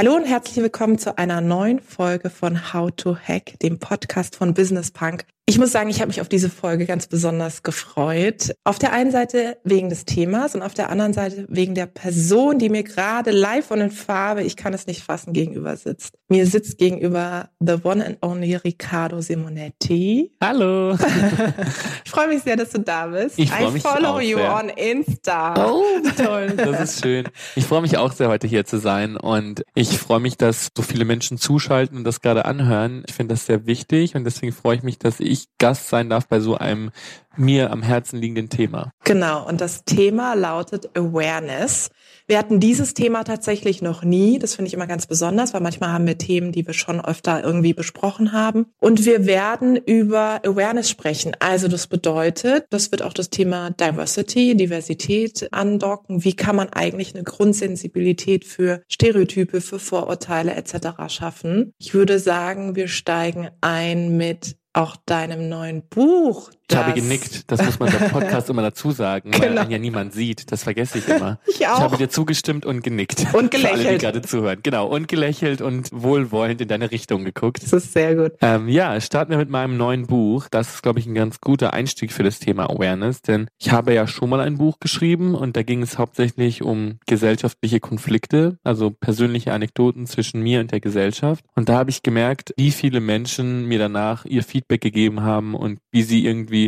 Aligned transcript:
Hallo 0.00 0.16
und 0.16 0.24
herzlich 0.24 0.56
willkommen 0.56 0.96
zu 0.96 1.18
einer 1.18 1.42
neuen 1.42 1.78
Folge 1.78 2.30
von 2.30 2.72
How 2.72 2.90
to 2.90 3.18
Hack, 3.18 3.58
dem 3.58 3.78
Podcast 3.78 4.34
von 4.34 4.54
Business 4.54 4.90
Punk. 4.90 5.26
Ich 5.50 5.58
muss 5.58 5.72
sagen, 5.72 5.90
ich 5.90 6.00
habe 6.00 6.10
mich 6.10 6.20
auf 6.20 6.28
diese 6.28 6.48
Folge 6.48 6.86
ganz 6.86 7.08
besonders 7.08 7.64
gefreut. 7.64 8.54
Auf 8.62 8.78
der 8.78 8.92
einen 8.92 9.10
Seite 9.10 9.58
wegen 9.64 9.88
des 9.88 10.04
Themas 10.04 10.54
und 10.54 10.62
auf 10.62 10.74
der 10.74 10.90
anderen 10.90 11.12
Seite 11.12 11.44
wegen 11.48 11.74
der 11.74 11.86
Person, 11.86 12.60
die 12.60 12.68
mir 12.68 12.84
gerade 12.84 13.32
live 13.32 13.72
und 13.72 13.80
in 13.80 13.90
Farbe, 13.90 14.44
ich 14.44 14.56
kann 14.56 14.74
es 14.74 14.86
nicht 14.86 15.02
fassen, 15.02 15.32
gegenüber 15.32 15.76
sitzt. 15.76 16.14
Mir 16.28 16.46
sitzt 16.46 16.78
gegenüber 16.78 17.48
the 17.58 17.78
one 17.82 18.06
and 18.06 18.18
only 18.22 18.54
Riccardo 18.54 19.20
Simonetti. 19.20 20.30
Hallo. 20.40 20.94
ich 22.04 22.10
freue 22.12 22.28
mich 22.28 22.44
sehr, 22.44 22.54
dass 22.54 22.70
du 22.70 22.78
da 22.78 23.08
bist. 23.08 23.36
Ich 23.36 23.50
freue 23.50 23.72
mich 23.72 23.82
follow 23.82 24.10
auch 24.10 24.20
you 24.20 24.36
sehr. 24.38 24.54
on 24.54 24.68
Insta. 24.68 25.68
Oh, 25.68 25.82
toll. 26.16 26.52
Das 26.56 26.94
ist 26.94 27.02
schön. 27.02 27.28
Ich 27.56 27.64
freue 27.64 27.82
mich 27.82 27.96
auch 27.96 28.12
sehr, 28.12 28.28
heute 28.28 28.46
hier 28.46 28.64
zu 28.64 28.78
sein 28.78 29.16
und 29.16 29.64
ich 29.74 29.98
freue 29.98 30.20
mich, 30.20 30.36
dass 30.36 30.68
so 30.76 30.84
viele 30.84 31.04
Menschen 31.04 31.38
zuschalten 31.38 31.96
und 31.96 32.04
das 32.04 32.20
gerade 32.20 32.44
anhören. 32.44 33.02
Ich 33.08 33.14
finde 33.14 33.34
das 33.34 33.46
sehr 33.46 33.66
wichtig 33.66 34.14
und 34.14 34.22
deswegen 34.22 34.52
freue 34.52 34.76
ich 34.76 34.84
mich, 34.84 35.00
dass 35.00 35.18
ich 35.18 35.39
Gast 35.58 35.88
sein 35.88 36.10
darf 36.10 36.26
bei 36.26 36.40
so 36.40 36.56
einem 36.56 36.90
mir 37.36 37.70
am 37.70 37.82
Herzen 37.82 38.20
liegenden 38.20 38.48
Thema. 38.48 38.90
Genau, 39.04 39.46
und 39.46 39.60
das 39.60 39.84
Thema 39.84 40.34
lautet 40.34 40.96
Awareness. 40.96 41.90
Wir 42.30 42.38
hatten 42.38 42.60
dieses 42.60 42.94
Thema 42.94 43.24
tatsächlich 43.24 43.82
noch 43.82 44.04
nie. 44.04 44.38
Das 44.38 44.54
finde 44.54 44.68
ich 44.68 44.74
immer 44.74 44.86
ganz 44.86 45.08
besonders, 45.08 45.52
weil 45.52 45.62
manchmal 45.62 45.90
haben 45.92 46.06
wir 46.06 46.16
Themen, 46.16 46.52
die 46.52 46.64
wir 46.64 46.74
schon 46.74 47.04
öfter 47.04 47.42
irgendwie 47.42 47.74
besprochen 47.74 48.32
haben. 48.32 48.66
Und 48.78 49.04
wir 49.04 49.26
werden 49.26 49.74
über 49.74 50.40
Awareness 50.44 50.88
sprechen. 50.88 51.32
Also 51.40 51.66
das 51.66 51.88
bedeutet, 51.88 52.66
das 52.70 52.92
wird 52.92 53.02
auch 53.02 53.14
das 53.14 53.30
Thema 53.30 53.70
Diversity, 53.70 54.56
Diversität 54.56 55.48
andocken. 55.50 56.22
Wie 56.22 56.34
kann 56.34 56.54
man 56.54 56.68
eigentlich 56.68 57.16
eine 57.16 57.24
Grundsensibilität 57.24 58.44
für 58.44 58.82
Stereotype, 58.88 59.60
für 59.60 59.80
Vorurteile 59.80 60.54
etc. 60.54 61.08
schaffen? 61.08 61.72
Ich 61.78 61.94
würde 61.94 62.20
sagen, 62.20 62.76
wir 62.76 62.86
steigen 62.86 63.50
ein 63.60 64.16
mit 64.16 64.56
auch 64.72 64.96
deinem 65.06 65.48
neuen 65.48 65.88
Buch. 65.88 66.50
Ich 66.70 66.76
habe 66.76 66.92
genickt, 66.92 67.50
das 67.50 67.64
muss 67.64 67.78
man 67.78 67.90
beim 67.92 68.10
Podcast 68.10 68.48
immer 68.50 68.62
dazu 68.62 68.90
sagen, 68.92 69.32
weil 69.38 69.48
Genau. 69.50 69.62
einen 69.62 69.70
ja 69.70 69.78
niemand 69.78 70.12
sieht. 70.12 70.52
Das 70.52 70.62
vergesse 70.62 70.98
ich 70.98 71.08
immer. 71.08 71.38
Ich 71.48 71.66
auch. 71.66 71.76
Ich 71.78 71.82
habe 71.84 71.96
dir 71.98 72.08
zugestimmt 72.08 72.64
und 72.64 72.82
genickt. 72.82 73.26
Und 73.34 73.54
Für 73.54 73.68
alle, 73.68 73.76
die 73.76 73.82
gelächelt. 73.82 74.00
gerade 74.00 74.22
zuhören. 74.22 74.60
Genau, 74.62 74.86
und 74.86 75.08
gelächelt 75.08 75.60
und 75.60 75.90
wohlwollend 75.92 76.60
in 76.60 76.68
deine 76.68 76.90
Richtung 76.90 77.24
geguckt. 77.24 77.62
Das 77.62 77.72
ist 77.72 77.92
sehr 77.92 78.14
gut. 78.14 78.32
Ähm, 78.40 78.68
ja, 78.68 78.98
starten 79.00 79.30
wir 79.32 79.38
mit 79.38 79.50
meinem 79.50 79.76
neuen 79.76 80.06
Buch. 80.06 80.46
Das 80.50 80.74
ist, 80.74 80.82
glaube 80.82 81.00
ich, 81.00 81.06
ein 81.06 81.14
ganz 81.14 81.40
guter 81.40 81.72
Einstieg 81.74 82.12
für 82.12 82.22
das 82.22 82.38
Thema 82.38 82.70
Awareness, 82.70 83.22
denn 83.22 83.48
ich 83.58 83.72
habe 83.72 83.92
ja 83.92 84.06
schon 84.06 84.30
mal 84.30 84.40
ein 84.40 84.56
Buch 84.58 84.78
geschrieben 84.80 85.34
und 85.34 85.56
da 85.56 85.62
ging 85.62 85.82
es 85.82 85.98
hauptsächlich 85.98 86.62
um 86.62 86.98
gesellschaftliche 87.06 87.80
Konflikte, 87.80 88.58
also 88.64 88.90
persönliche 88.90 89.52
Anekdoten 89.52 90.06
zwischen 90.06 90.40
mir 90.42 90.60
und 90.60 90.72
der 90.72 90.80
Gesellschaft. 90.80 91.44
Und 91.54 91.68
da 91.68 91.74
habe 91.78 91.90
ich 91.90 92.02
gemerkt, 92.02 92.54
wie 92.56 92.70
viele 92.70 93.00
Menschen 93.00 93.66
mir 93.66 93.78
danach 93.78 94.24
ihr 94.24 94.42
Feedback 94.42 94.80
gegeben 94.80 95.22
haben 95.22 95.54
und 95.54 95.78
wie 95.92 96.02
sie 96.02 96.24
irgendwie 96.24 96.59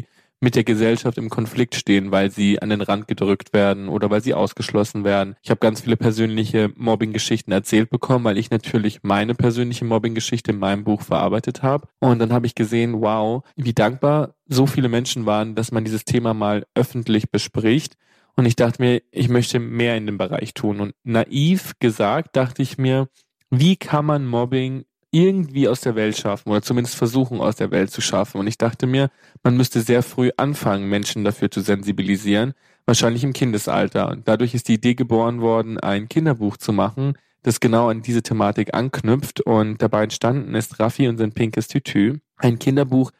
mit 0.42 0.56
der 0.56 0.64
Gesellschaft 0.64 1.18
im 1.18 1.30
Konflikt 1.30 1.76
stehen, 1.76 2.10
weil 2.10 2.30
sie 2.30 2.60
an 2.60 2.70
den 2.70 2.80
Rand 2.80 3.06
gedrückt 3.06 3.52
werden 3.52 3.88
oder 3.88 4.10
weil 4.10 4.22
sie 4.22 4.34
ausgeschlossen 4.34 5.04
werden. 5.04 5.36
Ich 5.42 5.50
habe 5.50 5.60
ganz 5.60 5.82
viele 5.82 5.96
persönliche 5.96 6.72
Mobbing-Geschichten 6.76 7.52
erzählt 7.52 7.90
bekommen, 7.90 8.24
weil 8.24 8.36
ich 8.36 8.50
natürlich 8.50 9.04
meine 9.04 9.36
persönliche 9.36 9.84
Mobbing-Geschichte 9.84 10.50
in 10.50 10.58
meinem 10.58 10.82
Buch 10.82 11.02
verarbeitet 11.02 11.62
habe. 11.62 11.86
Und 12.00 12.18
dann 12.18 12.32
habe 12.32 12.46
ich 12.46 12.56
gesehen, 12.56 13.00
wow, 13.00 13.44
wie 13.54 13.72
dankbar 13.72 14.34
so 14.48 14.66
viele 14.66 14.88
Menschen 14.88 15.26
waren, 15.26 15.54
dass 15.54 15.70
man 15.70 15.84
dieses 15.84 16.04
Thema 16.04 16.34
mal 16.34 16.66
öffentlich 16.74 17.30
bespricht. 17.30 17.96
Und 18.34 18.44
ich 18.44 18.56
dachte 18.56 18.82
mir, 18.82 19.00
ich 19.12 19.28
möchte 19.28 19.60
mehr 19.60 19.96
in 19.96 20.06
dem 20.06 20.18
Bereich 20.18 20.54
tun. 20.54 20.80
Und 20.80 20.94
naiv 21.04 21.74
gesagt, 21.78 22.34
dachte 22.34 22.62
ich 22.62 22.78
mir, 22.78 23.08
wie 23.50 23.76
kann 23.76 24.06
man 24.06 24.26
Mobbing 24.26 24.86
irgendwie 25.12 25.68
aus 25.68 25.82
der 25.82 25.94
Welt 25.94 26.16
schaffen 26.16 26.50
oder 26.50 26.62
zumindest 26.62 26.96
versuchen 26.96 27.40
aus 27.40 27.56
der 27.56 27.70
Welt 27.70 27.90
zu 27.90 28.00
schaffen. 28.00 28.40
Und 28.40 28.46
ich 28.46 28.58
dachte 28.58 28.86
mir, 28.86 29.10
man 29.44 29.56
müsste 29.56 29.82
sehr 29.82 30.02
früh 30.02 30.30
anfangen, 30.36 30.88
Menschen 30.88 31.22
dafür 31.22 31.50
zu 31.50 31.60
sensibilisieren, 31.60 32.54
wahrscheinlich 32.86 33.22
im 33.22 33.34
Kindesalter. 33.34 34.08
Und 34.08 34.26
dadurch 34.26 34.54
ist 34.54 34.68
die 34.68 34.74
Idee 34.74 34.94
geboren 34.94 35.40
worden, 35.40 35.78
ein 35.78 36.08
Kinderbuch 36.08 36.56
zu 36.56 36.72
machen, 36.72 37.14
das 37.42 37.60
genau 37.60 37.88
an 37.88 38.02
diese 38.02 38.22
Thematik 38.22 38.74
anknüpft. 38.74 39.42
Und 39.42 39.82
dabei 39.82 40.04
entstanden 40.04 40.54
ist 40.54 40.80
Raffi 40.80 41.06
und 41.08 41.18
sein 41.18 41.32
pinkes 41.32 41.68
Tütü, 41.68 42.18
ein 42.38 42.58
Kinderbuch, 42.58 43.12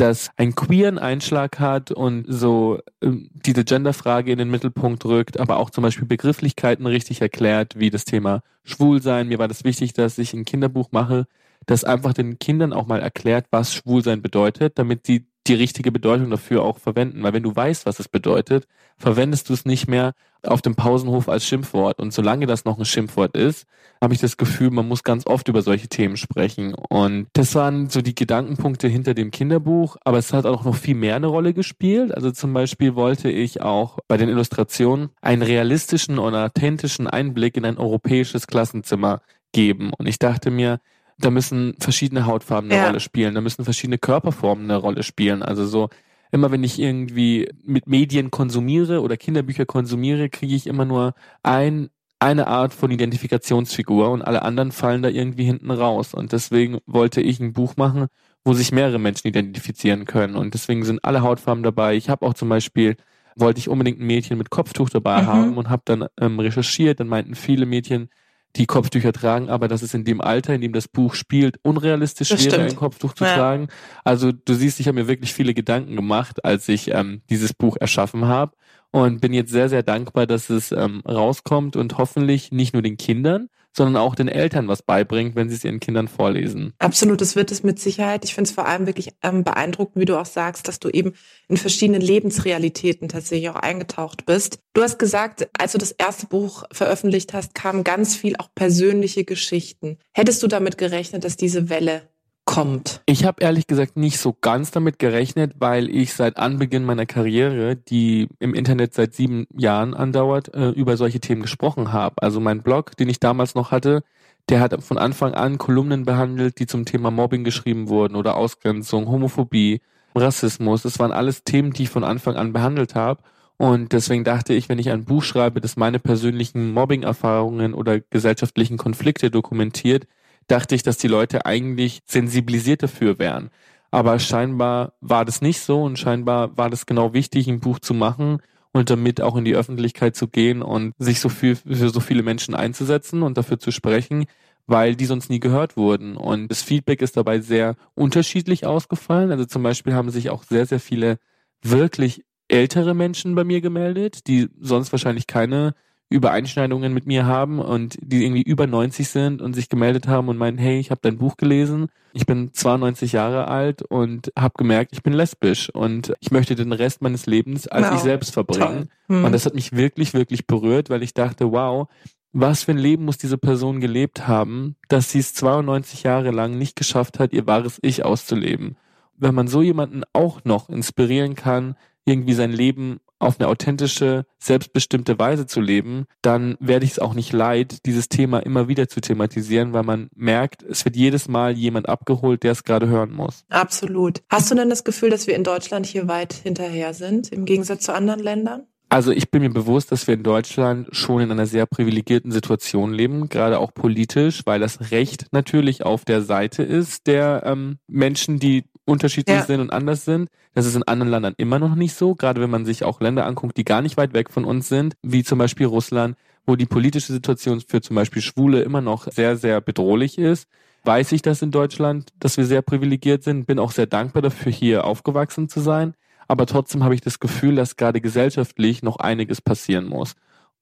das 0.00 0.30
einen 0.38 0.54
queeren 0.54 0.98
Einschlag 0.98 1.60
hat 1.60 1.90
und 1.90 2.24
so 2.26 2.80
ähm, 3.02 3.28
diese 3.34 3.64
Genderfrage 3.64 4.32
in 4.32 4.38
den 4.38 4.50
Mittelpunkt 4.50 5.04
rückt, 5.04 5.38
aber 5.38 5.58
auch 5.58 5.68
zum 5.68 5.82
Beispiel 5.82 6.06
Begrifflichkeiten 6.06 6.86
richtig 6.86 7.20
erklärt, 7.20 7.78
wie 7.78 7.90
das 7.90 8.06
Thema 8.06 8.42
Schwulsein. 8.64 9.28
Mir 9.28 9.38
war 9.38 9.48
das 9.48 9.64
wichtig, 9.64 9.92
dass 9.92 10.16
ich 10.16 10.32
ein 10.32 10.46
Kinderbuch 10.46 10.90
mache, 10.90 11.26
das 11.66 11.84
einfach 11.84 12.14
den 12.14 12.38
Kindern 12.38 12.72
auch 12.72 12.86
mal 12.86 13.00
erklärt, 13.00 13.46
was 13.50 13.74
Schwulsein 13.74 14.22
bedeutet, 14.22 14.78
damit 14.78 15.06
sie 15.06 15.26
die 15.46 15.54
richtige 15.54 15.90
Bedeutung 15.90 16.30
dafür 16.30 16.62
auch 16.62 16.78
verwenden. 16.78 17.22
Weil 17.22 17.32
wenn 17.32 17.42
du 17.42 17.54
weißt, 17.54 17.86
was 17.86 17.98
es 17.98 18.08
bedeutet, 18.08 18.66
verwendest 18.98 19.48
du 19.48 19.52
es 19.52 19.64
nicht 19.64 19.88
mehr 19.88 20.12
auf 20.42 20.62
dem 20.62 20.74
Pausenhof 20.74 21.28
als 21.28 21.46
Schimpfwort. 21.46 21.98
Und 21.98 22.12
solange 22.12 22.46
das 22.46 22.64
noch 22.64 22.78
ein 22.78 22.84
Schimpfwort 22.84 23.36
ist, 23.36 23.66
habe 24.02 24.14
ich 24.14 24.20
das 24.20 24.36
Gefühl, 24.36 24.70
man 24.70 24.88
muss 24.88 25.02
ganz 25.02 25.26
oft 25.26 25.48
über 25.48 25.62
solche 25.62 25.88
Themen 25.88 26.16
sprechen. 26.16 26.74
Und 26.74 27.26
das 27.34 27.54
waren 27.54 27.90
so 27.90 28.00
die 28.00 28.14
Gedankenpunkte 28.14 28.88
hinter 28.88 29.14
dem 29.14 29.30
Kinderbuch, 29.30 29.96
aber 30.04 30.18
es 30.18 30.32
hat 30.32 30.46
auch 30.46 30.64
noch 30.64 30.76
viel 30.76 30.94
mehr 30.94 31.16
eine 31.16 31.26
Rolle 31.26 31.52
gespielt. 31.52 32.14
Also 32.14 32.30
zum 32.30 32.52
Beispiel 32.54 32.94
wollte 32.94 33.30
ich 33.30 33.60
auch 33.60 33.98
bei 34.08 34.16
den 34.16 34.28
Illustrationen 34.28 35.10
einen 35.20 35.42
realistischen 35.42 36.18
und 36.18 36.34
authentischen 36.34 37.06
Einblick 37.06 37.56
in 37.56 37.64
ein 37.64 37.78
europäisches 37.78 38.46
Klassenzimmer 38.46 39.20
geben. 39.52 39.92
Und 39.98 40.06
ich 40.06 40.18
dachte 40.18 40.50
mir, 40.50 40.80
da 41.20 41.30
müssen 41.30 41.74
verschiedene 41.80 42.26
Hautfarben 42.26 42.70
eine 42.70 42.80
Ja. 42.80 42.86
Rolle 42.86 43.00
spielen, 43.00 43.34
da 43.34 43.40
müssen 43.40 43.64
verschiedene 43.64 43.98
Körperformen 43.98 44.64
eine 44.64 44.76
Rolle 44.76 45.02
spielen. 45.02 45.42
Also 45.42 45.66
so 45.66 45.88
immer 46.32 46.50
wenn 46.52 46.62
ich 46.64 46.78
irgendwie 46.78 47.48
mit 47.64 47.86
Medien 47.88 48.30
konsumiere 48.30 49.00
oder 49.02 49.16
Kinderbücher 49.16 49.66
konsumiere, 49.66 50.28
kriege 50.28 50.54
ich 50.54 50.66
immer 50.66 50.84
nur 50.84 51.14
ein 51.42 51.90
eine 52.22 52.48
Art 52.48 52.74
von 52.74 52.90
Identifikationsfigur 52.90 54.10
und 54.10 54.20
alle 54.22 54.42
anderen 54.42 54.72
fallen 54.72 55.02
da 55.02 55.08
irgendwie 55.08 55.44
hinten 55.44 55.70
raus. 55.70 56.12
Und 56.12 56.32
deswegen 56.32 56.78
wollte 56.86 57.22
ich 57.22 57.40
ein 57.40 57.54
Buch 57.54 57.76
machen, 57.78 58.08
wo 58.44 58.52
sich 58.52 58.72
mehrere 58.72 58.98
Menschen 58.98 59.28
identifizieren 59.28 60.04
können. 60.04 60.36
Und 60.36 60.52
deswegen 60.52 60.84
sind 60.84 61.02
alle 61.04 61.22
Hautfarben 61.22 61.62
dabei. 61.62 61.96
Ich 61.96 62.10
habe 62.10 62.26
auch 62.26 62.34
zum 62.34 62.50
Beispiel, 62.50 62.96
wollte 63.36 63.58
ich 63.60 63.70
unbedingt 63.70 64.00
ein 64.00 64.06
Mädchen 64.06 64.36
mit 64.36 64.50
Kopftuch 64.50 64.90
dabei 64.90 65.22
Mhm. 65.22 65.26
haben 65.26 65.56
und 65.56 65.70
habe 65.70 65.82
dann 65.86 66.06
ähm, 66.20 66.38
recherchiert. 66.40 67.00
Dann 67.00 67.08
meinten 67.08 67.34
viele 67.34 67.64
Mädchen, 67.66 68.10
die 68.56 68.66
Kopftücher 68.66 69.12
tragen, 69.12 69.48
aber 69.48 69.68
dass 69.68 69.82
es 69.82 69.94
in 69.94 70.04
dem 70.04 70.20
Alter, 70.20 70.54
in 70.54 70.60
dem 70.60 70.72
das 70.72 70.88
Buch 70.88 71.14
spielt, 71.14 71.58
unrealistisch 71.62 72.30
Das 72.30 72.40
wäre, 72.44 72.54
stimmt. 72.54 72.70
ein 72.70 72.76
Kopftuch 72.76 73.14
zu 73.14 73.24
Ja. 73.24 73.34
tragen. 73.34 73.68
Also 74.04 74.32
du 74.32 74.54
siehst, 74.54 74.80
ich 74.80 74.88
habe 74.88 75.00
mir 75.00 75.08
wirklich 75.08 75.32
viele 75.32 75.54
Gedanken 75.54 75.94
gemacht, 75.96 76.44
als 76.44 76.68
ich 76.68 76.90
ähm, 76.92 77.22
dieses 77.30 77.52
Buch 77.54 77.76
erschaffen 77.80 78.26
habe 78.26 78.56
und 78.90 79.20
bin 79.20 79.32
jetzt 79.32 79.52
sehr, 79.52 79.68
sehr 79.68 79.82
dankbar, 79.84 80.26
dass 80.26 80.50
es 80.50 80.72
ähm, 80.72 81.02
rauskommt 81.08 81.76
und 81.76 81.96
hoffentlich 81.98 82.50
nicht 82.50 82.72
nur 82.72 82.82
den 82.82 82.96
Kindern, 82.96 83.48
sondern 83.76 83.96
auch 83.96 84.14
den 84.14 84.28
Eltern 84.28 84.68
was 84.68 84.82
beibringt, 84.82 85.36
wenn 85.36 85.48
sie 85.48 85.56
es 85.56 85.64
ihren 85.64 85.80
Kindern 85.80 86.08
vorlesen. 86.08 86.74
Absolut, 86.78 87.20
das 87.20 87.36
wird 87.36 87.50
es 87.52 87.62
mit 87.62 87.78
Sicherheit. 87.78 88.24
Ich 88.24 88.34
finde 88.34 88.48
es 88.48 88.54
vor 88.54 88.66
allem 88.66 88.86
wirklich 88.86 89.10
ähm, 89.22 89.44
beeindruckend, 89.44 90.00
wie 90.00 90.06
du 90.06 90.18
auch 90.18 90.26
sagst, 90.26 90.68
dass 90.68 90.80
du 90.80 90.88
eben 90.88 91.12
in 91.48 91.56
verschiedene 91.56 91.98
Lebensrealitäten 91.98 93.08
tatsächlich 93.08 93.50
auch 93.50 93.56
eingetaucht 93.56 94.26
bist. 94.26 94.58
Du 94.74 94.82
hast 94.82 94.98
gesagt, 94.98 95.48
als 95.58 95.72
du 95.72 95.78
das 95.78 95.92
erste 95.92 96.26
Buch 96.26 96.64
veröffentlicht 96.72 97.32
hast, 97.32 97.54
kamen 97.54 97.84
ganz 97.84 98.16
viel 98.16 98.36
auch 98.36 98.48
persönliche 98.54 99.24
Geschichten. 99.24 99.98
Hättest 100.12 100.42
du 100.42 100.48
damit 100.48 100.78
gerechnet, 100.78 101.24
dass 101.24 101.36
diese 101.36 101.68
Welle 101.68 102.08
kommt? 102.50 103.00
Ich 103.06 103.24
habe 103.24 103.44
ehrlich 103.44 103.68
gesagt 103.68 103.96
nicht 103.96 104.18
so 104.18 104.36
ganz 104.40 104.72
damit 104.72 104.98
gerechnet, 104.98 105.52
weil 105.60 105.88
ich 105.88 106.14
seit 106.14 106.36
Anbeginn 106.36 106.84
meiner 106.84 107.06
Karriere, 107.06 107.76
die 107.76 108.26
im 108.40 108.54
Internet 108.54 108.92
seit 108.92 109.14
sieben 109.14 109.46
Jahren 109.56 109.94
andauert, 109.94 110.52
äh, 110.52 110.70
über 110.70 110.96
solche 110.96 111.20
Themen 111.20 111.42
gesprochen 111.42 111.92
habe. 111.92 112.20
Also 112.20 112.40
mein 112.40 112.62
Blog, 112.62 112.96
den 112.96 113.08
ich 113.08 113.20
damals 113.20 113.54
noch 113.54 113.70
hatte, 113.70 114.02
der 114.48 114.58
hat 114.58 114.82
von 114.82 114.98
Anfang 114.98 115.32
an 115.34 115.58
Kolumnen 115.58 116.04
behandelt, 116.04 116.58
die 116.58 116.66
zum 116.66 116.86
Thema 116.86 117.12
Mobbing 117.12 117.44
geschrieben 117.44 117.88
wurden 117.88 118.16
oder 118.16 118.36
Ausgrenzung, 118.36 119.06
Homophobie, 119.06 119.80
Rassismus. 120.16 120.82
Das 120.82 120.98
waren 120.98 121.12
alles 121.12 121.44
Themen, 121.44 121.72
die 121.72 121.84
ich 121.84 121.90
von 121.90 122.02
Anfang 122.02 122.34
an 122.34 122.52
behandelt 122.52 122.96
habe. 122.96 123.22
Und 123.58 123.92
deswegen 123.92 124.24
dachte 124.24 124.54
ich, 124.54 124.68
wenn 124.68 124.80
ich 124.80 124.90
ein 124.90 125.04
Buch 125.04 125.22
schreibe, 125.22 125.60
das 125.60 125.76
meine 125.76 126.00
persönlichen 126.00 126.72
Mobbing-Erfahrungen 126.72 127.74
oder 127.74 128.00
gesellschaftlichen 128.00 128.76
Konflikte 128.76 129.30
dokumentiert, 129.30 130.08
dachte 130.50 130.74
ich, 130.74 130.82
dass 130.82 130.98
die 130.98 131.08
Leute 131.08 131.46
eigentlich 131.46 132.00
sensibilisiert 132.06 132.82
dafür 132.82 133.18
wären. 133.18 133.50
Aber 133.90 134.18
scheinbar 134.18 134.92
war 135.00 135.24
das 135.24 135.42
nicht 135.42 135.60
so 135.60 135.82
und 135.82 135.98
scheinbar 135.98 136.56
war 136.56 136.70
das 136.70 136.86
genau 136.86 137.12
wichtig, 137.12 137.48
ein 137.48 137.60
Buch 137.60 137.80
zu 137.80 137.92
machen 137.94 138.38
und 138.72 138.88
damit 138.90 139.20
auch 139.20 139.36
in 139.36 139.44
die 139.44 139.56
Öffentlichkeit 139.56 140.14
zu 140.14 140.28
gehen 140.28 140.62
und 140.62 140.94
sich 140.98 141.20
so 141.20 141.28
viel 141.28 141.56
für 141.56 141.90
so 141.90 142.00
viele 142.00 142.22
Menschen 142.22 142.54
einzusetzen 142.54 143.22
und 143.22 143.36
dafür 143.36 143.58
zu 143.58 143.72
sprechen, 143.72 144.26
weil 144.66 144.94
die 144.94 145.06
sonst 145.06 145.28
nie 145.28 145.40
gehört 145.40 145.76
wurden. 145.76 146.16
Und 146.16 146.48
das 146.48 146.62
Feedback 146.62 147.02
ist 147.02 147.16
dabei 147.16 147.40
sehr 147.40 147.74
unterschiedlich 147.94 148.64
ausgefallen. 148.64 149.32
Also 149.32 149.44
zum 149.44 149.64
Beispiel 149.64 149.94
haben 149.94 150.10
sich 150.10 150.30
auch 150.30 150.44
sehr, 150.44 150.66
sehr 150.66 150.80
viele 150.80 151.18
wirklich 151.62 152.24
ältere 152.46 152.94
Menschen 152.94 153.34
bei 153.34 153.44
mir 153.44 153.60
gemeldet, 153.60 154.26
die 154.28 154.48
sonst 154.60 154.92
wahrscheinlich 154.92 155.26
keine 155.26 155.74
Übereinschneidungen 156.10 156.92
mit 156.92 157.06
mir 157.06 157.24
haben 157.24 157.60
und 157.60 157.96
die 158.02 158.24
irgendwie 158.24 158.42
über 158.42 158.66
90 158.66 159.08
sind 159.08 159.40
und 159.40 159.54
sich 159.54 159.68
gemeldet 159.68 160.08
haben 160.08 160.28
und 160.28 160.36
meinen, 160.36 160.58
hey, 160.58 160.78
ich 160.78 160.90
habe 160.90 161.00
dein 161.02 161.18
Buch 161.18 161.36
gelesen, 161.36 161.86
ich 162.12 162.26
bin 162.26 162.52
92 162.52 163.12
Jahre 163.12 163.46
alt 163.46 163.82
und 163.82 164.32
habe 164.36 164.54
gemerkt, 164.58 164.90
ich 164.92 165.04
bin 165.04 165.12
lesbisch 165.12 165.70
und 165.70 166.12
ich 166.20 166.32
möchte 166.32 166.56
den 166.56 166.72
Rest 166.72 167.00
meines 167.00 167.26
Lebens 167.26 167.68
als 167.68 167.86
wow. 167.86 167.94
ich 167.94 168.00
selbst 168.00 168.32
verbringen. 168.32 168.90
Hm. 169.08 169.24
Und 169.24 169.32
das 169.32 169.46
hat 169.46 169.54
mich 169.54 169.72
wirklich, 169.72 170.12
wirklich 170.12 170.48
berührt, 170.48 170.90
weil 170.90 171.04
ich 171.04 171.14
dachte, 171.14 171.52
wow, 171.52 171.88
was 172.32 172.64
für 172.64 172.72
ein 172.72 172.78
Leben 172.78 173.04
muss 173.04 173.18
diese 173.18 173.38
Person 173.38 173.80
gelebt 173.80 174.26
haben, 174.26 174.76
dass 174.88 175.12
sie 175.12 175.20
es 175.20 175.34
92 175.34 176.02
Jahre 176.02 176.32
lang 176.32 176.58
nicht 176.58 176.76
geschafft 176.76 177.18
hat, 177.18 177.32
ihr 177.32 177.46
wahres 177.46 177.78
Ich 177.82 178.04
auszuleben. 178.04 178.76
Wenn 179.16 179.34
man 179.34 179.48
so 179.48 179.62
jemanden 179.62 180.02
auch 180.12 180.44
noch 180.44 180.68
inspirieren 180.68 181.34
kann, 181.34 181.76
irgendwie 182.04 182.34
sein 182.34 182.52
Leben 182.52 183.00
auf 183.20 183.38
eine 183.38 183.48
authentische, 183.48 184.24
selbstbestimmte 184.38 185.18
Weise 185.18 185.46
zu 185.46 185.60
leben, 185.60 186.06
dann 186.22 186.56
werde 186.58 186.84
ich 186.84 186.92
es 186.92 186.98
auch 186.98 187.14
nicht 187.14 187.32
leid, 187.32 187.86
dieses 187.86 188.08
Thema 188.08 188.40
immer 188.40 188.66
wieder 188.66 188.88
zu 188.88 189.00
thematisieren, 189.00 189.72
weil 189.72 189.84
man 189.84 190.10
merkt, 190.14 190.62
es 190.62 190.84
wird 190.84 190.96
jedes 190.96 191.28
Mal 191.28 191.56
jemand 191.56 191.88
abgeholt, 191.88 192.42
der 192.42 192.52
es 192.52 192.64
gerade 192.64 192.88
hören 192.88 193.12
muss. 193.12 193.44
Absolut. 193.50 194.22
Hast 194.28 194.50
du 194.50 194.54
denn 194.54 194.70
das 194.70 194.84
Gefühl, 194.84 195.10
dass 195.10 195.26
wir 195.26 195.36
in 195.36 195.44
Deutschland 195.44 195.86
hier 195.86 196.08
weit 196.08 196.32
hinterher 196.32 196.94
sind, 196.94 197.28
im 197.28 197.44
Gegensatz 197.44 197.84
zu 197.84 197.94
anderen 197.94 198.20
Ländern? 198.20 198.66
Also 198.92 199.12
ich 199.12 199.30
bin 199.30 199.42
mir 199.42 199.50
bewusst, 199.50 199.92
dass 199.92 200.08
wir 200.08 200.14
in 200.14 200.24
Deutschland 200.24 200.88
schon 200.90 201.22
in 201.22 201.30
einer 201.30 201.46
sehr 201.46 201.64
privilegierten 201.64 202.32
Situation 202.32 202.92
leben, 202.92 203.28
gerade 203.28 203.60
auch 203.60 203.72
politisch, 203.72 204.42
weil 204.46 204.58
das 204.58 204.90
Recht 204.90 205.26
natürlich 205.30 205.84
auf 205.84 206.04
der 206.04 206.22
Seite 206.22 206.64
ist 206.64 207.06
der 207.06 207.42
ähm, 207.46 207.78
Menschen, 207.86 208.40
die 208.40 208.64
unterschiedlich 208.90 209.36
ja. 209.36 209.44
sind 209.44 209.60
und 209.60 209.72
anders 209.72 210.04
sind. 210.04 210.28
Das 210.52 210.66
ist 210.66 210.74
in 210.74 210.82
anderen 210.82 211.10
Ländern 211.10 211.34
immer 211.36 211.58
noch 211.58 211.74
nicht 211.74 211.94
so, 211.94 212.14
gerade 212.14 212.40
wenn 212.40 212.50
man 212.50 212.64
sich 212.64 212.84
auch 212.84 213.00
Länder 213.00 213.24
anguckt, 213.24 213.56
die 213.56 213.64
gar 213.64 213.82
nicht 213.82 213.96
weit 213.96 214.12
weg 214.12 214.30
von 214.30 214.44
uns 214.44 214.68
sind, 214.68 214.96
wie 215.02 215.22
zum 215.22 215.38
Beispiel 215.38 215.66
Russland, 215.66 216.16
wo 216.46 216.56
die 216.56 216.66
politische 216.66 217.12
Situation 217.12 217.62
für 217.66 217.80
zum 217.80 217.96
Beispiel 217.96 218.20
Schwule 218.20 218.62
immer 218.62 218.80
noch 218.80 219.06
sehr, 219.10 219.36
sehr 219.36 219.60
bedrohlich 219.60 220.18
ist. 220.18 220.48
Weiß 220.84 221.12
ich 221.12 221.22
das 221.22 221.42
in 221.42 221.50
Deutschland, 221.50 222.10
dass 222.18 222.36
wir 222.36 222.46
sehr 222.46 222.62
privilegiert 222.62 223.22
sind, 223.22 223.46
bin 223.46 223.58
auch 223.58 223.70
sehr 223.70 223.86
dankbar 223.86 224.22
dafür, 224.22 224.50
hier 224.52 224.84
aufgewachsen 224.84 225.48
zu 225.48 225.60
sein. 225.60 225.94
Aber 226.26 226.46
trotzdem 226.46 226.84
habe 226.84 226.94
ich 226.94 227.00
das 227.00 227.20
Gefühl, 227.20 227.56
dass 227.56 227.76
gerade 227.76 228.00
gesellschaftlich 228.00 228.82
noch 228.82 228.96
einiges 228.96 229.40
passieren 229.40 229.86
muss. 229.86 230.14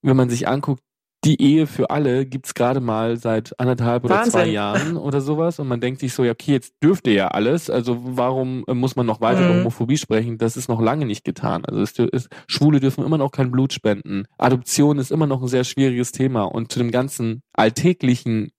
Wenn 0.02 0.16
man 0.16 0.30
sich 0.30 0.48
anguckt, 0.48 0.82
die 1.25 1.43
Ehe 1.43 1.67
für 1.67 1.91
alle 1.91 2.26
gibt's 2.26 2.55
gerade 2.55 2.81
mal 2.81 3.17
seit 3.17 3.59
anderthalb 3.59 4.05
oder 4.05 4.17
Wahnsinn. 4.17 4.32
zwei 4.32 4.47
Jahren 4.47 4.97
oder 4.97 5.20
sowas. 5.20 5.59
Und 5.59 5.67
man 5.67 5.81
denkt 5.81 6.00
sich 6.00 6.15
so, 6.15 6.25
ja, 6.25 6.32
okay, 6.32 6.53
jetzt 6.53 6.75
dürfte 6.82 7.11
ja 7.11 7.29
alles. 7.29 7.70
Also 7.70 7.99
warum 8.03 8.65
äh, 8.69 8.75
muss 8.75 8.94
man 8.94 9.06
noch 9.06 9.20
weiter 9.20 9.41
mhm. 9.41 9.47
über 9.47 9.59
Homophobie 9.59 9.99
sprechen? 9.99 10.38
Das 10.38 10.56
ist 10.56 10.69
noch 10.69 10.81
lange 10.81 11.06
nicht 11.06 11.25
getan. 11.25 11.65
Also 11.65 11.81
es 11.81 11.99
ist, 11.99 12.29
Schwule 12.47 12.79
dürfen 12.81 13.05
immer 13.05 13.19
noch 13.19 13.32
kein 13.32 13.50
Blut 13.50 13.73
spenden. 13.73 14.26
Adoption 14.38 14.99
ist 14.99 15.11
immer 15.11 15.26
noch 15.26 15.43
ein 15.43 15.49
sehr 15.49 15.65
schwieriges 15.65 16.12
Thema. 16.12 16.44
Und 16.44 16.70
zu 16.73 16.79
dem 16.79 16.91
ganzen 16.91 17.43
alltäglichen 17.53 18.53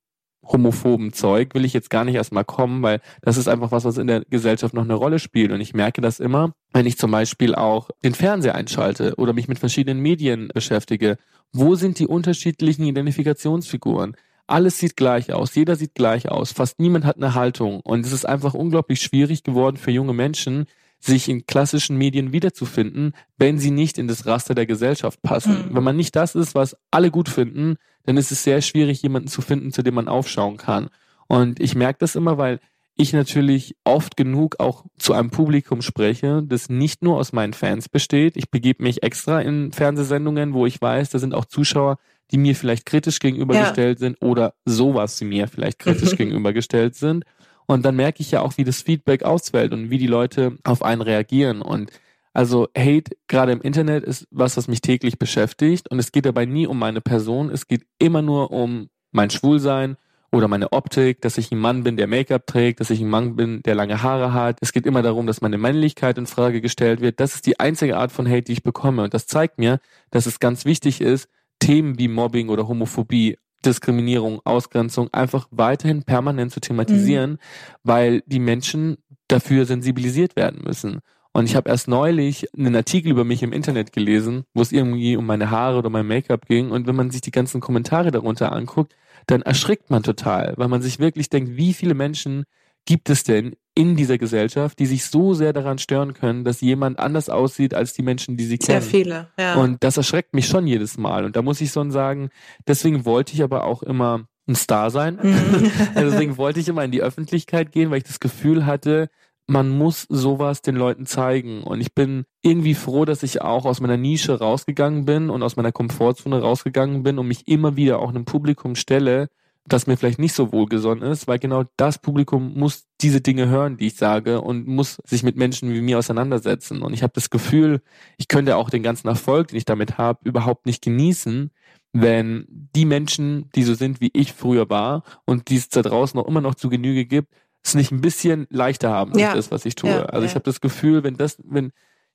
homophoben 0.52 1.14
Zeug 1.14 1.54
will 1.54 1.66
ich 1.66 1.74
jetzt 1.74 1.90
gar 1.90 2.06
nicht 2.06 2.16
erstmal 2.16 2.46
kommen, 2.46 2.82
weil 2.82 3.02
das 3.22 3.38
ist 3.38 3.48
einfach 3.48 3.72
was, 3.72 3.86
was 3.86 3.98
in 3.98 4.08
der 4.08 4.26
Gesellschaft 4.30 4.74
noch 4.74 4.84
eine 4.84 4.96
Rolle 4.96 5.20
spielt. 5.20 5.52
Und 5.52 5.62
ich 5.62 5.74
merke 5.74 6.02
das 6.02 6.20
immer, 6.20 6.54
wenn 6.74 6.86
ich 6.86 6.98
zum 6.98 7.12
Beispiel 7.12 7.56
auch 7.56 7.90
den 8.04 8.16
Fernseher 8.16 8.56
einschalte 8.56 9.16
oder 9.18 9.34
mich 9.34 9.48
mit 9.48 9.60
verschiedenen 9.60 10.02
Medien 10.02 10.50
beschäftige. 10.54 11.18
Wo 11.54 11.76
sind 11.76 12.00
die 12.00 12.08
unterschiedlichen 12.08 12.84
Identifikationsfiguren? 12.84 14.16
Alles 14.48 14.80
sieht 14.80 14.98
gleich 14.98 15.32
aus, 15.32 15.54
jeder 15.54 15.76
sieht 15.76 15.94
gleich 15.94 16.30
aus, 16.30 16.52
fast 16.52 16.80
niemand 16.80 17.06
hat 17.06 17.18
eine 17.18 17.36
Haltung. 17.36 17.82
Und 17.82 18.04
es 18.06 18.12
ist 18.12 18.26
einfach 18.26 18.56
unglaublich 18.56 19.00
schwierig 19.00 19.44
geworden 19.44 19.78
für 19.78 19.92
junge 19.92 20.14
Menschen, 20.14 20.66
sich 21.00 21.30
in 21.30 21.46
klassischen 21.46 21.98
Medien 21.98 22.34
wiederzufinden, 22.34 23.14
wenn 23.38 23.58
sie 23.58 23.72
nicht 23.72 23.98
in 23.98 24.08
das 24.08 24.26
Raster 24.26 24.54
der 24.54 24.66
Gesellschaft 24.66 25.22
passen. 25.22 25.70
Mhm. 25.70 25.76
Wenn 25.76 25.84
man 25.84 25.96
nicht 25.96 26.16
das 26.16 26.36
ist, 26.36 26.56
was 26.56 26.76
alle 26.92 27.10
gut 27.10 27.30
finden, 27.30 27.78
dann 28.04 28.18
ist 28.18 28.32
es 28.32 28.44
sehr 28.44 28.62
schwierig, 28.62 29.02
jemanden 29.02 29.30
zu 29.30 29.42
finden, 29.42 29.72
zu 29.72 29.82
dem 29.82 29.96
man 29.96 30.08
aufschauen 30.08 30.58
kann. 30.58 30.90
Und 31.28 31.60
ich 31.60 31.76
merke 31.76 32.00
das 32.00 32.16
immer, 32.16 32.38
weil 32.38 32.60
ich 32.96 33.14
natürlich 33.14 33.76
oft 33.86 34.18
genug 34.18 34.60
auch 34.60 34.84
zu 34.98 35.14
einem 35.14 35.30
Publikum 35.30 35.82
spreche, 35.82 36.44
das 36.46 36.68
nicht 36.68 37.02
nur 37.02 37.18
aus 37.18 37.32
meinen 37.32 37.54
Fans 37.54 37.88
besteht. 37.88 38.36
Ich 38.36 38.52
begebe 38.52 38.84
mich 38.84 39.04
extra 39.04 39.40
in 39.40 39.72
Fernsehsendungen, 39.72 40.54
wo 40.54 40.66
ich 40.66 40.82
weiß, 40.82 41.10
da 41.12 41.20
sind 41.20 41.34
auch 41.34 41.46
Zuschauer, 41.46 41.98
die 42.32 42.38
mir 42.38 42.56
vielleicht 42.56 42.86
kritisch 42.86 43.20
gegenübergestellt 43.20 44.00
ja. 44.00 44.08
sind 44.08 44.22
oder 44.22 44.54
sowas 44.66 45.18
die 45.18 45.26
mir 45.26 45.48
vielleicht 45.48 45.80
kritisch 45.80 46.16
gegenübergestellt 46.18 46.96
sind. 46.96 47.24
Und 47.70 47.86
dann 47.86 47.96
merke 47.96 48.22
ich 48.22 48.32
ja 48.32 48.42
auch, 48.42 48.58
wie 48.58 48.64
das 48.64 48.82
Feedback 48.82 49.22
ausfällt 49.22 49.74
und 49.74 49.92
wie 49.92 50.00
die 50.00 50.08
Leute 50.08 50.58
auf 50.64 50.82
einen 50.82 51.04
reagieren. 51.04 51.62
Und 51.62 51.92
also 52.34 52.68
Hate 52.76 53.16
gerade 53.28 53.52
im 53.52 53.62
Internet 53.62 54.04
ist 54.04 54.28
was, 54.32 54.58
was 54.58 54.68
mich 54.68 54.82
täglich 54.82 55.20
beschäftigt. 55.20 55.88
Und 55.92 56.00
es 56.00 56.12
geht 56.12 56.26
dabei 56.26 56.48
nie 56.48 56.66
um 56.66 56.80
meine 56.80 57.00
Person. 57.00 57.52
Es 57.52 57.68
geht 57.68 57.86
immer 58.00 58.24
nur 58.24 58.50
um 58.50 58.90
mein 59.12 59.30
Schwulsein 59.30 59.98
oder 60.32 60.48
meine 60.48 60.74
Optik, 60.74 61.22
dass 61.22 61.38
ich 61.38 61.52
ein 61.52 61.60
Mann 61.60 61.84
bin, 61.84 61.96
der 61.96 62.08
Make-up 62.08 62.48
trägt, 62.48 62.80
dass 62.80 62.90
ich 62.90 63.02
ein 63.02 63.10
Mann 63.10 63.36
bin, 63.36 63.62
der 63.62 63.76
lange 63.76 64.02
Haare 64.02 64.34
hat. 64.34 64.58
Es 64.62 64.74
geht 64.74 64.88
immer 64.88 65.04
darum, 65.04 65.28
dass 65.28 65.42
meine 65.42 65.60
Männlichkeit 65.60 66.18
in 66.18 66.26
Frage 66.26 66.62
gestellt 66.62 67.02
wird. 67.02 67.20
Das 67.20 67.36
ist 67.36 67.46
die 67.46 67.60
einzige 67.60 67.98
Art 67.98 68.12
von 68.12 68.28
Hate, 68.28 68.46
die 68.46 68.54
ich 68.54 68.64
bekomme. 68.64 69.04
Und 69.04 69.14
das 69.14 69.28
zeigt 69.28 69.60
mir, 69.60 69.80
dass 70.10 70.26
es 70.26 70.40
ganz 70.40 70.66
wichtig 70.66 71.02
ist, 71.02 71.30
Themen 71.60 72.00
wie 72.00 72.08
Mobbing 72.08 72.50
oder 72.50 72.68
Homophobie 72.68 73.38
Diskriminierung, 73.66 74.42
Ausgrenzung 74.44 75.10
einfach 75.14 75.48
weiterhin 75.52 76.04
permanent 76.04 76.52
zu 76.52 76.60
thematisieren, 76.60 77.32
mhm. 77.32 77.38
weil 77.84 78.24
die 78.26 78.40
Menschen 78.40 78.98
dafür 79.28 79.66
sensibilisiert 79.66 80.36
werden 80.36 80.62
müssen. 80.64 81.00
Und 81.32 81.46
ich 81.46 81.56
habe 81.56 81.70
erst 81.70 81.88
neulich 81.88 82.48
einen 82.58 82.76
Artikel 82.76 83.12
über 83.12 83.24
mich 83.24 83.44
im 83.44 83.54
Internet 83.54 83.94
gelesen, 83.94 84.46
wo 84.54 84.62
es 84.62 84.72
irgendwie 84.72 85.16
um 85.16 85.26
meine 85.26 85.52
Haare 85.52 85.78
oder 85.78 85.90
mein 85.90 86.08
Make-up 86.08 86.48
ging. 86.48 86.72
Und 86.72 86.88
wenn 86.88 86.96
man 86.96 87.12
sich 87.12 87.22
die 87.22 87.32
ganzen 87.32 87.62
Kommentare 87.62 88.12
darunter 88.12 88.52
anguckt, 88.52 88.96
dann 89.28 89.44
erschrickt 89.44 89.92
man 89.92 90.02
total, 90.02 90.54
weil 90.58 90.68
man 90.68 90.82
sich 90.82 91.00
wirklich 91.00 91.30
denkt, 91.30 91.56
wie 91.56 91.74
viele 91.74 91.94
Menschen 91.94 92.46
gibt 92.86 93.10
es 93.10 93.24
denn 93.24 93.56
in 93.80 93.96
dieser 93.96 94.18
Gesellschaft, 94.18 94.78
die 94.78 94.86
sich 94.86 95.06
so 95.06 95.34
sehr 95.34 95.54
daran 95.54 95.78
stören 95.78 96.14
können, 96.14 96.44
dass 96.44 96.60
jemand 96.60 97.00
anders 97.00 97.30
aussieht 97.30 97.74
als 97.74 97.94
die 97.94 98.02
Menschen, 98.02 98.36
die 98.36 98.44
sie 98.44 98.58
kennen. 98.58 98.82
Sehr 98.82 98.90
viele, 98.90 99.30
ja. 99.40 99.56
Und 99.56 99.86
das 99.86 99.96
erschreckt 99.96 100.34
mich 100.34 100.48
schon 100.48 100.68
jedes 100.68 100.98
Mal. 100.98 101.24
Und 101.24 101.38
da 101.38 101.42
muss 101.42 101.62
ich 101.62 101.72
schon 101.72 101.90
sagen, 101.90 102.30
deswegen 102.68 103.06
wollte 103.06 103.34
ich 103.34 103.42
aber 103.42 103.64
auch 103.64 103.82
immer 103.82 104.28
ein 104.50 104.56
Star 104.56 104.92
sein. 104.92 105.18
Mhm. 105.24 105.72
deswegen 105.96 106.36
wollte 106.36 106.60
ich 106.60 106.68
immer 106.68 106.84
in 106.84 106.92
die 106.92 107.02
Öffentlichkeit 107.02 107.72
gehen, 107.72 107.90
weil 107.90 108.00
ich 108.00 108.04
das 108.04 108.20
Gefühl 108.20 108.66
hatte, 108.66 109.08
man 109.48 109.70
muss 109.70 110.06
sowas 110.10 110.62
den 110.62 110.76
Leuten 110.76 111.06
zeigen. 111.06 111.64
Und 111.64 111.80
ich 111.80 111.96
bin 111.96 112.26
irgendwie 112.42 112.76
froh, 112.76 113.06
dass 113.06 113.24
ich 113.24 113.42
auch 113.42 113.64
aus 113.64 113.80
meiner 113.80 113.96
Nische 113.96 114.40
rausgegangen 114.40 115.06
bin 115.06 115.30
und 115.30 115.42
aus 115.42 115.56
meiner 115.56 115.72
Komfortzone 115.72 116.42
rausgegangen 116.42 117.02
bin 117.04 117.18
und 117.18 117.30
mich 117.30 117.48
immer 117.48 117.78
wieder 117.78 118.00
auch 118.00 118.10
einem 118.10 118.26
Publikum 118.26 118.76
stelle, 118.76 119.30
das 119.74 119.88
mir 119.88 119.98
vielleicht 119.98 120.20
nicht 120.20 120.34
so 120.34 120.52
wohlgesonnen 120.52 121.10
ist, 121.10 121.28
weil 121.28 121.40
genau 121.40 121.64
das 121.78 122.00
Publikum 122.00 122.54
muss 122.58 122.88
diese 123.02 123.22
Dinge 123.22 123.48
hören, 123.48 123.78
die 123.78 123.88
ich 123.88 123.96
sage 123.96 124.42
und 124.42 124.68
muss 124.68 124.98
sich 125.06 125.24
mit 125.24 125.38
Menschen 125.38 125.74
wie 125.74 125.82
mir 125.82 125.98
auseinandersetzen. 125.98 126.82
Und 126.82 126.94
ich 126.94 127.04
habe 127.04 127.14
das 127.14 127.30
Gefühl, 127.30 127.82
ich 128.18 128.28
könnte 128.28 128.58
auch 128.58 128.70
den 128.70 128.84
ganzen 128.84 129.08
Erfolg, 129.08 129.50
den 129.50 129.58
ich 129.58 129.66
damit 129.66 129.98
habe, 129.98 130.20
überhaupt 130.24 130.66
nicht 130.66 130.84
genießen, 130.84 131.52
wenn 131.94 132.46
die 132.76 132.86
Menschen, 132.86 133.50
die 133.56 133.64
so 133.64 133.74
sind, 133.74 134.02
wie 134.02 134.12
ich 134.14 134.34
früher 134.34 134.70
war 134.70 135.04
und 135.26 135.50
die 135.50 135.56
es 135.56 135.70
da 135.70 135.82
draußen 135.82 136.20
noch 136.20 136.28
immer 136.28 136.42
noch 136.42 136.56
zu 136.56 136.70
Genüge 136.70 137.06
gibt, 137.06 137.34
es 137.64 137.76
nicht 137.76 137.92
ein 137.92 138.02
bisschen 138.02 138.48
leichter 138.50 138.90
haben 138.90 139.18
ja. 139.18 139.34
das, 139.34 139.52
was 139.52 139.66
ich 139.66 139.76
tue. 139.76 139.90
Ja, 139.90 140.06
also 140.06 140.24
ja. 140.24 140.30
ich 140.30 140.36
habe 140.36 140.44
das 140.44 140.62
Gefühl, 140.62 141.04
wenn 141.04 141.18
das, 141.18 141.38
wenn 141.44 141.72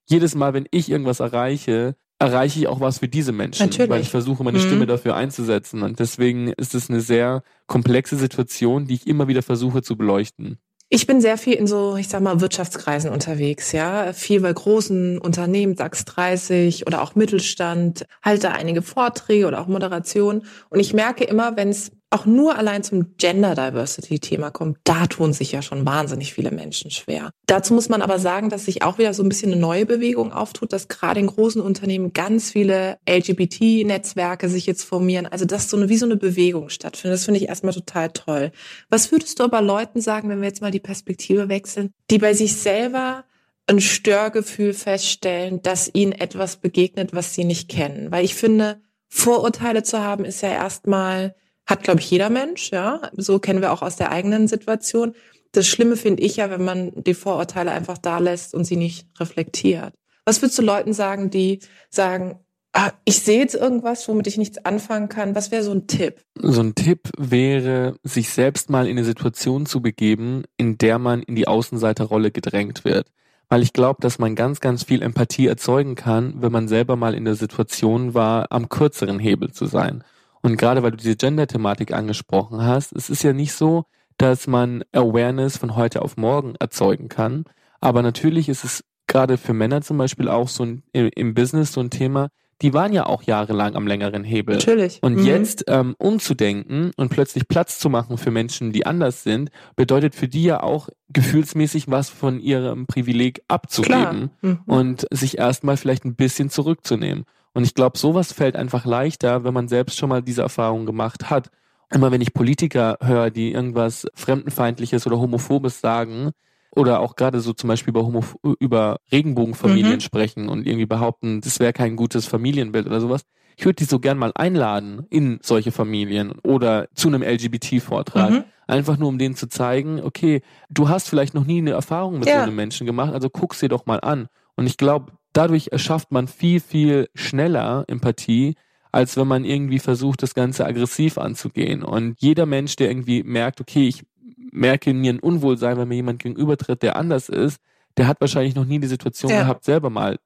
jedes 0.07 0.35
Mal, 0.35 0.55
wenn 0.55 0.67
ich 0.71 0.91
irgendwas 0.91 1.21
erreiche, 1.21 1.97
erreiche 2.25 2.59
ich 2.61 2.67
auch 2.69 2.81
was 2.81 2.99
für 2.99 3.09
diese 3.09 3.33
Menschen, 3.33 3.67
Natürlich. 3.67 3.91
weil 3.91 4.01
ich 4.01 4.11
versuche, 4.11 4.43
meine 4.45 4.59
mhm. 4.59 4.63
Stimme 4.63 4.87
dafür 4.87 5.17
einzusetzen. 5.17 5.83
Und 5.83 5.99
deswegen 5.99 6.49
ist 6.49 6.75
es 6.75 6.91
eine 6.91 7.01
sehr 7.01 7.43
komplexe 7.67 8.17
Situation, 8.17 8.87
die 8.87 8.95
ich 8.95 9.07
immer 9.07 9.29
wieder 9.29 9.43
versuche 9.43 9.83
zu 9.83 9.97
beleuchten. 9.97 10.59
Ich 10.91 11.07
bin 11.07 11.21
sehr 11.21 11.39
viel 11.39 11.55
in 11.55 11.67
so, 11.67 11.97
ich 11.97 12.09
sag 12.09 12.21
mal, 12.21 12.41
Wirtschaftskreisen 12.41 13.11
unterwegs, 13.11 13.73
ja. 13.73 14.13
Viel 14.13 14.41
bei 14.41 14.53
großen 14.53 15.19
Unternehmen, 15.19 15.75
DAX 15.75 16.05
30 16.05 16.87
oder 16.87 17.03
auch 17.03 17.15
Mittelstand, 17.15 18.07
halte 18.23 18.53
einige 18.53 18.83
Vorträge 18.83 19.47
oder 19.47 19.61
auch 19.61 19.67
Moderation. 19.67 20.43
Und 20.69 20.81
ich 20.81 20.93
merke 20.93 21.25
immer, 21.25 21.57
wenn 21.57 21.71
es 21.71 21.91
auch 22.15 22.27
nur 22.27 22.57
allein 22.57 22.83
zum 22.83 23.17
Gender 23.17 23.55
Diversity 23.55 24.19
Thema 24.21 24.51
kommt, 24.51 24.79
da 24.85 25.07
tun 25.07 25.33
sich 25.33 25.53
ja 25.53 25.63
schon 25.63 25.85
wahnsinnig 25.85 26.33
viele 26.33 26.51
Menschen 26.51 26.91
schwer. 26.91 27.31
Dazu 27.47 27.75
muss 27.75 27.89
man 27.89 28.03
aber 28.03 28.19
sagen, 28.19 28.51
dass 28.51 28.67
sich 28.67 28.83
auch 28.83 28.99
wieder 28.99 29.13
so 29.15 29.23
ein 29.23 29.29
bisschen 29.29 29.53
eine 29.53 29.61
neue 29.61 29.85
Bewegung 29.85 30.33
auftut, 30.33 30.73
dass 30.73 30.89
gerade 30.89 31.21
in 31.21 31.27
großen 31.27 31.61
Unternehmen 31.61 32.13
ganz 32.13 32.51
viele 32.51 32.99
LGBT-Netzwerke 33.09 34.49
sich 34.49 34.67
jetzt 34.67 34.85
formieren. 34.85 35.27
Also 35.27 35.45
dass 35.45 35.69
so 35.69 35.77
eine, 35.77 35.89
wie 35.89 35.97
so 35.97 36.07
eine 36.07 36.17
Bewegung 36.17 36.69
stattfindet. 36.69 37.19
Das 37.19 37.25
finde 37.25 37.41
ich 37.41 37.49
erstmal 37.49 37.75
total 37.75 38.11
toll. 38.11 38.53
Was 38.89 39.11
würdest 39.11 39.41
du 39.41 39.45
aber 39.45 39.61
Leuten 39.61 40.01
sagen, 40.01 40.29
wenn 40.29 40.41
wir 40.41 40.49
jetzt 40.49 40.63
mal 40.63 40.71
die 40.71 40.81
Perspektive 40.81 41.49
wechseln, 41.49 41.91
die 42.11 42.19
bei 42.19 42.33
sich 42.33 42.57
selber 42.57 43.25
ein 43.67 43.81
Störgefühl 43.81 44.73
feststellen, 44.73 45.63
dass 45.63 45.91
ihnen 45.93 46.13
etwas 46.13 46.57
begegnet, 46.57 47.15
was 47.15 47.35
sie 47.35 47.45
nicht 47.45 47.69
kennen. 47.69 48.11
Weil 48.11 48.25
ich 48.25 48.35
finde, 48.35 48.83
Vorurteile 49.09 49.83
zu 49.83 50.01
haben, 50.01 50.25
ist 50.25 50.43
ja 50.43 50.51
erstmal, 50.51 51.35
hat, 51.67 51.83
glaube 51.83 52.01
ich, 52.01 52.11
jeder 52.11 52.31
Mensch, 52.31 52.71
ja. 52.71 53.01
So 53.17 53.39
kennen 53.39 53.61
wir 53.61 53.73
auch 53.73 53.83
aus 53.83 53.97
der 53.97 54.11
eigenen 54.11 54.49
Situation. 54.49 55.15
Das 55.53 55.67
Schlimme 55.67 55.97
finde 55.97 56.23
ich 56.23 56.37
ja, 56.37 56.51
wenn 56.51 56.65
man 56.65 56.93
die 56.95 57.15
Vorurteile 57.15 57.73
einfach 57.73 57.99
da 57.99 58.19
lässt 58.19 58.55
und 58.55 58.65
sie 58.65 58.77
nicht 58.77 59.07
reflektiert. 59.19 59.95
Was 60.25 60.43
würdest 60.43 60.59
du 60.59 60.63
Leuten 60.63 60.93
sagen, 60.93 61.31
die 61.31 61.61
sagen, 61.91 62.41
ah, 62.73 62.91
ich 63.05 63.21
sehe 63.21 63.39
jetzt 63.39 63.55
irgendwas, 63.55 64.09
womit 64.09 64.27
ich 64.27 64.37
nichts 64.37 64.65
anfangen 64.65 65.09
kann? 65.09 65.35
Was 65.35 65.51
wäre 65.51 65.63
so 65.63 65.73
ein 65.73 65.87
Tipp? 65.87 66.21
So 66.35 66.61
ein 66.61 66.75
Tipp 66.75 67.11
wäre, 67.17 67.97
sich 68.03 68.31
selbst 68.31 68.69
mal 68.69 68.87
in 68.87 68.97
eine 68.97 69.05
Situation 69.05 69.67
zu 69.67 69.81
begeben, 69.81 70.45
in 70.57 70.77
der 70.79 70.99
man 70.99 71.23
in 71.23 71.37
die 71.37 71.47
Außenseiterrolle 71.47 72.31
gedrängt 72.31 72.85
wird 72.85 73.07
weil 73.49 73.63
ich 73.63 73.73
glaube, 73.73 74.01
dass 74.01 74.19
man 74.19 74.35
ganz, 74.35 74.61
ganz 74.61 74.85
viel 74.85 75.03
Empathie 75.03 75.47
erzeugen 75.47 75.95
kann, 75.95 76.35
wenn 76.39 76.53
man 76.53 76.67
selber 76.67 76.97
mal 76.97 77.15
in 77.15 77.25
der 77.25 77.35
Situation 77.35 78.15
war, 78.15 78.51
am 78.51 78.69
kürzeren 78.69 79.19
Hebel 79.19 79.53
zu 79.53 79.67
sein. 79.67 80.03
Und 80.45 80.59
gerade 80.59 80.83
weil 80.83 80.91
du 80.91 80.99
diese 80.99 81.17
Gender-Thematik 81.17 81.95
angesprochen 81.95 82.63
hast, 82.63 82.93
es 82.93 83.09
ist 83.09 83.23
ja 83.23 83.33
nicht 83.33 83.55
so, 83.55 83.87
dass 84.19 84.47
man 84.47 84.85
Awareness 84.93 85.57
von 85.57 85.75
heute 85.75 86.03
auf 86.03 86.19
morgen 86.19 86.55
erzeugen 86.57 87.09
kann. 87.09 87.47
Aber 87.81 88.03
natürlich 88.03 88.51
ist 88.51 88.63
es 88.63 88.85
gerade 89.07 89.39
für 89.39 89.55
Männer 89.55 89.81
zum 89.81 89.97
Beispiel 89.97 90.29
auch 90.29 90.49
so 90.49 90.67
ein, 90.67 90.83
im 90.93 91.33
Business 91.33 91.73
so 91.73 91.81
ein 91.81 91.89
Thema, 91.89 92.29
die 92.61 92.75
waren 92.75 92.93
ja 92.93 93.07
auch 93.07 93.23
jahrelang 93.23 93.75
am 93.75 93.87
längeren 93.87 94.23
Hebel. 94.23 94.57
Natürlich. 94.57 94.99
Und 95.03 95.17
mhm. 95.17 95.25
jetzt 95.25 95.65
ähm, 95.67 95.95
umzudenken 95.97 96.91
und 96.99 97.09
plötzlich 97.09 97.49
Platz 97.49 97.79
zu 97.79 97.89
machen 97.89 98.19
für 98.19 98.31
Menschen, 98.31 98.71
die 98.71 98.85
anders 98.85 99.23
sind, 99.23 99.51
bedeutet 99.77 100.15
für 100.15 100.29
die 100.29 100.45
ja 100.45 100.63
auch 100.63 100.91
gefühlsmäßig 101.09 101.91
was 101.91 102.11
von 102.11 102.39
ihrem 102.39 102.87
Privileg 102.87 103.43
abzugeben 103.49 104.31
mhm. 104.43 104.61
und 104.67 105.07
sich 105.11 105.39
erstmal 105.39 105.79
vielleicht 105.79 106.05
ein 106.05 106.17
bisschen 106.17 106.51
zurückzunehmen. 106.51 107.25
Und 107.55 107.65
ich 107.65 107.75
glaube, 107.75 107.97
sowas 107.97 108.33
fällt 108.33 108.57
einfach 108.57 108.85
leichter, 108.85 109.45
wenn 109.45 109.55
man 109.55 109.69
selbst 109.69 109.97
schon 109.97 110.09
mal 110.09 110.23
diese 110.23 110.43
Erfahrung 110.43 110.87
gemacht 110.87 111.31
hat. 111.31 111.51
Immer 111.91 112.11
wenn 112.11 112.21
ich 112.21 112.35
Politiker 112.35 112.99
höre, 113.01 113.31
die 113.31 113.53
irgendwas 113.53 114.07
Fremdenfeindliches 114.15 115.07
oder 115.07 115.19
Homophobes 115.19 115.81
sagen, 115.81 116.33
oder 116.75 117.01
auch 117.01 117.17
gerade 117.17 117.41
so 117.41 117.53
zum 117.53 117.69
Beispiel 117.69 117.91
über, 117.91 118.05
Homo 118.05 118.25
über 118.59 118.99
Regenbogenfamilien 119.13 119.95
mhm. 119.95 120.01
sprechen 120.01 120.49
und 120.49 120.67
irgendwie 120.67 120.87
behaupten, 120.87 121.41
das 121.41 121.61
wäre 121.61 121.73
kein 121.73 121.97
gutes 121.97 122.27
Familienbild 122.27 122.87
oder 122.87 123.01
sowas. 123.01 123.23
Ich 123.57 123.65
würde 123.65 123.77
die 123.77 123.85
so 123.85 124.01
gern 124.01 124.19
mal 124.19 124.33
einladen 124.35 125.07
in 125.11 125.39
solche 125.41 125.71
Familien 125.71 126.33
oder 126.43 126.89
zu 126.95 127.09
einem 127.09 127.23
LGBT-Vortrag. 127.23 128.31
Mhm. 128.31 128.45
Einfach 128.67 128.97
nur, 128.97 129.09
um 129.09 129.19
denen 129.19 129.37
zu 129.37 129.49
zeigen, 129.49 130.01
okay, 130.03 130.43
du 130.71 130.89
hast 130.89 131.09
vielleicht 131.09 131.35
noch 131.35 131.45
nie 131.45 131.59
eine 131.59 131.73
Erfahrung 131.73 132.19
mit 132.19 132.29
ja. 132.29 132.39
so 132.39 132.43
einem 132.43 132.57
Menschen 132.57 132.87
gemacht, 132.87 133.13
also 133.13 133.31
guck's 133.31 133.61
dir 133.61 133.69
doch 133.69 133.87
mal 133.87 134.01
an. 134.01 134.27
Und 134.57 134.67
ich 134.67 134.77
glaube, 134.77 135.13
dadurch 135.35 135.69
erschafft 135.73 136.11
man 136.13 136.29
viel, 136.29 136.61
viel 136.61 137.09
schneller 137.15 137.85
Empathie, 137.89 138.55
als 138.93 139.17
wenn 139.17 139.29
man 139.29 139.45
irgendwie 139.45 139.81
versucht, 139.81 140.23
das 140.23 140.35
Ganze 140.35 140.65
aggressiv 140.65 141.19
anzugehen. 141.19 141.83
Und 141.83 142.21
jeder 142.21 142.47
Mensch, 142.47 142.77
der 142.77 142.91
irgendwie 142.91 143.23
merkt, 143.23 143.61
okay, 143.61 143.89
ich 143.89 144.05
merke 144.53 144.95
mir 144.95 145.13
ein 145.13 145.21
Unwohlsein, 145.21 145.77
wenn 145.77 145.89
mir 145.89 145.97
jemand 145.97 146.23
gegenübertritt, 146.23 146.83
der 146.83 146.97
anders 146.97 147.29
ist, 147.29 147.61
der 147.97 148.07
hat 148.07 148.21
wahrscheinlich 148.21 148.55
noch 148.55 148.65
nie 148.65 148.79
die 148.79 148.87
Situation 148.87 149.31
ja. 149.31 149.43
gehabt, 149.43 149.65
selber 149.65 149.91
mal 149.91 150.19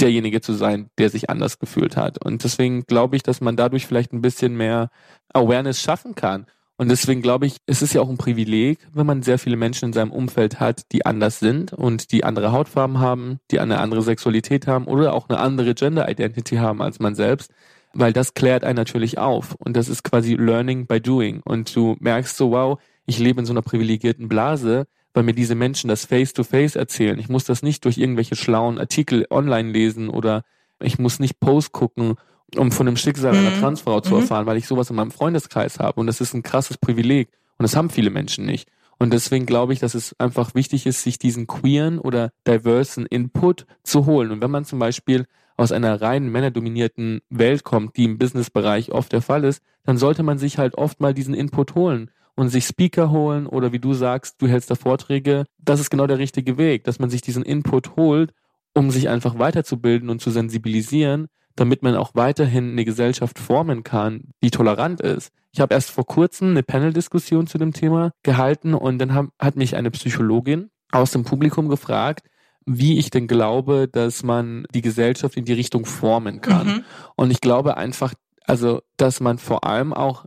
derjenige 0.00 0.40
zu 0.40 0.52
sein, 0.52 0.90
der 0.98 1.10
sich 1.10 1.28
anders 1.28 1.58
gefühlt 1.58 1.96
hat. 1.96 2.24
Und 2.24 2.44
deswegen 2.44 2.86
glaube 2.86 3.16
ich, 3.16 3.24
dass 3.24 3.40
man 3.40 3.56
dadurch 3.56 3.86
vielleicht 3.86 4.12
ein 4.12 4.22
bisschen 4.22 4.56
mehr 4.56 4.90
Awareness 5.32 5.80
schaffen 5.80 6.14
kann. 6.14 6.46
Und 6.84 6.90
deswegen 6.90 7.22
glaube 7.22 7.46
ich, 7.46 7.56
es 7.64 7.80
ist 7.80 7.94
ja 7.94 8.02
auch 8.02 8.10
ein 8.10 8.18
Privileg, 8.18 8.78
wenn 8.92 9.06
man 9.06 9.22
sehr 9.22 9.38
viele 9.38 9.56
Menschen 9.56 9.86
in 9.86 9.92
seinem 9.94 10.12
Umfeld 10.12 10.60
hat, 10.60 10.92
die 10.92 11.06
anders 11.06 11.38
sind 11.38 11.72
und 11.72 12.12
die 12.12 12.24
andere 12.24 12.52
Hautfarben 12.52 12.98
haben, 12.98 13.38
die 13.50 13.58
eine 13.58 13.78
andere 13.78 14.02
Sexualität 14.02 14.66
haben 14.66 14.84
oder 14.84 15.14
auch 15.14 15.30
eine 15.30 15.38
andere 15.38 15.74
Gender 15.74 16.10
Identity 16.10 16.56
haben 16.56 16.82
als 16.82 17.00
man 17.00 17.14
selbst, 17.14 17.54
weil 17.94 18.12
das 18.12 18.34
klärt 18.34 18.64
einen 18.64 18.76
natürlich 18.76 19.16
auf. 19.16 19.54
Und 19.54 19.78
das 19.78 19.88
ist 19.88 20.04
quasi 20.04 20.34
Learning 20.34 20.86
by 20.86 21.00
Doing. 21.00 21.40
Und 21.42 21.74
du 21.74 21.96
merkst 22.00 22.36
so, 22.36 22.50
wow, 22.50 22.78
ich 23.06 23.18
lebe 23.18 23.40
in 23.40 23.46
so 23.46 23.54
einer 23.54 23.62
privilegierten 23.62 24.28
Blase, 24.28 24.84
weil 25.14 25.22
mir 25.22 25.32
diese 25.32 25.54
Menschen 25.54 25.88
das 25.88 26.04
face-to-face 26.04 26.74
-face 26.74 26.78
erzählen. 26.78 27.18
Ich 27.18 27.30
muss 27.30 27.44
das 27.44 27.62
nicht 27.62 27.86
durch 27.86 27.96
irgendwelche 27.96 28.36
schlauen 28.36 28.78
Artikel 28.78 29.26
online 29.30 29.72
lesen 29.72 30.10
oder 30.10 30.42
ich 30.80 30.98
muss 30.98 31.18
nicht 31.18 31.40
Post 31.40 31.72
gucken, 31.72 32.16
um 32.56 32.72
von 32.72 32.86
dem 32.86 32.96
Schicksal 32.96 33.32
mhm. 33.32 33.38
einer 33.46 33.60
Transfrau 33.60 34.00
zu 34.00 34.14
mhm. 34.14 34.20
erfahren, 34.22 34.46
weil 34.46 34.56
ich 34.56 34.66
sowas 34.66 34.90
in 34.90 34.96
meinem 34.96 35.10
Freundeskreis 35.10 35.78
habe. 35.78 36.00
Und 36.00 36.06
das 36.06 36.20
ist 36.20 36.34
ein 36.34 36.42
krasses 36.42 36.78
Privileg. 36.78 37.28
Und 37.58 37.64
das 37.64 37.76
haben 37.76 37.90
viele 37.90 38.10
Menschen 38.10 38.44
nicht. 38.44 38.68
Und 38.98 39.12
deswegen 39.12 39.46
glaube 39.46 39.72
ich, 39.72 39.80
dass 39.80 39.94
es 39.94 40.18
einfach 40.18 40.54
wichtig 40.54 40.86
ist, 40.86 41.02
sich 41.02 41.18
diesen 41.18 41.46
queeren 41.46 41.98
oder 41.98 42.30
diversen 42.46 43.06
Input 43.06 43.66
zu 43.82 44.06
holen. 44.06 44.30
Und 44.30 44.40
wenn 44.40 44.50
man 44.50 44.64
zum 44.64 44.78
Beispiel 44.78 45.26
aus 45.56 45.72
einer 45.72 46.00
rein 46.00 46.28
männerdominierten 46.28 47.20
Welt 47.30 47.64
kommt, 47.64 47.96
die 47.96 48.04
im 48.04 48.18
Businessbereich 48.18 48.92
oft 48.92 49.12
der 49.12 49.22
Fall 49.22 49.44
ist, 49.44 49.62
dann 49.84 49.98
sollte 49.98 50.22
man 50.22 50.38
sich 50.38 50.58
halt 50.58 50.76
oft 50.76 51.00
mal 51.00 51.14
diesen 51.14 51.34
Input 51.34 51.74
holen 51.74 52.10
und 52.34 52.48
sich 52.48 52.64
Speaker 52.64 53.10
holen 53.10 53.46
oder 53.46 53.72
wie 53.72 53.78
du 53.78 53.94
sagst, 53.94 54.40
du 54.40 54.48
hältst 54.48 54.70
da 54.70 54.74
Vorträge, 54.74 55.44
das 55.58 55.80
ist 55.80 55.90
genau 55.90 56.06
der 56.06 56.18
richtige 56.18 56.58
Weg, 56.58 56.84
dass 56.84 56.98
man 56.98 57.10
sich 57.10 57.22
diesen 57.22 57.44
Input 57.44 57.96
holt, 57.96 58.32
um 58.74 58.90
sich 58.90 59.08
einfach 59.08 59.38
weiterzubilden 59.38 60.10
und 60.10 60.20
zu 60.20 60.30
sensibilisieren, 60.30 61.28
damit 61.56 61.82
man 61.82 61.96
auch 61.96 62.14
weiterhin 62.14 62.72
eine 62.72 62.84
Gesellschaft 62.84 63.38
formen 63.38 63.84
kann, 63.84 64.30
die 64.42 64.50
tolerant 64.50 65.00
ist. 65.00 65.32
Ich 65.52 65.60
habe 65.60 65.74
erst 65.74 65.90
vor 65.90 66.06
kurzem 66.06 66.50
eine 66.50 66.62
Panel-Diskussion 66.62 67.46
zu 67.46 67.58
dem 67.58 67.72
Thema 67.72 68.12
gehalten 68.22 68.74
und 68.74 68.98
dann 68.98 69.14
hab, 69.14 69.26
hat 69.38 69.56
mich 69.56 69.76
eine 69.76 69.90
Psychologin 69.90 70.70
aus 70.90 71.12
dem 71.12 71.24
Publikum 71.24 71.68
gefragt, 71.68 72.26
wie 72.66 72.98
ich 72.98 73.10
denn 73.10 73.26
glaube, 73.26 73.88
dass 73.88 74.22
man 74.22 74.66
die 74.74 74.80
Gesellschaft 74.80 75.36
in 75.36 75.44
die 75.44 75.52
Richtung 75.52 75.84
formen 75.84 76.40
kann. 76.40 76.66
Mhm. 76.66 76.84
Und 77.16 77.30
ich 77.30 77.40
glaube 77.40 77.76
einfach, 77.76 78.14
also, 78.46 78.82
dass 78.96 79.20
man 79.20 79.38
vor 79.38 79.64
allem 79.64 79.92
auch 79.92 80.26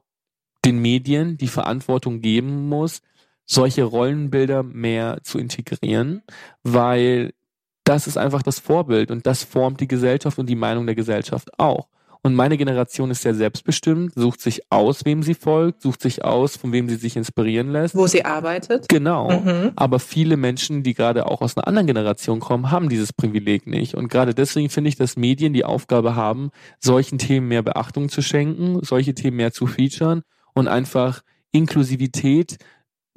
den 0.66 0.80
Medien 0.80 1.38
die 1.38 1.48
Verantwortung 1.48 2.22
geben 2.22 2.68
muss, 2.68 3.02
solche 3.46 3.84
Rollenbilder 3.84 4.64
mehr 4.64 5.20
zu 5.24 5.40
integrieren, 5.40 6.22
weil 6.64 7.34
das 7.88 8.08
ist 8.08 8.18
einfach 8.18 8.44
das 8.44 8.60
Vorbild 8.60 9.12
und 9.12 9.26
das 9.26 9.44
formt 9.44 9.80
die 9.80 9.88
Gesellschaft 9.88 10.38
und 10.38 10.48
die 10.48 10.56
Meinung 10.56 10.86
der 10.86 10.96
Gesellschaft 10.96 11.50
auch. 11.58 11.88
Und 12.24 12.36
meine 12.36 12.58
Generation 12.58 13.12
ist 13.12 13.22
sehr 13.22 13.36
selbstbestimmt, 13.36 14.14
sucht 14.16 14.42
sich 14.42 14.64
aus, 14.70 15.06
wem 15.06 15.24
sie 15.24 15.36
folgt, 15.36 15.84
sucht 15.84 16.02
sich 16.02 16.26
aus, 16.26 16.58
von 16.58 16.74
wem 16.74 16.90
sie 16.90 16.96
sich 16.96 17.16
inspirieren 17.16 17.72
lässt. 17.72 17.96
Wo 17.96 18.08
sie 18.08 18.26
arbeitet. 18.26 18.90
Genau. 18.90 19.40
Mhm. 19.40 19.72
Aber 19.78 20.00
viele 20.00 20.36
Menschen, 20.36 20.84
die 20.84 20.94
gerade 20.94 21.28
auch 21.28 21.42
aus 21.42 21.56
einer 21.56 21.68
anderen 21.68 21.88
Generation 21.88 22.42
kommen, 22.42 22.70
haben 22.72 22.90
dieses 22.90 23.14
Privileg 23.14 23.68
nicht. 23.68 23.96
Und 23.96 24.10
gerade 24.10 24.34
deswegen 24.34 24.70
finde 24.70 24.90
ich, 24.90 24.98
dass 24.98 25.16
Medien 25.16 25.54
die 25.54 25.64
Aufgabe 25.64 26.16
haben, 26.16 26.50
solchen 26.80 27.18
Themen 27.18 27.48
mehr 27.48 27.62
Beachtung 27.62 28.10
zu 28.10 28.22
schenken, 28.22 28.80
solche 28.84 29.14
Themen 29.14 29.38
mehr 29.38 29.54
zu 29.54 29.66
featuren 29.68 30.24
und 30.54 30.68
einfach 30.68 31.22
Inklusivität 31.52 32.58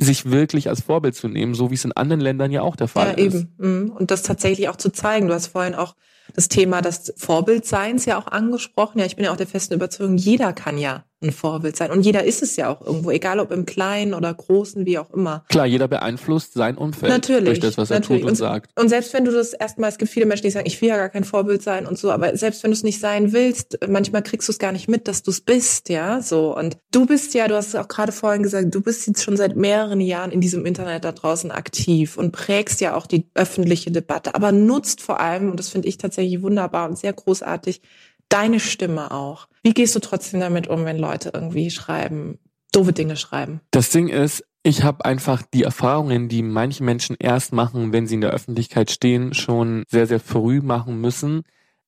sich 0.01 0.31
wirklich 0.31 0.69
als 0.69 0.81
Vorbild 0.81 1.15
zu 1.15 1.29
nehmen, 1.29 1.55
so 1.55 1.71
wie 1.71 1.75
es 1.75 1.85
in 1.85 1.93
anderen 1.93 2.21
Ländern 2.21 2.51
ja 2.51 2.63
auch 2.63 2.75
der 2.75 2.89
Fall 2.89 3.09
ja, 3.19 3.27
ist. 3.27 3.35
Ja, 3.35 3.41
eben. 3.41 3.55
Mhm. 3.59 3.91
Und 3.91 4.11
das 4.11 4.23
tatsächlich 4.23 4.69
auch 4.69 4.77
zu 4.77 4.91
zeigen. 4.91 5.29
Du 5.29 5.35
hast 5.35 5.49
vorhin 5.49 5.75
auch 5.75 5.95
das 6.35 6.49
Thema 6.49 6.83
des 6.83 7.13
Vorbildseins 7.17 8.05
ja 8.07 8.19
auch 8.19 8.27
angesprochen. 8.27 8.99
Ja, 8.99 9.07
ich 9.07 9.17
bin 9.17 9.25
ja 9.25 9.33
auch 9.33 9.37
der 9.37 9.47
festen 9.47 9.75
Überzeugung, 9.75 10.17
jeder 10.17 10.53
kann 10.53 10.79
ja 10.79 11.05
ein 11.23 11.33
Vorbild 11.33 11.77
sein. 11.77 11.91
Und 11.91 12.03
jeder 12.03 12.25
ist 12.25 12.43
es 12.43 12.57
ja 12.57 12.71
auch 12.71 12.81
irgendwo, 12.81 13.11
egal 13.11 13.41
ob 13.41 13.51
im 13.51 13.67
Kleinen 13.67 14.15
oder 14.15 14.33
Großen, 14.33 14.87
wie 14.87 14.99
auch 14.99 15.11
immer. 15.11 15.45
Klar, 15.49 15.67
jeder 15.67 15.87
beeinflusst 15.87 16.55
sein 16.55 16.77
Umfeld 16.79 17.13
natürlich, 17.13 17.45
durch 17.45 17.61
das, 17.61 17.77
was 17.77 17.91
natürlich. 17.91 18.09
er 18.09 18.17
tut 18.17 18.23
und, 18.23 18.31
und, 18.31 18.37
sagt. 18.37 18.71
Und 18.81 18.89
selbst 18.89 19.13
wenn 19.13 19.25
du 19.25 19.33
das 19.33 19.53
erstmal, 19.53 19.91
es 19.91 19.99
gibt 19.99 20.11
viele 20.11 20.25
Menschen, 20.25 20.45
die 20.45 20.51
sagen, 20.51 20.67
ich 20.67 20.81
will 20.81 20.89
ja 20.89 20.97
gar 20.97 21.11
kein 21.11 21.25
Vorbild 21.25 21.63
sein 21.63 21.87
und 21.87 21.99
so, 21.99 22.11
aber 22.11 22.37
selbst 22.37 22.63
wenn 22.63 22.71
du 22.71 22.75
es 22.75 22.83
nicht 22.83 23.01
sein 23.01 23.33
willst, 23.33 23.79
manchmal 23.87 24.23
kriegst 24.23 24.49
du 24.49 24.53
es 24.53 24.59
gar 24.59 24.73
nicht 24.73 24.89
mit, 24.89 25.09
dass 25.09 25.23
du 25.23 25.31
es 25.31 25.43
bist, 25.43 25.91
ja, 25.91 26.23
so. 26.23 26.57
Und 26.57 26.79
du 26.91 27.05
bist 27.05 27.35
ja, 27.35 27.49
du 27.49 27.55
hast 27.55 27.69
es 27.69 27.75
auch 27.75 27.89
gerade 27.89 28.13
vorhin 28.13 28.43
gesagt, 28.43 28.75
du 28.75 28.81
bist 28.81 29.07
jetzt 29.07 29.23
schon 29.23 29.37
seit 29.37 29.57
mehreren 29.57 30.01
Jahren 30.01 30.31
in 30.31 30.41
diesem 30.41 30.65
Internet 30.65 31.05
da 31.05 31.13
draußen 31.13 31.51
aktiv 31.51 32.17
und 32.17 32.33
prägst 32.33 32.81
ja 32.81 32.97
auch 32.97 33.07
die 33.07 33.27
öffentliche 33.35 33.91
Debatte, 33.91 34.35
aber 34.35 34.53
nutzt 34.53 35.03
vor 35.03 35.21
allem, 35.21 35.51
und 35.51 35.59
das 35.59 35.69
finde 35.69 35.89
ich 35.89 35.99
tatsächlich 36.21 36.43
wunderbar 36.43 36.89
und 36.89 36.99
sehr 36.99 37.13
großartig, 37.13 37.81
deine 38.29 38.61
Stimme 38.61 39.11
auch. 39.11 39.49
Wie 39.63 39.75
gehst 39.75 39.95
du 39.95 40.01
trotzdem 40.01 40.41
damit 40.41 40.69
um, 40.69 40.85
wenn 40.85 40.99
Leute 40.99 41.31
irgendwie 41.33 41.71
schreiben, 41.71 42.39
doofe 42.73 42.93
Dinge 42.93 43.17
schreiben? 43.17 43.61
Das 43.71 43.91
Ding 43.91 44.09
ist, 44.09 44.45
ich 44.63 44.83
habe 44.83 45.05
einfach 45.05 45.43
die 45.43 45.63
Erfahrungen, 45.63 46.29
die 46.29 46.43
manche 46.43 46.85
Menschen 46.85 47.17
erst 47.19 47.53
machen, 47.53 47.93
wenn 47.93 48.07
sie 48.07 48.17
in 48.17 48.21
der 48.21 48.31
Öffentlichkeit 48.31 48.91
stehen, 48.91 49.33
schon 49.33 49.85
sehr, 49.89 50.07
sehr 50.07 50.21
früh 50.21 50.61
machen 50.61 51.01
müssen. 51.01 51.43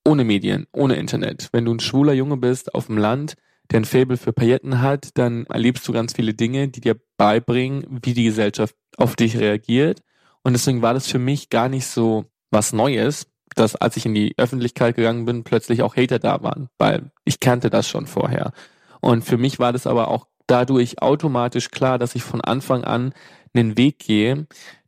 Ohne 0.05 0.25
Medien, 0.25 0.67
ohne 0.73 0.97
Internet. 0.97 1.51
Wenn 1.53 1.65
du 1.65 1.75
ein 1.75 1.81
schwuler 1.81 2.13
Junge 2.13 2.37
bist 2.37 2.75
auf 2.75 2.87
dem 2.87 2.99
Land, 2.99 3.35
der 3.71 3.81
ein 3.81 3.85
Faible 3.85 4.17
für 4.17 4.33
Pailletten 4.33 4.81
hat, 4.81 5.11
dann 5.15 5.47
erlebst 5.47 5.87
du 5.87 5.93
ganz 5.93 6.15
viele 6.15 6.35
Dinge, 6.35 6.69
die 6.69 6.81
dir 6.81 6.97
beibringen, 7.17 8.01
wie 8.03 8.15
die 8.15 8.25
Gesellschaft 8.25 8.75
auf 8.97 9.15
dich 9.15 9.37
reagiert. 9.37 10.01
Und 10.43 10.55
deswegen 10.55 10.83
war 10.83 10.93
das 10.93 11.07
für 11.07 11.21
mich 11.21 11.51
gar 11.51 11.69
nicht 11.69 11.87
so 11.87 12.25
was 12.51 12.73
Neues, 12.73 13.27
dass 13.55 13.77
als 13.77 13.97
ich 13.97 14.07
in 14.07 14.15
die 14.15 14.35
Öffentlichkeit 14.37 14.97
gegangen 14.97 15.25
bin, 15.25 15.45
plötzlich 15.45 15.83
auch 15.83 15.97
Hater 15.97 16.19
da 16.19 16.43
waren, 16.43 16.69
weil 16.79 17.11
ich 17.25 17.41
kannte 17.41 17.71
das 17.71 17.89
schon 17.89 18.07
vorher. 18.07 18.53
Und 19.01 19.25
für 19.25 19.39
mich 19.39 19.59
war 19.59 19.73
das 19.73 19.87
aber 19.87 20.09
auch 20.09 20.27
dadurch 20.47 21.01
automatisch 21.03 21.71
klar, 21.71 21.99
dass 21.99 22.15
ich 22.15 22.23
von 22.23 22.41
Anfang 22.41 22.85
an 22.85 23.13
einen 23.55 23.77
Weg 23.77 23.99
gehe, 23.99 24.47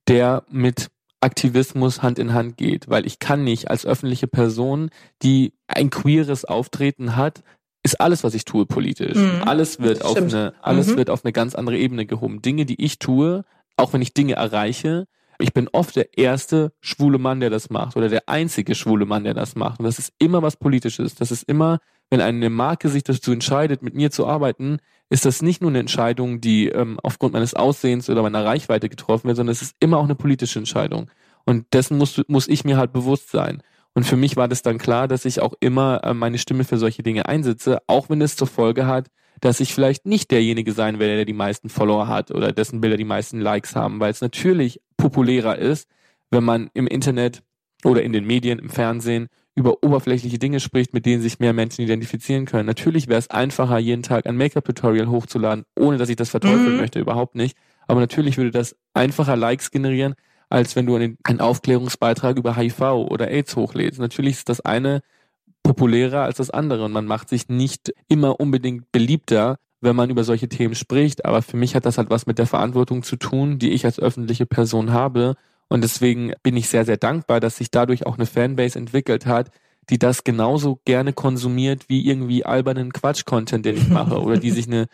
der 0.09 0.45
mit 0.51 0.91
Aktivismus 1.21 2.03
Hand 2.03 2.19
in 2.19 2.35
Hand 2.35 2.57
geht, 2.59 2.89
weil 2.89 3.07
ich 3.07 3.19
kann 3.19 3.45
nicht 3.45 3.71
als 3.71 3.87
öffentliche 3.87 4.27
Person, 4.27 4.91
die 5.23 5.55
ein 5.67 5.91
queeres 5.91 6.45
Auftreten 6.45 7.17
hat, 7.17 7.43
ist 7.83 8.01
alles, 8.01 8.25
was 8.25 8.35
ich 8.35 8.45
tue, 8.45 8.67
politisch. 8.67 9.17
Mhm. 9.17 9.43
Alles 9.45 9.81
wird 9.81 10.05
auf 10.05 10.17
eine, 10.17 10.55
alles 10.61 10.89
mhm. 10.89 10.97
wird 10.97 11.11
auf 11.11 11.25
eine 11.25 11.33
ganz 11.33 11.55
andere 11.55 11.77
Ebene 11.79 12.07
gehoben. 12.07 12.43
Dinge, 12.43 12.67
die 12.67 12.83
ich 12.83 12.99
tue, 12.99 13.45
auch 13.77 13.93
wenn 13.93 14.03
ich 14.03 14.15
Dinge 14.15 14.35
erreiche, 14.35 15.07
ich 15.39 15.53
bin 15.53 15.69
oft 15.73 15.97
der 15.97 16.17
erste 16.17 16.73
schwule 16.81 17.19
Mann, 17.19 17.41
der 17.41 17.51
das 17.51 17.71
macht 17.71 17.97
oder 17.97 18.09
der 18.09 18.29
einzige 18.29 18.75
schwule 18.75 19.07
Mann, 19.07 19.25
der 19.25 19.35
das 19.35 19.57
macht. 19.57 19.81
Und 19.81 19.87
das 19.87 19.99
ist 19.99 20.13
immer 20.19 20.43
was 20.43 20.57
Politisches. 20.57 21.15
Das 21.15 21.31
ist 21.31 21.43
immer, 21.45 21.81
wenn 22.11 22.21
eine 22.21 22.51
Marke 22.51 22.89
sich 22.89 23.03
dazu 23.05 23.33
entscheidet, 23.33 23.83
mit 23.83 23.95
mir 23.95 24.11
zu 24.11 24.27
arbeiten, 24.27 24.79
ist 25.11 25.25
das 25.25 25.43
nicht 25.43 25.61
nur 25.61 25.71
eine 25.71 25.81
Entscheidung, 25.81 26.41
die 26.41 26.69
ähm, 26.69 26.99
aufgrund 27.03 27.33
meines 27.33 27.55
Aussehens 27.55 28.09
oder 28.09 28.23
meiner 28.23 28.45
Reichweite 28.45 28.89
getroffen 28.89 29.29
wird, 29.29 29.37
sondern 29.37 29.53
es 29.53 29.63
ist 29.63 29.77
immer 29.81 29.99
auch 29.99 30.05
eine 30.05 30.15
politische 30.15 30.59
Entscheidung. 30.59 31.11
Und 31.45 31.67
dessen 31.73 31.99
muss, 31.99 32.23
muss 32.29 32.49
ich 32.49 32.65
mir 32.65 32.77
halt 32.77 32.93
bewusst 32.93 33.31
sein. 33.31 33.63
Und 33.95 34.05
für 34.05 34.17
mich 34.17 34.37
war 34.37 34.49
das 34.49 34.63
dann 34.63 34.79
klar, 34.79 35.09
dass 35.09 35.25
ich 35.25 35.41
auch 35.41 35.55
immer 35.61 36.03
äh, 36.03 36.15
meine 36.15 36.39
Stimme 36.39 36.65
für 36.65 36.79
solche 36.79 37.03
Dinge 37.03 37.27
einsetze, 37.27 37.79
auch 37.87 38.11
wenn 38.11 38.23
es 38.23 38.37
zur 38.37 38.49
Folge 38.49 38.87
hat, 38.87 39.09
dass 39.45 39.61
ich 39.61 39.75
vielleicht 39.75 40.07
nicht 40.07 40.31
derjenige 40.31 40.73
sein 40.73 40.99
werde, 40.99 41.17
der 41.17 41.25
die 41.27 41.35
meisten 41.35 41.69
Follower 41.69 42.09
hat 42.09 42.31
oder 42.31 42.51
dessen 42.51 42.81
Bilder 42.81 42.97
die 42.97 43.05
meisten 43.05 43.41
Likes 43.43 43.77
haben, 43.77 44.01
weil 44.01 44.11
es 44.11 44.23
natürlich 44.23 44.81
populärer 44.97 45.59
ist, 45.59 45.87
wenn 46.31 46.45
man 46.45 46.71
im 46.73 46.87
Internet 46.87 47.43
oder 47.85 48.03
in 48.03 48.15
den 48.15 48.27
Medien, 48.27 48.59
im 48.59 48.71
Fernsehen 48.71 49.29
über 49.55 49.85
oberflächliche 49.85 50.39
Dinge 50.39 50.61
spricht, 50.61 50.95
mit 50.95 51.05
denen 51.05 51.21
sich 51.21 51.41
mehr 51.41 51.53
Menschen 51.53 51.83
identifizieren 51.83 52.47
können. 52.47 52.65
Natürlich 52.65 53.07
wäre 53.07 53.19
es 53.19 53.29
einfacher, 53.29 53.77
jeden 53.79 54.03
Tag 54.03 54.27
ein 54.27 54.39
Make-up-Tutorial 54.39 55.09
hochzuladen, 55.09 55.67
ohne 55.79 55.99
dass 55.99 56.09
ich 56.09 56.17
das 56.17 56.31
verteufeln 56.31 56.73
mhm. 56.73 56.81
möchte, 56.81 56.99
überhaupt 56.99 57.35
nicht. 57.35 57.55
Aber 57.87 58.01
natürlich 58.01 58.39
würde 58.39 58.51
das 58.51 58.75
einfacher 58.95 59.37
Likes 59.37 59.71
generieren, 59.71 60.15
als 60.49 60.75
wenn 60.75 60.87
du 60.87 60.97
einen, 60.97 61.19
einen 61.23 61.41
Aufklärungsbeitrag 61.41 62.39
über 62.39 62.57
HIV 62.57 62.81
oder 62.81 63.29
AIDS 63.29 63.57
hochlädst. 63.57 64.01
Natürlich 64.01 64.37
ist 64.37 64.49
das 64.49 64.63
eine 64.63 65.03
populärer 65.65 66.23
als 66.23 66.37
das 66.37 66.51
andere 66.51 66.85
und 66.85 66.93
man 66.93 67.07
macht 67.07 67.29
sich 67.29 67.49
nicht 67.49 67.93
immer 68.07 68.39
unbedingt 68.39 68.93
beliebter, 68.93 69.57
wenn 69.81 69.97
man 69.97 70.11
über 70.11 70.23
solche 70.23 70.49
Themen 70.49 70.77
spricht. 70.77 71.25
Aber 71.25 71.43
für 71.43 71.57
mich 71.57 71.75
hat 71.75 71.87
das 71.87 71.99
halt 71.99 72.11
was 72.11 72.27
mit 72.27 72.39
der 72.39 72.47
Verantwortung 72.47 73.03
zu 73.03 73.17
tun, 73.17 73.59
die 73.59 73.73
ich 73.73 73.85
als 73.85 73.99
öffentliche 73.99 74.47
Person 74.47 74.93
habe. 74.93 75.35
Und 75.69 75.83
deswegen 75.83 76.33
bin 76.43 76.57
ich 76.57 76.69
sehr, 76.69 76.85
sehr 76.85 76.99
dankbar, 76.99 77.41
dass 77.41 77.57
sich 77.57 77.71
dadurch 77.71 78.07
auch 78.07 78.15
eine 78.15 78.27
Fanbase 78.27 78.79
entwickelt 78.79 79.27
hat, 79.27 79.51
die 79.91 79.99
das 79.99 80.23
genauso 80.23 80.81
gerne 80.85 81.13
konsumiert 81.13 81.89
wie 81.89 82.07
irgendwie 82.07 82.45
albernen 82.45 82.93
Quatsch-Content, 82.93 83.65
den 83.65 83.77
ich 83.77 83.89
mache, 83.89 84.21
oder 84.23 84.37
die 84.37 84.51
sich 84.51 84.67
eine 84.67 84.87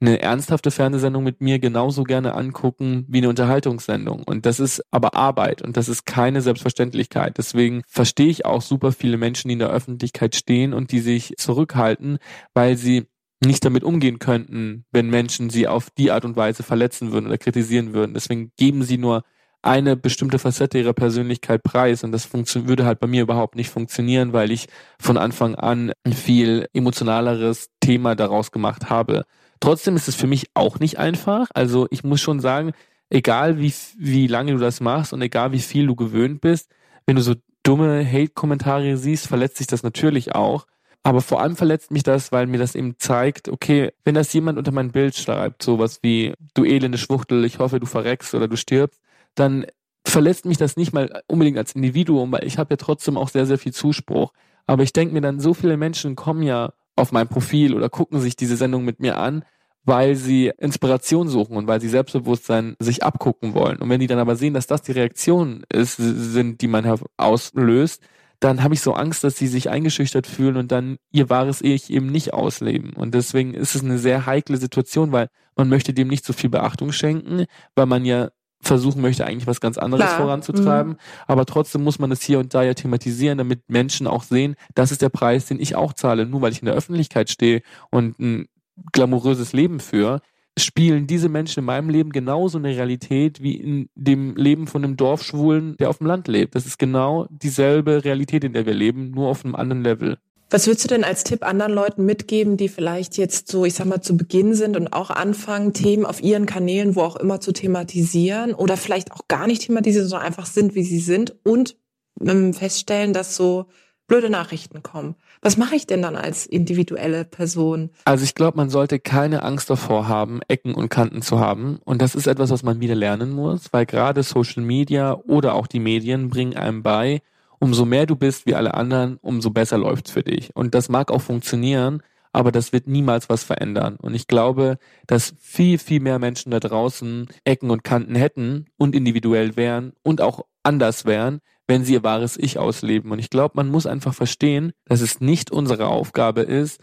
eine 0.00 0.20
ernsthafte 0.20 0.70
Fernsehsendung 0.70 1.24
mit 1.24 1.40
mir 1.40 1.58
genauso 1.58 2.04
gerne 2.04 2.34
angucken 2.34 3.04
wie 3.08 3.18
eine 3.18 3.28
Unterhaltungssendung. 3.28 4.22
Und 4.24 4.46
das 4.46 4.60
ist 4.60 4.82
aber 4.90 5.14
Arbeit 5.14 5.62
und 5.62 5.76
das 5.76 5.88
ist 5.88 6.06
keine 6.06 6.40
Selbstverständlichkeit. 6.42 7.38
Deswegen 7.38 7.82
verstehe 7.86 8.28
ich 8.28 8.44
auch 8.44 8.62
super 8.62 8.92
viele 8.92 9.16
Menschen, 9.16 9.48
die 9.48 9.54
in 9.54 9.58
der 9.58 9.70
Öffentlichkeit 9.70 10.34
stehen 10.34 10.74
und 10.74 10.92
die 10.92 11.00
sich 11.00 11.34
zurückhalten, 11.38 12.18
weil 12.52 12.76
sie 12.76 13.06
nicht 13.44 13.64
damit 13.64 13.84
umgehen 13.84 14.18
könnten, 14.18 14.84
wenn 14.90 15.10
Menschen 15.10 15.50
sie 15.50 15.68
auf 15.68 15.90
die 15.90 16.10
Art 16.10 16.24
und 16.24 16.36
Weise 16.36 16.62
verletzen 16.62 17.12
würden 17.12 17.26
oder 17.26 17.38
kritisieren 17.38 17.92
würden. 17.92 18.14
Deswegen 18.14 18.52
geben 18.56 18.82
sie 18.82 18.98
nur 18.98 19.22
eine 19.64 19.96
bestimmte 19.96 20.38
Facette 20.38 20.78
ihrer 20.78 20.92
Persönlichkeit 20.92 21.62
preis 21.62 22.04
und 22.04 22.12
das 22.12 22.28
würde 22.32 22.84
halt 22.84 23.00
bei 23.00 23.06
mir 23.06 23.22
überhaupt 23.22 23.56
nicht 23.56 23.70
funktionieren, 23.70 24.34
weil 24.34 24.50
ich 24.50 24.68
von 25.00 25.16
Anfang 25.16 25.54
an 25.54 25.92
ein 26.04 26.12
viel 26.12 26.68
emotionaleres 26.74 27.70
Thema 27.80 28.14
daraus 28.14 28.52
gemacht 28.52 28.90
habe. 28.90 29.24
Trotzdem 29.64 29.96
ist 29.96 30.08
es 30.08 30.14
für 30.14 30.26
mich 30.26 30.50
auch 30.52 30.78
nicht 30.78 30.98
einfach. 30.98 31.48
Also 31.54 31.86
ich 31.90 32.04
muss 32.04 32.20
schon 32.20 32.38
sagen, 32.38 32.72
egal 33.08 33.58
wie, 33.58 33.72
wie 33.96 34.26
lange 34.26 34.52
du 34.52 34.58
das 34.58 34.82
machst 34.82 35.14
und 35.14 35.22
egal 35.22 35.52
wie 35.52 35.60
viel 35.60 35.86
du 35.86 35.96
gewöhnt 35.96 36.42
bist, 36.42 36.70
wenn 37.06 37.16
du 37.16 37.22
so 37.22 37.34
dumme 37.62 38.04
Hate-Kommentare 38.06 38.98
siehst, 38.98 39.26
verletzt 39.26 39.56
sich 39.56 39.66
das 39.66 39.82
natürlich 39.82 40.34
auch. 40.34 40.66
Aber 41.02 41.22
vor 41.22 41.40
allem 41.40 41.56
verletzt 41.56 41.92
mich 41.92 42.02
das, 42.02 42.30
weil 42.30 42.46
mir 42.46 42.58
das 42.58 42.74
eben 42.74 42.98
zeigt, 42.98 43.48
okay, 43.48 43.90
wenn 44.04 44.14
das 44.14 44.34
jemand 44.34 44.58
unter 44.58 44.70
mein 44.70 44.92
Bild 44.92 45.16
schreibt, 45.16 45.62
sowas 45.62 46.00
wie, 46.02 46.34
du 46.52 46.64
elende 46.66 46.98
Schwuchtel, 46.98 47.46
ich 47.46 47.58
hoffe, 47.58 47.80
du 47.80 47.86
verreckst 47.86 48.34
oder 48.34 48.48
du 48.48 48.58
stirbst, 48.58 49.00
dann 49.34 49.64
verletzt 50.06 50.44
mich 50.44 50.58
das 50.58 50.76
nicht 50.76 50.92
mal 50.92 51.22
unbedingt 51.26 51.56
als 51.56 51.72
Individuum, 51.72 52.32
weil 52.32 52.46
ich 52.46 52.58
habe 52.58 52.74
ja 52.74 52.76
trotzdem 52.76 53.16
auch 53.16 53.30
sehr, 53.30 53.46
sehr 53.46 53.56
viel 53.56 53.72
Zuspruch. 53.72 54.34
Aber 54.66 54.82
ich 54.82 54.92
denke 54.92 55.14
mir 55.14 55.22
dann, 55.22 55.40
so 55.40 55.54
viele 55.54 55.78
Menschen 55.78 56.16
kommen 56.16 56.42
ja 56.42 56.74
auf 56.96 57.12
mein 57.12 57.28
Profil 57.28 57.74
oder 57.74 57.88
gucken 57.88 58.20
sich 58.20 58.36
diese 58.36 58.56
Sendung 58.58 58.84
mit 58.84 59.00
mir 59.00 59.16
an, 59.16 59.42
weil 59.84 60.16
sie 60.16 60.52
Inspiration 60.58 61.28
suchen 61.28 61.56
und 61.56 61.66
weil 61.66 61.80
sie 61.80 61.88
Selbstbewusstsein 61.88 62.76
sich 62.78 63.02
abgucken 63.02 63.54
wollen. 63.54 63.78
Und 63.78 63.88
wenn 63.90 64.00
die 64.00 64.06
dann 64.06 64.18
aber 64.18 64.36
sehen, 64.36 64.54
dass 64.54 64.66
das 64.66 64.82
die 64.82 64.92
Reaktionen 64.92 65.64
ist, 65.72 65.96
sind, 65.96 66.60
die 66.60 66.68
man 66.68 67.00
auslöst, 67.16 68.02
dann 68.40 68.62
habe 68.62 68.74
ich 68.74 68.80
so 68.80 68.92
Angst, 68.94 69.24
dass 69.24 69.36
sie 69.36 69.46
sich 69.46 69.70
eingeschüchtert 69.70 70.26
fühlen 70.26 70.56
und 70.56 70.72
dann 70.72 70.98
ihr 71.10 71.30
wahres 71.30 71.62
Ich 71.62 71.90
eben 71.90 72.06
nicht 72.06 72.34
ausleben. 72.34 72.92
Und 72.92 73.14
deswegen 73.14 73.54
ist 73.54 73.74
es 73.74 73.82
eine 73.82 73.98
sehr 73.98 74.26
heikle 74.26 74.56
Situation, 74.56 75.12
weil 75.12 75.28
man 75.56 75.68
möchte 75.68 75.94
dem 75.94 76.08
nicht 76.08 76.24
so 76.24 76.32
viel 76.32 76.50
Beachtung 76.50 76.92
schenken, 76.92 77.46
weil 77.74 77.86
man 77.86 78.04
ja 78.04 78.30
versuchen 78.60 79.02
möchte, 79.02 79.26
eigentlich 79.26 79.46
was 79.46 79.60
ganz 79.60 79.78
anderes 79.78 80.06
Klar. 80.06 80.18
voranzutreiben. 80.18 80.92
Mhm. 80.92 80.98
Aber 81.26 81.46
trotzdem 81.46 81.84
muss 81.84 81.98
man 81.98 82.10
es 82.12 82.22
hier 82.22 82.38
und 82.38 82.54
da 82.54 82.62
ja 82.62 82.74
thematisieren, 82.74 83.38
damit 83.38 83.68
Menschen 83.68 84.06
auch 84.06 84.22
sehen, 84.22 84.56
das 84.74 84.90
ist 84.90 85.02
der 85.02 85.10
Preis, 85.10 85.46
den 85.46 85.60
ich 85.60 85.76
auch 85.76 85.92
zahle. 85.92 86.26
Nur 86.26 86.40
weil 86.42 86.52
ich 86.52 86.60
in 86.60 86.66
der 86.66 86.74
Öffentlichkeit 86.74 87.30
stehe 87.30 87.62
und 87.90 88.18
ein 88.18 88.46
glamouröses 88.92 89.52
Leben 89.52 89.80
für, 89.80 90.20
spielen 90.58 91.06
diese 91.06 91.28
Menschen 91.28 91.60
in 91.60 91.64
meinem 91.66 91.90
Leben 91.90 92.10
genauso 92.10 92.58
eine 92.58 92.68
Realität 92.68 93.42
wie 93.42 93.56
in 93.56 93.88
dem 93.94 94.36
Leben 94.36 94.66
von 94.66 94.84
einem 94.84 94.96
Dorfschwulen, 94.96 95.76
der 95.78 95.90
auf 95.90 95.98
dem 95.98 96.06
Land 96.06 96.28
lebt. 96.28 96.54
Das 96.54 96.66
ist 96.66 96.78
genau 96.78 97.26
dieselbe 97.30 98.04
Realität, 98.04 98.44
in 98.44 98.52
der 98.52 98.66
wir 98.66 98.74
leben, 98.74 99.10
nur 99.10 99.28
auf 99.28 99.44
einem 99.44 99.56
anderen 99.56 99.82
Level. 99.82 100.18
Was 100.50 100.68
würdest 100.68 100.84
du 100.84 100.88
denn 100.88 101.02
als 101.02 101.24
Tipp 101.24 101.44
anderen 101.44 101.72
Leuten 101.72 102.04
mitgeben, 102.04 102.56
die 102.56 102.68
vielleicht 102.68 103.16
jetzt 103.16 103.50
so, 103.50 103.64
ich 103.64 103.74
sag 103.74 103.86
mal, 103.86 104.02
zu 104.02 104.16
Beginn 104.16 104.54
sind 104.54 104.76
und 104.76 104.92
auch 104.92 105.10
anfangen, 105.10 105.72
Themen 105.72 106.06
auf 106.06 106.22
ihren 106.22 106.46
Kanälen, 106.46 106.94
wo 106.94 107.00
auch 107.00 107.16
immer 107.16 107.40
zu 107.40 107.52
thematisieren 107.52 108.54
oder 108.54 108.76
vielleicht 108.76 109.10
auch 109.10 109.26
gar 109.26 109.48
nicht 109.48 109.62
thematisieren, 109.62 110.06
sondern 110.06 110.26
einfach 110.26 110.46
sind, 110.46 110.76
wie 110.76 110.84
sie 110.84 111.00
sind 111.00 111.34
und 111.44 111.76
ähm, 112.20 112.54
feststellen, 112.54 113.12
dass 113.12 113.34
so 113.34 113.66
blöde 114.06 114.30
Nachrichten 114.30 114.82
kommen. 114.82 115.16
Was 115.44 115.58
mache 115.58 115.76
ich 115.76 115.86
denn 115.86 116.00
dann 116.00 116.16
als 116.16 116.46
individuelle 116.46 117.26
Person? 117.26 117.90
Also 118.06 118.24
ich 118.24 118.34
glaube, 118.34 118.56
man 118.56 118.70
sollte 118.70 118.98
keine 118.98 119.42
Angst 119.42 119.68
davor 119.68 120.08
haben, 120.08 120.40
Ecken 120.48 120.74
und 120.74 120.88
Kanten 120.88 121.20
zu 121.20 121.38
haben. 121.38 121.80
Und 121.84 122.00
das 122.00 122.14
ist 122.14 122.26
etwas, 122.26 122.48
was 122.48 122.62
man 122.62 122.80
wieder 122.80 122.94
lernen 122.94 123.30
muss, 123.30 123.70
weil 123.70 123.84
gerade 123.84 124.22
Social 124.22 124.62
Media 124.62 125.12
oder 125.26 125.54
auch 125.54 125.66
die 125.66 125.80
Medien 125.80 126.30
bringen 126.30 126.56
einem 126.56 126.82
bei, 126.82 127.20
umso 127.58 127.84
mehr 127.84 128.06
du 128.06 128.16
bist 128.16 128.46
wie 128.46 128.54
alle 128.54 128.72
anderen, 128.72 129.18
umso 129.20 129.50
besser 129.50 129.76
läuft's 129.76 130.12
für 130.12 130.22
dich. 130.22 130.56
Und 130.56 130.74
das 130.74 130.88
mag 130.88 131.10
auch 131.10 131.20
funktionieren, 131.20 132.02
aber 132.32 132.50
das 132.50 132.72
wird 132.72 132.86
niemals 132.86 133.28
was 133.28 133.44
verändern. 133.44 133.96
Und 134.00 134.14
ich 134.14 134.26
glaube, 134.26 134.78
dass 135.06 135.34
viel, 135.38 135.76
viel 135.76 136.00
mehr 136.00 136.18
Menschen 136.18 136.52
da 136.52 136.58
draußen 136.58 137.28
Ecken 137.44 137.68
und 137.68 137.84
Kanten 137.84 138.14
hätten 138.14 138.64
und 138.78 138.94
individuell 138.94 139.56
wären 139.56 139.92
und 140.02 140.22
auch 140.22 140.46
anders 140.62 141.04
wären, 141.04 141.40
wenn 141.66 141.84
sie 141.84 141.94
ihr 141.94 142.02
wahres 142.02 142.36
Ich 142.36 142.58
ausleben. 142.58 143.10
Und 143.10 143.18
ich 143.18 143.30
glaube, 143.30 143.54
man 143.56 143.68
muss 143.68 143.86
einfach 143.86 144.14
verstehen, 144.14 144.72
dass 144.84 145.00
es 145.00 145.20
nicht 145.20 145.50
unsere 145.50 145.88
Aufgabe 145.88 146.42
ist, 146.42 146.80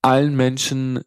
allen 0.00 0.36
Menschen 0.36 1.00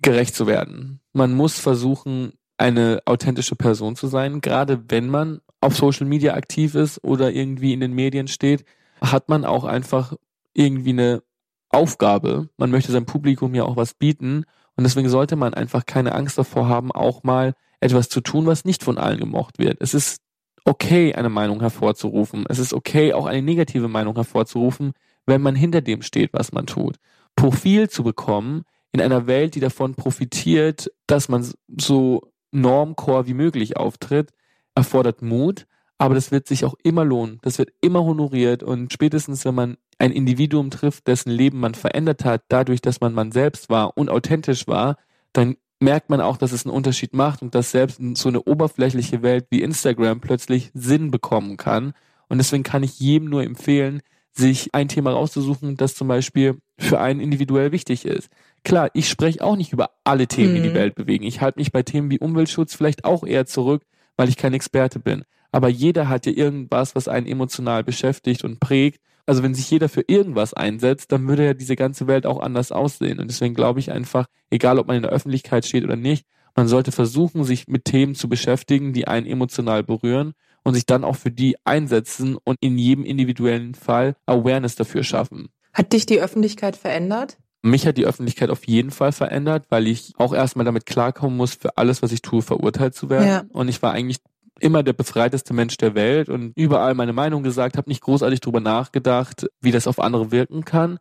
gerecht 0.00 0.34
zu 0.34 0.46
werden. 0.46 1.00
Man 1.12 1.32
muss 1.32 1.58
versuchen, 1.58 2.32
eine 2.58 3.00
authentische 3.06 3.56
Person 3.56 3.96
zu 3.96 4.06
sein. 4.08 4.40
Gerade 4.40 4.84
wenn 4.88 5.08
man 5.08 5.40
auf 5.60 5.76
Social 5.76 6.06
Media 6.06 6.34
aktiv 6.34 6.74
ist 6.74 7.02
oder 7.02 7.32
irgendwie 7.32 7.72
in 7.72 7.80
den 7.80 7.92
Medien 7.92 8.28
steht, 8.28 8.64
hat 9.00 9.28
man 9.28 9.44
auch 9.44 9.64
einfach 9.64 10.14
irgendwie 10.52 10.90
eine 10.90 11.22
Aufgabe. 11.68 12.48
Man 12.56 12.70
möchte 12.70 12.92
seinem 12.92 13.06
Publikum 13.06 13.54
ja 13.54 13.64
auch 13.64 13.76
was 13.76 13.94
bieten. 13.94 14.44
Und 14.76 14.84
deswegen 14.84 15.08
sollte 15.08 15.36
man 15.36 15.54
einfach 15.54 15.86
keine 15.86 16.14
Angst 16.14 16.38
davor 16.38 16.68
haben, 16.68 16.92
auch 16.92 17.22
mal 17.22 17.54
etwas 17.80 18.08
zu 18.08 18.20
tun, 18.20 18.46
was 18.46 18.64
nicht 18.64 18.82
von 18.82 18.98
allen 18.98 19.18
gemocht 19.18 19.58
wird. 19.58 19.78
Es 19.80 19.94
ist 19.94 20.20
okay, 20.64 21.14
eine 21.14 21.28
Meinung 21.28 21.60
hervorzurufen. 21.60 22.44
Es 22.48 22.58
ist 22.58 22.72
okay, 22.72 23.12
auch 23.12 23.26
eine 23.26 23.42
negative 23.42 23.88
Meinung 23.88 24.14
hervorzurufen, 24.14 24.92
wenn 25.26 25.42
man 25.42 25.54
hinter 25.54 25.80
dem 25.80 26.02
steht, 26.02 26.32
was 26.32 26.52
man 26.52 26.66
tut. 26.66 26.96
Profil 27.36 27.88
zu 27.88 28.02
bekommen 28.02 28.62
in 28.92 29.00
einer 29.00 29.26
Welt, 29.26 29.54
die 29.54 29.60
davon 29.60 29.94
profitiert, 29.94 30.90
dass 31.06 31.28
man 31.28 31.50
so 31.80 32.32
normcore 32.50 33.26
wie 33.26 33.34
möglich 33.34 33.76
auftritt, 33.76 34.30
erfordert 34.74 35.22
Mut, 35.22 35.66
aber 35.98 36.14
das 36.14 36.30
wird 36.30 36.48
sich 36.48 36.64
auch 36.64 36.74
immer 36.82 37.04
lohnen. 37.04 37.38
Das 37.42 37.58
wird 37.58 37.70
immer 37.80 38.04
honoriert 38.04 38.62
und 38.62 38.92
spätestens, 38.92 39.44
wenn 39.44 39.54
man 39.54 39.76
ein 39.98 40.10
Individuum 40.10 40.70
trifft, 40.70 41.06
dessen 41.06 41.30
Leben 41.30 41.60
man 41.60 41.74
verändert 41.74 42.24
hat, 42.24 42.42
dadurch, 42.48 42.80
dass 42.80 43.00
man 43.00 43.14
man 43.14 43.30
selbst 43.30 43.70
war 43.70 43.96
und 43.96 44.10
authentisch 44.10 44.66
war, 44.66 44.96
dann 45.32 45.56
merkt 45.82 46.08
man 46.08 46.20
auch, 46.20 46.36
dass 46.36 46.52
es 46.52 46.64
einen 46.64 46.74
Unterschied 46.74 47.12
macht 47.12 47.42
und 47.42 47.54
dass 47.54 47.72
selbst 47.72 48.00
so 48.14 48.28
eine 48.28 48.42
oberflächliche 48.42 49.22
Welt 49.22 49.46
wie 49.50 49.62
Instagram 49.62 50.20
plötzlich 50.20 50.70
Sinn 50.74 51.10
bekommen 51.10 51.56
kann. 51.56 51.92
Und 52.28 52.38
deswegen 52.38 52.62
kann 52.62 52.82
ich 52.82 52.98
jedem 52.98 53.28
nur 53.28 53.42
empfehlen, 53.42 54.00
sich 54.32 54.74
ein 54.74 54.88
Thema 54.88 55.12
rauszusuchen, 55.12 55.76
das 55.76 55.94
zum 55.94 56.08
Beispiel 56.08 56.58
für 56.78 57.00
einen 57.00 57.20
individuell 57.20 57.72
wichtig 57.72 58.06
ist. 58.06 58.30
Klar, 58.64 58.90
ich 58.94 59.08
spreche 59.08 59.42
auch 59.42 59.56
nicht 59.56 59.72
über 59.72 59.90
alle 60.04 60.26
Themen, 60.26 60.52
mhm. 60.52 60.56
die 60.56 60.62
die 60.62 60.70
mhm. 60.70 60.74
Welt 60.74 60.94
bewegen. 60.94 61.24
Ich 61.24 61.40
halte 61.40 61.58
mich 61.58 61.72
bei 61.72 61.82
Themen 61.82 62.10
wie 62.10 62.18
Umweltschutz 62.18 62.74
vielleicht 62.74 63.04
auch 63.04 63.24
eher 63.24 63.44
zurück, 63.44 63.82
weil 64.16 64.28
ich 64.28 64.36
kein 64.36 64.54
Experte 64.54 65.00
bin. 65.00 65.24
Aber 65.50 65.68
jeder 65.68 66.08
hat 66.08 66.24
ja 66.24 66.32
irgendwas, 66.32 66.94
was 66.94 67.08
einen 67.08 67.26
emotional 67.26 67.84
beschäftigt 67.84 68.44
und 68.44 68.58
prägt. 68.58 69.00
Also 69.26 69.42
wenn 69.42 69.54
sich 69.54 69.70
jeder 69.70 69.88
für 69.88 70.02
irgendwas 70.06 70.54
einsetzt, 70.54 71.12
dann 71.12 71.28
würde 71.28 71.44
ja 71.44 71.54
diese 71.54 71.76
ganze 71.76 72.06
Welt 72.06 72.26
auch 72.26 72.40
anders 72.40 72.72
aussehen. 72.72 73.20
Und 73.20 73.28
deswegen 73.28 73.54
glaube 73.54 73.80
ich 73.80 73.92
einfach, 73.92 74.26
egal 74.50 74.78
ob 74.78 74.88
man 74.88 74.96
in 74.96 75.02
der 75.02 75.12
Öffentlichkeit 75.12 75.64
steht 75.64 75.84
oder 75.84 75.96
nicht, 75.96 76.26
man 76.54 76.68
sollte 76.68 76.92
versuchen, 76.92 77.44
sich 77.44 77.66
mit 77.68 77.84
Themen 77.84 78.14
zu 78.14 78.28
beschäftigen, 78.28 78.92
die 78.92 79.08
einen 79.08 79.26
emotional 79.26 79.82
berühren 79.82 80.34
und 80.64 80.74
sich 80.74 80.86
dann 80.86 81.04
auch 81.04 81.16
für 81.16 81.30
die 81.30 81.56
einsetzen 81.64 82.36
und 82.42 82.56
in 82.60 82.78
jedem 82.78 83.04
individuellen 83.04 83.74
Fall 83.74 84.16
Awareness 84.26 84.76
dafür 84.76 85.02
schaffen. 85.02 85.48
Hat 85.72 85.92
dich 85.92 86.04
die 86.04 86.20
Öffentlichkeit 86.20 86.76
verändert? 86.76 87.38
Mich 87.62 87.86
hat 87.86 87.96
die 87.96 88.06
Öffentlichkeit 88.06 88.50
auf 88.50 88.66
jeden 88.66 88.90
Fall 88.90 89.12
verändert, 89.12 89.66
weil 89.68 89.86
ich 89.86 90.14
auch 90.18 90.34
erstmal 90.34 90.64
damit 90.64 90.84
klarkommen 90.84 91.36
muss, 91.36 91.54
für 91.54 91.78
alles, 91.78 92.02
was 92.02 92.10
ich 92.10 92.20
tue, 92.20 92.42
verurteilt 92.42 92.94
zu 92.94 93.08
werden. 93.08 93.28
Ja. 93.28 93.44
Und 93.50 93.68
ich 93.68 93.80
war 93.82 93.92
eigentlich 93.92 94.18
immer 94.60 94.82
der 94.82 94.92
befreiteste 94.92 95.54
Mensch 95.54 95.76
der 95.76 95.94
Welt 95.94 96.28
und 96.28 96.52
überall 96.56 96.94
meine 96.94 97.12
Meinung 97.12 97.42
gesagt, 97.42 97.76
habe 97.76 97.90
nicht 97.90 98.02
großartig 98.02 98.40
drüber 98.40 98.60
nachgedacht, 98.60 99.46
wie 99.60 99.72
das 99.72 99.86
auf 99.86 99.98
andere 99.98 100.30
wirken 100.30 100.64
kann 100.64 100.98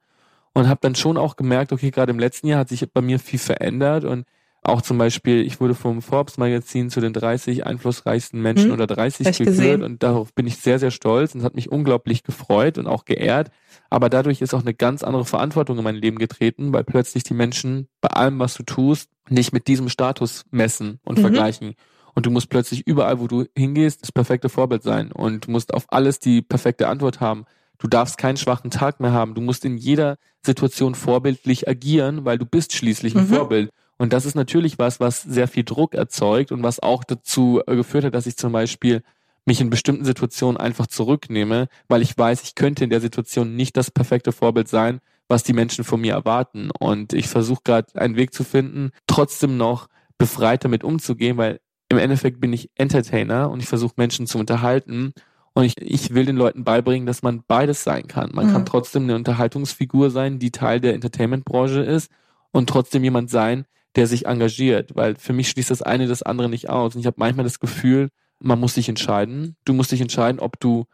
und 0.54 0.68
habe 0.68 0.80
dann 0.82 0.96
schon 0.96 1.18
auch 1.18 1.36
gemerkt, 1.36 1.72
okay, 1.72 1.92
gerade 1.92 2.12
im 2.12 2.20
letzten 2.20 2.48
Jahr 2.48 2.60
hat 2.60 2.70
sich 2.70 2.92
bei 2.92 3.02
mir 3.02 3.20
viel 3.20 3.40
verändert 3.40 4.04
und 4.04 4.26
auch 4.64 4.84
zum 4.84 5.00
Beispiel, 5.00 5.42
ich 5.42 5.60
wurde 5.60 5.74
vom 5.74 6.04
Forbes 6.04 6.38
Magazin 6.38 6.92
zu 6.92 7.02
den 7.02 7.14
30 7.14 7.66
einflussreichsten 7.66 8.40
Menschen 8.40 8.66
hm, 8.66 8.74
oder 8.74 8.86
30 8.86 9.26
geführt 9.26 9.50
gesehen. 9.50 9.84
und 9.84 10.04
darauf 10.04 10.36
bin 10.36 10.46
ich 10.46 10.58
sehr, 10.58 10.78
sehr 10.78 10.92
stolz 10.92 11.34
und 11.34 11.42
hat 11.42 11.56
mich 11.56 11.72
unglaublich 11.72 12.22
gefreut 12.22 12.78
und 12.78 12.86
auch 12.86 13.06
geehrt. 13.06 13.50
Aber 13.90 14.08
dadurch 14.10 14.40
ist 14.40 14.54
auch 14.54 14.62
eine 14.62 14.76
ganz 14.76 15.04
andere 15.04 15.26
Verantwortung 15.26 15.80
in 15.80 15.84
mein 15.84 15.96
Leben 15.96 16.20
getreten, 16.20 16.74
weil 16.74 16.84
plötzlich 16.84 17.24
die 17.24 17.34
Menschen 17.34 17.88
bei 18.02 18.10
allem, 18.10 18.38
was 18.38 18.54
du 18.54 18.62
tust, 18.62 19.10
nicht 19.30 19.52
mit 19.52 19.68
diesem 19.68 19.90
Status 19.90 20.46
messen 20.52 21.00
und 21.04 21.18
mhm. 21.18 21.22
vergleichen. 21.22 21.74
Und 22.14 22.26
du 22.26 22.32
musst 22.32 22.50
plötzlich 22.50 22.86
überall, 22.86 23.20
wo 23.20 23.28
du 23.28 23.46
hingehst, 23.56 24.02
das 24.02 24.12
perfekte 24.12 24.50
Vorbild 24.50 24.84
sein. 24.84 25.12
Und 25.12 25.48
du 25.48 25.52
musst 25.52 25.74
auf 25.74 25.86
alles 25.90 26.20
die 26.20 26.42
perfekte 26.42 26.88
Antwort 26.88 27.20
haben. 27.20 27.46
Du 27.78 27.88
darfst 27.88 28.18
keinen 28.18 28.38
schwachen 28.38 28.70
Tag 28.70 29.00
mehr 29.00 29.12
haben. 29.12 29.34
Du 29.34 29.42
musst 29.42 29.66
in 29.66 29.78
jeder 29.78 30.18
Situation 30.46 30.96
vorbildlich 30.96 31.68
agieren, 31.68 32.26
weil 32.26 32.38
du 32.38 32.46
bist 32.46 32.74
schließlich 32.74 33.16
ein 33.16 33.24
mhm. 33.24 33.34
Vorbild. 33.34 33.72
Und 33.98 34.14
das 34.14 34.26
ist 34.26 34.36
natürlich 34.36 34.80
was, 34.80 35.00
was 35.00 35.22
sehr 35.22 35.48
viel 35.48 35.64
Druck 35.64 35.94
erzeugt 35.94 36.52
und 36.52 36.64
was 36.64 36.80
auch 36.80 37.04
dazu 37.04 37.62
äh, 37.68 37.76
geführt 37.76 38.04
hat, 38.04 38.16
dass 38.16 38.26
ich 38.26 38.36
zum 38.36 38.52
Beispiel 38.52 39.04
mich 39.46 39.62
in 39.62 39.70
bestimmten 39.70 40.06
Situationen 40.06 40.58
einfach 40.58 40.88
zurücknehme, 40.88 41.68
weil 41.88 42.02
ich 42.02 42.18
weiß, 42.18 42.44
ich 42.44 42.56
könnte 42.56 42.84
in 42.84 42.90
der 42.90 43.02
Situation 43.02 43.56
nicht 43.56 43.78
das 43.78 43.92
perfekte 43.92 44.32
Vorbild 44.32 44.68
sein, 44.68 45.02
was 45.28 45.44
die 45.44 45.54
Menschen 45.54 45.84
von 45.84 46.02
mir 46.02 46.14
erwarten. 46.14 46.72
Und 46.72 47.14
ich 47.14 47.28
versuche 47.28 47.62
gerade 47.64 48.00
einen 48.00 48.16
Weg 48.16 48.34
zu 48.34 48.44
finden, 48.44 48.92
trotzdem 49.08 49.58
noch 49.58 49.88
befreit 50.18 50.64
damit 50.64 50.84
umzugehen, 50.84 51.38
weil 51.38 51.60
im 51.92 51.98
Endeffekt 51.98 52.40
bin 52.40 52.54
ich 52.54 52.70
Entertainer 52.76 53.52
und 53.52 53.60
ich 53.60 53.68
versuche 53.68 53.96
Menschen 53.98 54.26
zu 54.26 54.40
unterhalten. 54.40 55.14
Und 55.54 55.66
ich, 55.66 55.78
ich 55.82 56.14
will 56.14 56.24
den 56.24 56.38
Leuten 56.38 56.64
beibringen, 56.64 57.06
dass 57.06 57.22
man 57.22 57.44
beides 57.46 57.84
sein 57.84 58.08
kann. 58.08 58.32
Man 58.34 58.48
mhm. 58.48 58.54
kann 58.54 58.66
trotzdem 58.66 59.04
eine 59.04 59.16
Unterhaltungsfigur 59.16 60.10
sein, 60.10 60.40
die 60.40 60.52
Teil 60.52 60.80
der 60.80 60.94
Entertainment-Branche 60.94 61.82
ist 61.82 62.10
und 62.52 62.70
trotzdem 62.70 63.04
jemand 63.04 63.30
sein, 63.30 63.66
der 63.98 64.08
sich 64.08 64.26
engagiert, 64.26 64.96
weil 64.96 65.16
für 65.16 65.34
mich 65.34 65.50
schließt 65.50 65.70
das 65.70 65.82
eine 65.82 66.08
das 66.08 66.24
andere 66.24 66.48
nicht 66.48 66.70
aus. 66.70 66.96
Und 66.96 67.02
ich 67.02 67.08
habe 67.08 67.18
manchmal 67.20 67.44
das 67.44 67.60
Gefühl, 67.60 68.08
man 68.40 68.58
muss 68.58 68.76
sich 68.76 68.88
entscheiden. 68.88 69.58
Du 69.66 69.74
musst 69.74 69.92
dich 69.92 70.00
entscheiden, 70.00 70.40
ob 70.40 70.58
du 70.62 70.86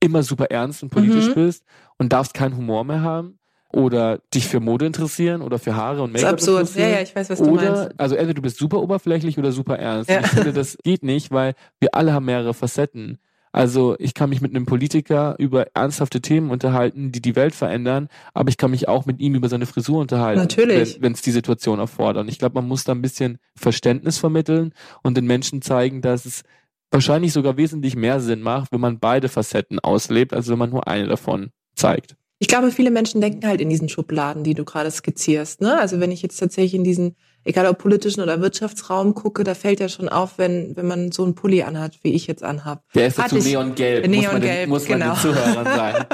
immer 0.00 0.22
super 0.22 0.50
ernst 0.50 0.82
und 0.82 0.90
politisch 0.90 1.28
mhm. 1.28 1.34
bist 1.34 1.64
und 1.96 2.12
darfst 2.12 2.34
keinen 2.34 2.58
Humor 2.58 2.84
mehr 2.84 3.00
haben 3.00 3.38
oder 3.72 4.18
dich 4.34 4.46
für 4.46 4.60
Mode 4.60 4.86
interessieren 4.86 5.42
oder 5.42 5.58
für 5.58 5.74
Haare 5.74 6.02
und 6.02 6.12
Make-up 6.12 6.32
interessieren. 6.32 6.60
Das 6.60 6.70
ist 6.70 6.76
absurd. 6.76 6.90
Ja, 6.90 6.96
ja, 6.96 7.02
ich 7.02 7.16
weiß, 7.16 7.30
was 7.30 7.40
oder, 7.40 7.50
du 7.50 7.72
meinst. 7.72 8.00
Also 8.00 8.14
entweder 8.14 8.34
du 8.34 8.42
bist 8.42 8.58
super 8.58 8.80
oberflächlich 8.80 9.38
oder 9.38 9.52
super 9.52 9.78
ernst. 9.78 10.10
Ja. 10.10 10.20
Ich 10.20 10.26
finde, 10.28 10.52
das 10.52 10.76
geht 10.82 11.02
nicht, 11.02 11.30
weil 11.30 11.54
wir 11.80 11.94
alle 11.94 12.12
haben 12.12 12.26
mehrere 12.26 12.54
Facetten. 12.54 13.18
Also 13.52 13.96
ich 13.98 14.14
kann 14.14 14.30
mich 14.30 14.40
mit 14.40 14.54
einem 14.54 14.64
Politiker 14.64 15.34
über 15.38 15.66
ernsthafte 15.74 16.22
Themen 16.22 16.50
unterhalten, 16.50 17.12
die 17.12 17.20
die 17.20 17.36
Welt 17.36 17.54
verändern, 17.54 18.08
aber 18.32 18.48
ich 18.48 18.56
kann 18.56 18.70
mich 18.70 18.88
auch 18.88 19.04
mit 19.04 19.20
ihm 19.20 19.34
über 19.34 19.50
seine 19.50 19.66
Frisur 19.66 20.00
unterhalten, 20.00 20.40
Natürlich. 20.40 21.02
wenn 21.02 21.12
es 21.12 21.20
die 21.20 21.32
Situation 21.32 21.78
erfordert. 21.78 22.22
Und 22.22 22.28
ich 22.28 22.38
glaube, 22.38 22.54
man 22.54 22.66
muss 22.66 22.84
da 22.84 22.92
ein 22.92 23.02
bisschen 23.02 23.38
Verständnis 23.54 24.16
vermitteln 24.16 24.72
und 25.02 25.18
den 25.18 25.26
Menschen 25.26 25.60
zeigen, 25.60 26.00
dass 26.00 26.24
es 26.24 26.44
wahrscheinlich 26.90 27.34
sogar 27.34 27.58
wesentlich 27.58 27.94
mehr 27.94 28.20
Sinn 28.20 28.40
macht, 28.40 28.72
wenn 28.72 28.80
man 28.80 28.98
beide 28.98 29.28
Facetten 29.28 29.78
auslebt, 29.80 30.32
als 30.32 30.48
wenn 30.48 30.58
man 30.58 30.70
nur 30.70 30.88
eine 30.88 31.06
davon 31.06 31.50
zeigt. 31.74 32.16
Ich 32.42 32.48
glaube, 32.48 32.72
viele 32.72 32.90
Menschen 32.90 33.20
denken 33.20 33.46
halt 33.46 33.60
in 33.60 33.68
diesen 33.68 33.88
Schubladen, 33.88 34.42
die 34.42 34.54
du 34.54 34.64
gerade 34.64 34.90
skizzierst. 34.90 35.60
Ne? 35.60 35.78
Also 35.78 36.00
wenn 36.00 36.10
ich 36.10 36.22
jetzt 36.22 36.38
tatsächlich 36.38 36.74
in 36.74 36.82
diesen 36.82 37.14
egal 37.44 37.66
ob 37.66 37.78
politischen 37.78 38.20
oder 38.20 38.40
Wirtschaftsraum 38.40 39.14
gucke, 39.14 39.44
da 39.44 39.54
fällt 39.54 39.80
ja 39.80 39.88
schon 39.88 40.08
auf, 40.08 40.38
wenn, 40.38 40.76
wenn 40.76 40.86
man 40.86 41.12
so 41.12 41.24
einen 41.24 41.34
Pulli 41.34 41.62
anhat, 41.62 41.98
wie 42.02 42.12
ich 42.12 42.26
jetzt 42.26 42.42
anhab. 42.42 42.82
Der 42.94 43.08
ist 43.08 43.18
dazu 43.18 43.36
neongelb. 43.36 44.06
Neongelb, 44.06 44.22
muss 44.24 44.32
man, 44.32 44.40
den, 44.42 44.68
muss 44.68 44.88
man 44.88 45.00
genau. 45.00 45.12
den 45.14 45.20
Zuhörern 45.20 45.64
sagen. 45.76 46.06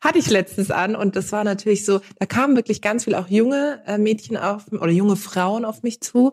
Hatte 0.00 0.18
ich 0.18 0.28
letztens 0.28 0.70
an 0.70 0.96
und 0.96 1.16
das 1.16 1.32
war 1.32 1.44
natürlich 1.44 1.84
so, 1.84 2.00
da 2.18 2.26
kamen 2.26 2.56
wirklich 2.56 2.82
ganz 2.82 3.04
viel 3.04 3.14
auch 3.14 3.28
junge 3.28 3.82
äh, 3.86 3.96
Mädchen 3.96 4.36
auf 4.36 4.64
oder 4.70 4.90
junge 4.90 5.16
Frauen 5.16 5.64
auf 5.64 5.82
mich 5.82 6.00
zu, 6.00 6.32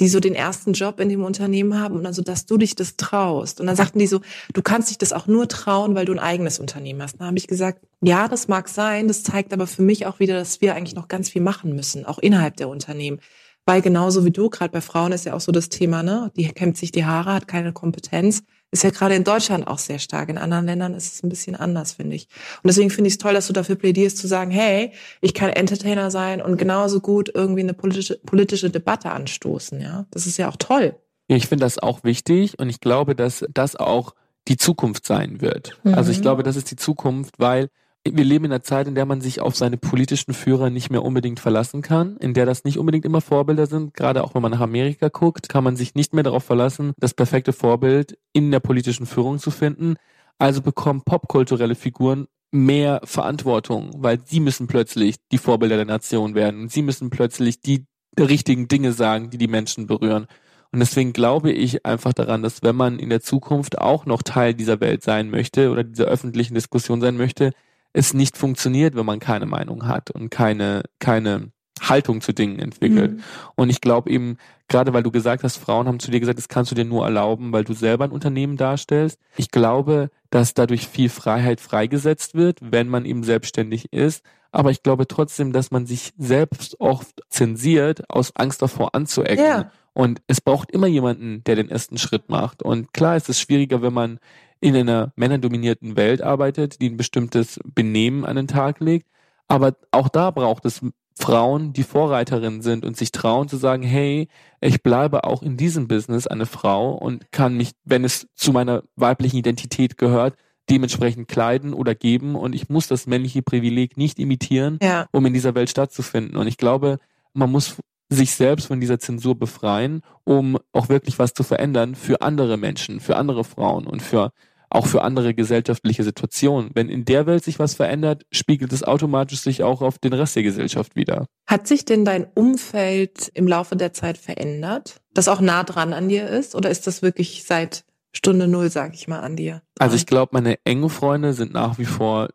die 0.00 0.08
so 0.08 0.18
den 0.18 0.34
ersten 0.34 0.72
Job 0.72 0.98
in 0.98 1.08
dem 1.08 1.22
Unternehmen 1.22 1.80
haben 1.80 1.94
und 1.94 2.04
dann 2.04 2.12
so, 2.12 2.22
dass 2.22 2.46
du 2.46 2.56
dich 2.56 2.74
das 2.74 2.96
traust. 2.96 3.60
Und 3.60 3.68
dann 3.68 3.76
sagten 3.76 4.00
die 4.00 4.08
so, 4.08 4.20
du 4.52 4.62
kannst 4.62 4.90
dich 4.90 4.98
das 4.98 5.12
auch 5.12 5.28
nur 5.28 5.46
trauen, 5.46 5.94
weil 5.94 6.04
du 6.04 6.12
ein 6.12 6.18
eigenes 6.18 6.58
Unternehmen 6.58 7.00
hast. 7.02 7.20
Dann 7.20 7.28
habe 7.28 7.38
ich 7.38 7.46
gesagt, 7.46 7.80
ja, 8.00 8.26
das 8.26 8.48
mag 8.48 8.68
sein, 8.68 9.06
das 9.06 9.22
zeigt 9.22 9.52
aber 9.52 9.68
für 9.68 9.82
mich 9.82 10.06
auch 10.06 10.18
wieder, 10.18 10.34
dass 10.34 10.60
wir 10.60 10.74
eigentlich 10.74 10.96
noch 10.96 11.06
ganz 11.06 11.28
viel 11.28 11.42
machen 11.42 11.76
müssen, 11.76 12.04
auch 12.04 12.18
innerhalb 12.18 12.56
der 12.56 12.68
Unternehmen. 12.68 13.20
Weil 13.64 13.80
genauso 13.80 14.24
wie 14.24 14.32
du, 14.32 14.50
gerade 14.50 14.72
bei 14.72 14.80
Frauen 14.80 15.12
ist 15.12 15.24
ja 15.24 15.34
auch 15.34 15.40
so 15.40 15.52
das 15.52 15.68
Thema, 15.68 16.02
ne? 16.02 16.32
Die 16.36 16.48
kämmt 16.48 16.76
sich 16.76 16.90
die 16.90 17.04
Haare, 17.04 17.32
hat 17.32 17.46
keine 17.46 17.72
Kompetenz. 17.72 18.42
Ist 18.72 18.84
ja 18.84 18.90
gerade 18.90 19.14
in 19.14 19.22
Deutschland 19.22 19.66
auch 19.66 19.78
sehr 19.78 19.98
stark. 19.98 20.30
In 20.30 20.38
anderen 20.38 20.66
Ländern 20.66 20.94
ist 20.94 21.12
es 21.12 21.22
ein 21.22 21.28
bisschen 21.28 21.54
anders, 21.54 21.92
finde 21.92 22.16
ich. 22.16 22.26
Und 22.62 22.68
deswegen 22.68 22.90
finde 22.90 23.08
ich 23.08 23.14
es 23.14 23.18
toll, 23.18 23.34
dass 23.34 23.46
du 23.46 23.52
dafür 23.52 23.76
plädierst, 23.76 24.18
zu 24.18 24.26
sagen, 24.26 24.50
hey, 24.50 24.92
ich 25.20 25.34
kann 25.34 25.50
Entertainer 25.50 26.10
sein 26.10 26.40
und 26.42 26.56
genauso 26.56 27.00
gut 27.00 27.30
irgendwie 27.34 27.60
eine 27.60 27.74
politische, 27.74 28.18
politische 28.18 28.70
Debatte 28.70 29.10
anstoßen, 29.10 29.80
ja. 29.80 30.06
Das 30.10 30.26
ist 30.26 30.38
ja 30.38 30.48
auch 30.48 30.56
toll. 30.56 30.96
Ich 31.28 31.46
finde 31.46 31.64
das 31.64 31.78
auch 31.78 32.02
wichtig 32.02 32.58
und 32.58 32.68
ich 32.68 32.80
glaube, 32.80 33.14
dass 33.14 33.44
das 33.52 33.76
auch 33.76 34.14
die 34.48 34.56
Zukunft 34.56 35.06
sein 35.06 35.40
wird. 35.40 35.78
Mhm. 35.84 35.94
Also 35.94 36.10
ich 36.10 36.18
mhm. 36.18 36.22
glaube, 36.22 36.42
das 36.42 36.56
ist 36.56 36.70
die 36.70 36.76
Zukunft, 36.76 37.34
weil 37.38 37.68
wir 38.04 38.24
leben 38.24 38.46
in 38.46 38.52
einer 38.52 38.62
Zeit, 38.62 38.88
in 38.88 38.94
der 38.94 39.06
man 39.06 39.20
sich 39.20 39.40
auf 39.40 39.56
seine 39.56 39.76
politischen 39.76 40.34
Führer 40.34 40.70
nicht 40.70 40.90
mehr 40.90 41.04
unbedingt 41.04 41.38
verlassen 41.38 41.82
kann, 41.82 42.16
in 42.16 42.34
der 42.34 42.46
das 42.46 42.64
nicht 42.64 42.78
unbedingt 42.78 43.04
immer 43.04 43.20
Vorbilder 43.20 43.66
sind. 43.66 43.94
Gerade 43.94 44.24
auch 44.24 44.34
wenn 44.34 44.42
man 44.42 44.52
nach 44.52 44.60
Amerika 44.60 45.08
guckt, 45.08 45.48
kann 45.48 45.62
man 45.62 45.76
sich 45.76 45.94
nicht 45.94 46.12
mehr 46.12 46.24
darauf 46.24 46.44
verlassen, 46.44 46.92
das 46.98 47.14
perfekte 47.14 47.52
Vorbild 47.52 48.18
in 48.32 48.50
der 48.50 48.60
politischen 48.60 49.06
Führung 49.06 49.38
zu 49.38 49.50
finden. 49.50 49.94
Also 50.38 50.62
bekommen 50.62 51.02
popkulturelle 51.04 51.76
Figuren 51.76 52.26
mehr 52.50 53.00
Verantwortung, 53.04 53.90
weil 53.96 54.20
sie 54.24 54.40
müssen 54.40 54.66
plötzlich 54.66 55.16
die 55.30 55.38
Vorbilder 55.38 55.76
der 55.76 55.86
Nation 55.86 56.34
werden. 56.34 56.68
Sie 56.68 56.82
müssen 56.82 57.08
plötzlich 57.08 57.60
die 57.60 57.86
richtigen 58.18 58.68
Dinge 58.68 58.92
sagen, 58.92 59.30
die 59.30 59.38
die 59.38 59.48
Menschen 59.48 59.86
berühren. 59.86 60.26
Und 60.72 60.80
deswegen 60.80 61.12
glaube 61.12 61.52
ich 61.52 61.86
einfach 61.86 62.12
daran, 62.12 62.42
dass 62.42 62.62
wenn 62.62 62.76
man 62.76 62.98
in 62.98 63.10
der 63.10 63.20
Zukunft 63.20 63.78
auch 63.78 64.06
noch 64.06 64.22
Teil 64.22 64.54
dieser 64.54 64.80
Welt 64.80 65.02
sein 65.02 65.30
möchte 65.30 65.70
oder 65.70 65.84
dieser 65.84 66.06
öffentlichen 66.06 66.54
Diskussion 66.54 67.00
sein 67.00 67.16
möchte, 67.16 67.52
es 67.92 68.14
nicht 68.14 68.36
funktioniert, 68.36 68.94
wenn 68.94 69.06
man 69.06 69.20
keine 69.20 69.46
Meinung 69.46 69.86
hat 69.86 70.10
und 70.10 70.30
keine, 70.30 70.82
keine 70.98 71.52
Haltung 71.80 72.20
zu 72.20 72.32
Dingen 72.32 72.58
entwickelt. 72.58 73.12
Mhm. 73.12 73.22
Und 73.54 73.70
ich 73.70 73.80
glaube 73.80 74.10
eben, 74.10 74.36
gerade 74.68 74.92
weil 74.92 75.02
du 75.02 75.10
gesagt 75.10 75.42
hast, 75.42 75.56
Frauen 75.56 75.86
haben 75.86 76.00
zu 76.00 76.10
dir 76.10 76.20
gesagt, 76.20 76.38
das 76.38 76.48
kannst 76.48 76.70
du 76.70 76.74
dir 76.74 76.84
nur 76.84 77.04
erlauben, 77.04 77.52
weil 77.52 77.64
du 77.64 77.74
selber 77.74 78.04
ein 78.04 78.12
Unternehmen 78.12 78.56
darstellst. 78.56 79.18
Ich 79.36 79.50
glaube, 79.50 80.10
dass 80.30 80.54
dadurch 80.54 80.86
viel 80.86 81.08
Freiheit 81.08 81.60
freigesetzt 81.60 82.34
wird, 82.34 82.58
wenn 82.62 82.88
man 82.88 83.04
eben 83.04 83.24
selbstständig 83.24 83.92
ist. 83.92 84.24
Aber 84.50 84.70
ich 84.70 84.82
glaube 84.82 85.08
trotzdem, 85.08 85.52
dass 85.52 85.70
man 85.70 85.86
sich 85.86 86.12
selbst 86.18 86.78
oft 86.78 87.22
zensiert, 87.28 88.08
aus 88.10 88.36
Angst 88.36 88.62
davor 88.62 88.94
anzuecken. 88.94 89.44
Ja. 89.44 89.70
Und 89.94 90.22
es 90.26 90.40
braucht 90.40 90.70
immer 90.70 90.86
jemanden, 90.86 91.42
der 91.44 91.56
den 91.56 91.70
ersten 91.70 91.98
Schritt 91.98 92.28
macht. 92.28 92.62
Und 92.62 92.92
klar 92.92 93.16
ist 93.16 93.28
es 93.28 93.40
schwieriger, 93.40 93.82
wenn 93.82 93.92
man 93.92 94.18
in 94.62 94.76
einer 94.76 95.12
männerdominierten 95.16 95.96
Welt 95.96 96.22
arbeitet, 96.22 96.80
die 96.80 96.88
ein 96.88 96.96
bestimmtes 96.96 97.58
Benehmen 97.74 98.24
an 98.24 98.36
den 98.36 98.46
Tag 98.46 98.78
legt. 98.80 99.08
Aber 99.48 99.74
auch 99.90 100.08
da 100.08 100.30
braucht 100.30 100.64
es 100.64 100.80
Frauen, 101.18 101.72
die 101.72 101.82
Vorreiterinnen 101.82 102.62
sind 102.62 102.84
und 102.84 102.96
sich 102.96 103.10
trauen 103.10 103.48
zu 103.48 103.56
sagen, 103.56 103.82
hey, 103.82 104.28
ich 104.60 104.82
bleibe 104.82 105.24
auch 105.24 105.42
in 105.42 105.56
diesem 105.56 105.88
Business 105.88 106.26
eine 106.28 106.46
Frau 106.46 106.92
und 106.92 107.30
kann 107.32 107.56
mich, 107.56 107.72
wenn 107.84 108.04
es 108.04 108.28
zu 108.34 108.52
meiner 108.52 108.84
weiblichen 108.96 109.36
Identität 109.36 109.98
gehört, 109.98 110.36
dementsprechend 110.70 111.26
kleiden 111.26 111.74
oder 111.74 111.96
geben 111.96 112.36
und 112.36 112.54
ich 112.54 112.68
muss 112.68 112.86
das 112.86 113.08
männliche 113.08 113.42
Privileg 113.42 113.96
nicht 113.96 114.20
imitieren, 114.20 114.78
Ja. 114.80 115.06
um 115.10 115.26
in 115.26 115.34
dieser 115.34 115.56
Welt 115.56 115.70
stattzufinden. 115.70 116.36
Und 116.36 116.46
ich 116.46 116.56
glaube, 116.56 116.98
man 117.34 117.50
muss 117.50 117.76
sich 118.08 118.34
selbst 118.34 118.66
von 118.68 118.78
dieser 118.80 119.00
Zensur 119.00 119.36
befreien, 119.36 120.02
um 120.24 120.56
auch 120.72 120.88
wirklich 120.88 121.18
was 121.18 121.34
zu 121.34 121.42
verändern 121.42 121.94
für 121.96 122.22
andere 122.22 122.56
Menschen, 122.56 123.00
für 123.00 123.16
andere 123.16 123.42
Frauen 123.42 123.86
und 123.86 124.02
für 124.02 124.32
auch 124.74 124.86
für 124.86 125.02
andere 125.02 125.34
gesellschaftliche 125.34 126.02
Situationen. 126.02 126.70
Wenn 126.74 126.88
in 126.88 127.04
der 127.04 127.26
Welt 127.26 127.44
sich 127.44 127.58
was 127.58 127.74
verändert, 127.74 128.24
spiegelt 128.30 128.72
es 128.72 128.82
automatisch 128.82 129.40
sich 129.40 129.62
auch 129.62 129.82
auf 129.82 129.98
den 129.98 130.12
Rest 130.12 130.36
der 130.36 130.42
Gesellschaft 130.42 130.96
wieder. 130.96 131.26
Hat 131.46 131.66
sich 131.66 131.84
denn 131.84 132.04
dein 132.04 132.26
Umfeld 132.34 133.30
im 133.34 133.46
Laufe 133.46 133.76
der 133.76 133.92
Zeit 133.92 134.18
verändert, 134.18 135.00
das 135.12 135.28
auch 135.28 135.40
nah 135.40 135.64
dran 135.64 135.92
an 135.92 136.08
dir 136.08 136.28
ist? 136.28 136.54
Oder 136.54 136.70
ist 136.70 136.86
das 136.86 137.02
wirklich 137.02 137.44
seit 137.44 137.84
Stunde 138.12 138.48
Null, 138.48 138.70
sag 138.70 138.94
ich 138.94 139.08
mal, 139.08 139.20
an 139.20 139.36
dir? 139.36 139.62
Also 139.78 139.96
ich 139.96 140.06
glaube, 140.06 140.30
meine 140.32 140.56
engen 140.64 140.90
Freunde 140.90 141.34
sind 141.34 141.52
nach 141.52 141.78
wie 141.78 141.84
vor 141.84 142.28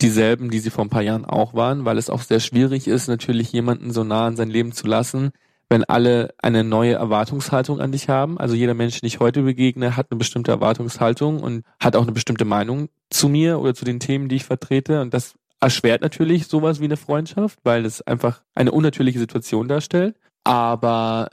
dieselben, 0.00 0.50
die 0.50 0.58
sie 0.58 0.70
vor 0.70 0.84
ein 0.84 0.90
paar 0.90 1.02
Jahren 1.02 1.24
auch 1.24 1.54
waren, 1.54 1.84
weil 1.84 1.98
es 1.98 2.10
auch 2.10 2.22
sehr 2.22 2.40
schwierig 2.40 2.86
ist, 2.86 3.08
natürlich 3.08 3.52
jemanden 3.52 3.90
so 3.90 4.04
nah 4.04 4.26
an 4.26 4.36
sein 4.36 4.50
Leben 4.50 4.72
zu 4.72 4.86
lassen, 4.86 5.30
wenn 5.72 5.84
alle 5.84 6.34
eine 6.36 6.64
neue 6.64 6.92
Erwartungshaltung 6.92 7.80
an 7.80 7.92
dich 7.92 8.10
haben. 8.10 8.38
Also 8.38 8.54
jeder 8.54 8.74
Mensch, 8.74 9.00
den 9.00 9.06
ich 9.06 9.20
heute 9.20 9.40
begegne, 9.40 9.96
hat 9.96 10.08
eine 10.10 10.18
bestimmte 10.18 10.50
Erwartungshaltung 10.50 11.40
und 11.40 11.64
hat 11.80 11.96
auch 11.96 12.02
eine 12.02 12.12
bestimmte 12.12 12.44
Meinung 12.44 12.90
zu 13.08 13.30
mir 13.30 13.58
oder 13.58 13.74
zu 13.74 13.86
den 13.86 13.98
Themen, 13.98 14.28
die 14.28 14.36
ich 14.36 14.44
vertrete. 14.44 15.00
Und 15.00 15.14
das 15.14 15.34
erschwert 15.60 16.02
natürlich 16.02 16.46
sowas 16.46 16.80
wie 16.80 16.84
eine 16.84 16.98
Freundschaft, 16.98 17.58
weil 17.62 17.86
es 17.86 18.02
einfach 18.02 18.42
eine 18.54 18.70
unnatürliche 18.70 19.18
Situation 19.18 19.66
darstellt. 19.66 20.14
Aber 20.44 21.30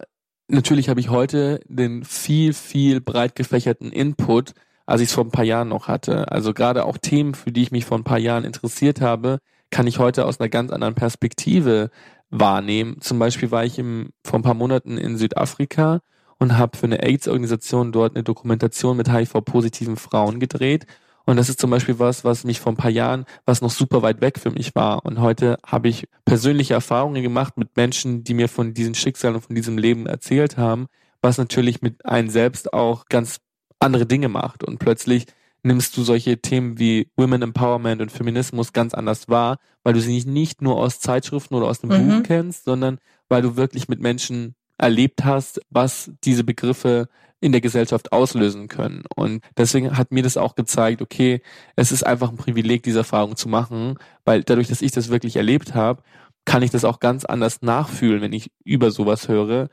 natürlich 0.47 0.87
habe 0.87 1.01
ich 1.01 1.09
heute 1.09 1.59
den 1.67 2.05
viel, 2.05 2.53
viel 2.53 3.01
breit 3.01 3.35
gefächerten 3.35 3.91
Input, 3.91 4.53
als 4.85 5.01
ich 5.01 5.09
es 5.09 5.13
vor 5.13 5.25
ein 5.25 5.31
paar 5.31 5.43
Jahren 5.43 5.67
noch 5.67 5.89
hatte. 5.89 6.31
Also 6.31 6.53
gerade 6.53 6.85
auch 6.85 6.97
Themen, 6.97 7.33
für 7.33 7.51
die 7.51 7.63
ich 7.63 7.71
mich 7.71 7.83
vor 7.83 7.97
ein 7.97 8.05
paar 8.05 8.19
Jahren 8.19 8.45
interessiert 8.45 9.01
habe, 9.01 9.39
kann 9.69 9.85
ich 9.85 9.99
heute 9.99 10.25
aus 10.25 10.39
einer 10.39 10.49
ganz 10.49 10.71
anderen 10.71 10.95
Perspektive 10.95 11.91
wahrnehmen. 12.29 13.01
Zum 13.01 13.19
Beispiel 13.19 13.51
war 13.51 13.65
ich 13.65 13.79
im, 13.79 14.09
vor 14.23 14.39
ein 14.39 14.43
paar 14.43 14.53
Monaten 14.53 14.97
in 14.97 15.17
Südafrika 15.17 16.01
und 16.37 16.57
habe 16.57 16.77
für 16.77 16.85
eine 16.85 17.03
AIDS-Organisation 17.03 17.91
dort 17.91 18.15
eine 18.15 18.23
Dokumentation 18.23 18.97
mit 18.97 19.11
HIV-positiven 19.11 19.97
Frauen 19.97 20.39
gedreht. 20.39 20.85
Und 21.25 21.37
das 21.37 21.49
ist 21.49 21.59
zum 21.59 21.69
Beispiel 21.69 21.99
was, 21.99 22.23
was 22.23 22.43
mich 22.43 22.59
vor 22.59 22.71
ein 22.71 22.77
paar 22.77 22.89
Jahren, 22.89 23.25
was 23.45 23.61
noch 23.61 23.69
super 23.69 24.01
weit 24.01 24.21
weg 24.21 24.39
für 24.39 24.49
mich 24.49 24.73
war. 24.73 25.05
Und 25.05 25.19
heute 25.19 25.59
habe 25.63 25.87
ich 25.87 26.07
persönliche 26.25 26.73
Erfahrungen 26.73 27.21
gemacht 27.21 27.57
mit 27.57 27.75
Menschen, 27.77 28.23
die 28.23 28.33
mir 28.33 28.49
von 28.49 28.73
diesen 28.73 28.95
Schicksalen 28.95 29.35
und 29.35 29.41
von 29.45 29.55
diesem 29.55 29.77
Leben 29.77 30.07
erzählt 30.07 30.57
haben, 30.57 30.87
was 31.21 31.37
natürlich 31.37 31.81
mit 31.81 32.05
einem 32.05 32.29
selbst 32.29 32.73
auch 32.73 33.05
ganz 33.09 33.41
andere 33.79 34.07
Dinge 34.07 34.29
macht. 34.29 34.63
Und 34.63 34.79
plötzlich 34.79 35.27
nimmst 35.63 35.95
du 35.97 36.03
solche 36.03 36.41
Themen 36.41 36.79
wie 36.79 37.09
Women 37.17 37.41
Empowerment 37.41 38.01
und 38.01 38.11
Feminismus 38.11 38.73
ganz 38.73 38.93
anders 38.93 39.27
wahr, 39.29 39.57
weil 39.83 39.93
du 39.93 40.01
sie 40.01 40.13
nicht, 40.13 40.27
nicht 40.27 40.61
nur 40.61 40.77
aus 40.77 40.99
Zeitschriften 40.99 41.55
oder 41.55 41.67
aus 41.67 41.81
dem 41.81 41.89
Mhm. 41.89 42.07
Buch 42.07 42.23
kennst, 42.23 42.65
sondern 42.65 42.99
weil 43.27 43.41
du 43.41 43.55
wirklich 43.55 43.87
mit 43.87 43.99
Menschen 43.99 44.55
erlebt 44.77 45.25
hast, 45.25 45.61
was 45.69 46.11
diese 46.23 46.43
Begriffe 46.43 47.09
in 47.41 47.51
der 47.51 47.61
Gesellschaft 47.61 48.11
auslösen 48.11 48.67
können. 48.67 49.03
Und 49.15 49.41
deswegen 49.57 49.97
hat 49.97 50.11
mir 50.11 50.23
das 50.23 50.37
auch 50.37 50.55
gezeigt, 50.55 51.01
okay, 51.01 51.41
es 51.75 51.91
ist 51.91 52.05
einfach 52.05 52.29
ein 52.29 52.37
Privileg, 52.37 52.83
diese 52.83 52.99
Erfahrung 52.99 53.35
zu 53.35 53.47
machen, 53.47 53.95
weil 54.25 54.43
dadurch, 54.43 54.67
dass 54.67 54.81
ich 54.81 54.91
das 54.91 55.09
wirklich 55.09 55.35
erlebt 55.37 55.73
habe, 55.73 56.03
kann 56.45 56.63
ich 56.63 56.71
das 56.71 56.83
auch 56.83 56.99
ganz 56.99 57.25
anders 57.25 57.61
nachfühlen, 57.61 58.21
wenn 58.21 58.33
ich 58.33 58.51
über 58.63 58.91
sowas 58.91 59.27
höre, 59.27 59.69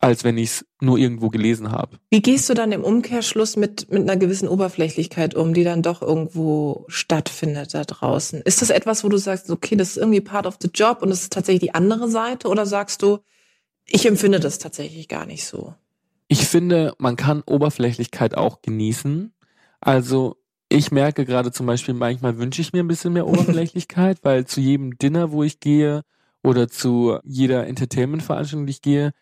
als 0.00 0.22
wenn 0.24 0.38
ich 0.38 0.50
es 0.50 0.66
nur 0.80 0.98
irgendwo 0.98 1.28
gelesen 1.28 1.72
habe. 1.72 1.98
Wie 2.10 2.22
gehst 2.22 2.48
du 2.48 2.54
dann 2.54 2.72
im 2.72 2.84
Umkehrschluss 2.84 3.56
mit, 3.56 3.90
mit 3.90 4.02
einer 4.02 4.16
gewissen 4.16 4.48
Oberflächlichkeit 4.48 5.34
um, 5.34 5.54
die 5.54 5.64
dann 5.64 5.82
doch 5.82 6.02
irgendwo 6.02 6.84
stattfindet 6.88 7.74
da 7.74 7.84
draußen? 7.84 8.40
Ist 8.42 8.62
das 8.62 8.70
etwas, 8.70 9.02
wo 9.02 9.08
du 9.08 9.16
sagst, 9.16 9.50
okay, 9.50 9.76
das 9.76 9.90
ist 9.90 9.96
irgendwie 9.96 10.20
part 10.20 10.46
of 10.46 10.58
the 10.60 10.70
job 10.72 11.02
und 11.02 11.10
das 11.10 11.22
ist 11.22 11.32
tatsächlich 11.32 11.70
die 11.70 11.74
andere 11.74 12.08
Seite? 12.08 12.48
Oder 12.48 12.64
sagst 12.64 13.02
du, 13.02 13.18
ich 13.86 14.06
empfinde 14.06 14.38
das 14.38 14.58
tatsächlich 14.58 15.08
gar 15.08 15.26
nicht 15.26 15.44
so? 15.44 15.74
Ich 16.28 16.46
finde, 16.46 16.94
man 16.98 17.16
kann 17.16 17.42
Oberflächlichkeit 17.42 18.36
auch 18.36 18.62
genießen. 18.62 19.32
Also 19.80 20.36
ich 20.68 20.92
merke 20.92 21.24
gerade 21.24 21.50
zum 21.50 21.66
Beispiel, 21.66 21.94
manchmal 21.94 22.38
wünsche 22.38 22.60
ich 22.60 22.72
mir 22.72 22.84
ein 22.84 22.88
bisschen 22.88 23.14
mehr 23.14 23.26
Oberflächlichkeit, 23.26 24.18
weil 24.22 24.46
zu 24.46 24.60
jedem 24.60 24.96
Dinner, 24.98 25.32
wo 25.32 25.42
ich 25.42 25.58
gehe 25.58 26.02
oder 26.44 26.68
zu 26.68 27.18
jeder 27.24 27.66
Entertainment-Veranstaltung, 27.66 28.66
die 28.66 28.72
ich 28.72 28.82
gehe, 28.82 29.12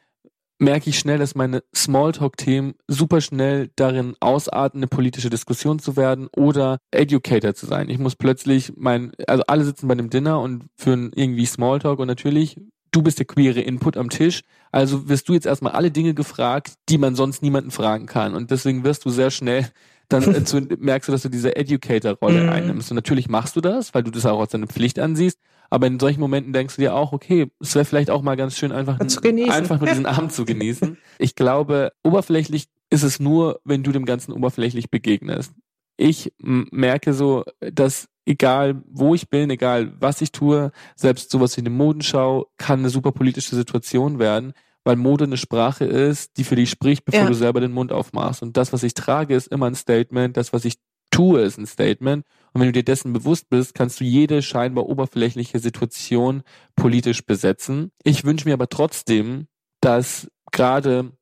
merke 0.58 0.90
ich 0.90 0.98
schnell, 0.98 1.18
dass 1.18 1.34
meine 1.34 1.62
Smalltalk-Themen 1.74 2.74
super 2.88 3.20
schnell 3.20 3.70
darin 3.76 4.14
ausarten, 4.20 4.78
eine 4.78 4.86
politische 4.86 5.30
Diskussion 5.30 5.78
zu 5.78 5.96
werden 5.96 6.28
oder 6.34 6.78
Educator 6.90 7.54
zu 7.54 7.66
sein. 7.66 7.90
Ich 7.90 7.98
muss 7.98 8.16
plötzlich 8.16 8.72
mein, 8.76 9.12
also 9.26 9.42
alle 9.46 9.64
sitzen 9.64 9.88
bei 9.88 9.92
einem 9.92 10.10
Dinner 10.10 10.40
und 10.40 10.64
führen 10.76 11.12
irgendwie 11.14 11.46
Smalltalk 11.46 11.98
und 11.98 12.06
natürlich, 12.08 12.56
du 12.90 13.02
bist 13.02 13.18
der 13.18 13.26
queere 13.26 13.60
Input 13.60 13.96
am 13.96 14.08
Tisch, 14.08 14.42
also 14.72 15.08
wirst 15.08 15.28
du 15.28 15.34
jetzt 15.34 15.46
erstmal 15.46 15.72
alle 15.72 15.90
Dinge 15.90 16.14
gefragt, 16.14 16.74
die 16.88 16.98
man 16.98 17.14
sonst 17.14 17.42
niemanden 17.42 17.70
fragen 17.70 18.06
kann 18.06 18.34
und 18.34 18.50
deswegen 18.50 18.84
wirst 18.84 19.04
du 19.04 19.10
sehr 19.10 19.30
schnell 19.30 19.68
dann 20.08 20.22
äh, 20.34 20.44
zu, 20.44 20.60
merkst 20.60 21.08
du, 21.08 21.12
dass 21.12 21.22
du 21.22 21.28
diese 21.28 21.56
Educator-Rolle 21.56 22.42
Mhm. 22.44 22.48
einnimmst. 22.48 22.90
Und 22.90 22.94
natürlich 22.94 23.28
machst 23.28 23.56
du 23.56 23.60
das, 23.60 23.92
weil 23.94 24.04
du 24.04 24.10
das 24.10 24.24
auch 24.26 24.40
als 24.40 24.52
deine 24.52 24.68
Pflicht 24.68 24.98
ansiehst. 24.98 25.38
Aber 25.70 25.86
in 25.86 25.98
solchen 26.00 26.20
Momenten 26.20 26.52
denkst 26.52 26.76
du 26.76 26.82
dir 26.82 26.94
auch, 26.94 27.12
okay, 27.12 27.50
es 27.60 27.74
wäre 27.74 27.84
vielleicht 27.84 28.10
auch 28.10 28.22
mal 28.22 28.36
ganz 28.36 28.56
schön, 28.56 28.72
einfach, 28.72 28.98
einfach 29.00 29.80
nur 29.80 29.88
diesen 29.88 30.06
Abend 30.06 30.32
zu 30.32 30.44
genießen. 30.44 30.96
Ich 31.18 31.34
glaube, 31.34 31.92
oberflächlich 32.04 32.66
ist 32.90 33.02
es 33.02 33.18
nur, 33.20 33.60
wenn 33.64 33.82
du 33.82 33.90
dem 33.92 34.04
Ganzen 34.04 34.32
oberflächlich 34.32 34.90
begegnest. 34.90 35.52
Ich 35.96 36.32
merke 36.38 37.14
so, 37.14 37.44
dass 37.60 38.08
egal 38.26 38.82
wo 38.90 39.14
ich 39.14 39.30
bin, 39.30 39.50
egal 39.50 39.92
was 39.98 40.20
ich 40.20 40.32
tue, 40.32 40.72
selbst 40.94 41.30
sowas 41.30 41.56
wie 41.56 41.62
eine 41.62 41.70
Modenschau 41.70 42.46
kann 42.58 42.80
eine 42.80 42.90
super 42.90 43.12
politische 43.12 43.54
Situation 43.56 44.18
werden, 44.18 44.52
weil 44.84 44.96
Mode 44.96 45.24
eine 45.24 45.36
Sprache 45.36 45.84
ist, 45.84 46.36
die 46.36 46.44
für 46.44 46.56
dich 46.56 46.70
spricht, 46.70 47.04
bevor 47.04 47.22
Ja. 47.22 47.26
du 47.26 47.34
selber 47.34 47.60
den 47.60 47.72
Mund 47.72 47.92
aufmachst. 47.92 48.42
Und 48.42 48.56
das, 48.56 48.72
was 48.72 48.82
ich 48.82 48.94
trage, 48.94 49.34
ist 49.34 49.48
immer 49.48 49.66
ein 49.66 49.74
Statement. 49.74 50.36
Das, 50.36 50.52
was 50.52 50.64
ich 50.64 50.74
tue, 51.16 51.40
ist 51.42 51.58
ein 51.58 51.66
Statement. 51.66 52.24
Und 52.52 52.60
wenn 52.60 52.68
du 52.68 52.72
dir 52.72 52.84
dessen 52.84 53.12
bewusst 53.12 53.48
bist, 53.48 53.74
kannst 53.74 54.00
du 54.00 54.04
jede 54.04 54.42
scheinbar 54.42 54.86
oberflächliche 54.86 55.58
Situation 55.58 56.42
politisch 56.74 57.24
besetzen. 57.24 57.90
Ich 58.02 58.24
wünsche 58.24 58.46
mir 58.48 58.54
aber 58.54 58.68
trotzdem, 58.68 59.46
dass 59.80 60.28
gerade 60.52 61.12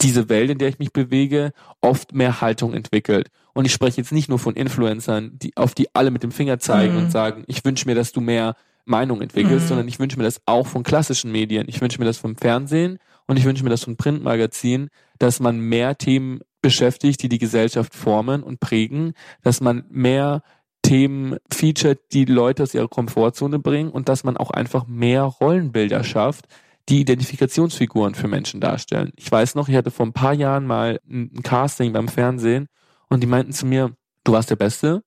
diese 0.00 0.28
Welt, 0.28 0.50
in 0.50 0.58
der 0.58 0.68
ich 0.68 0.78
mich 0.78 0.92
bewege, 0.92 1.52
oft 1.80 2.14
mehr 2.14 2.40
Haltung 2.40 2.72
entwickelt. 2.74 3.28
Und 3.54 3.64
ich 3.64 3.72
spreche 3.72 3.96
jetzt 3.96 4.12
nicht 4.12 4.28
nur 4.28 4.38
von 4.38 4.54
Influencern, 4.54 5.32
die, 5.34 5.56
auf 5.56 5.74
die 5.74 5.92
alle 5.94 6.10
mit 6.10 6.22
dem 6.22 6.30
Finger 6.30 6.58
zeigen 6.60 6.94
Mhm. 6.94 6.98
und 7.04 7.10
sagen, 7.10 7.44
ich 7.48 7.64
wünsche 7.64 7.86
mir, 7.86 7.94
dass 7.96 8.12
du 8.12 8.20
mehr 8.20 8.54
Meinung 8.84 9.20
entwickelst, 9.20 9.64
Mhm. 9.64 9.68
sondern 9.68 9.88
ich 9.88 9.98
wünsche 9.98 10.16
mir 10.16 10.24
das 10.24 10.40
auch 10.46 10.66
von 10.66 10.82
klassischen 10.84 11.32
Medien. 11.32 11.66
Ich 11.68 11.80
wünsche 11.80 11.98
mir 11.98 12.04
das 12.04 12.18
vom 12.18 12.36
Fernsehen 12.36 12.98
und 13.26 13.36
ich 13.38 13.44
wünsche 13.44 13.64
mir 13.64 13.70
das 13.70 13.84
von 13.84 13.96
Printmagazinen, 13.96 14.88
dass 15.18 15.40
man 15.40 15.58
mehr 15.58 15.98
Themen 15.98 16.40
beschäftigt, 16.60 17.22
die 17.22 17.28
die 17.28 17.38
Gesellschaft 17.38 17.94
formen 17.94 18.42
und 18.42 18.60
prägen, 18.60 19.14
dass 19.42 19.60
man 19.60 19.84
mehr 19.90 20.42
Themen 20.82 21.36
featured, 21.52 22.00
die 22.12 22.24
Leute 22.24 22.62
aus 22.62 22.74
ihrer 22.74 22.88
Komfortzone 22.88 23.58
bringen 23.58 23.90
und 23.90 24.08
dass 24.08 24.24
man 24.24 24.36
auch 24.36 24.50
einfach 24.50 24.86
mehr 24.86 25.22
Rollenbilder 25.22 26.04
schafft, 26.04 26.46
die 26.88 27.00
Identifikationsfiguren 27.00 28.14
für 28.14 28.28
Menschen 28.28 28.60
darstellen. 28.60 29.12
Ich 29.16 29.30
weiß 29.30 29.54
noch, 29.54 29.68
ich 29.68 29.76
hatte 29.76 29.90
vor 29.90 30.06
ein 30.06 30.12
paar 30.12 30.32
Jahren 30.32 30.66
mal 30.66 31.00
ein 31.08 31.42
Casting 31.42 31.92
beim 31.92 32.08
Fernsehen 32.08 32.68
und 33.08 33.22
die 33.22 33.26
meinten 33.26 33.52
zu 33.52 33.66
mir, 33.66 33.92
du 34.24 34.32
warst 34.32 34.50
der 34.50 34.56
Beste 34.56 35.02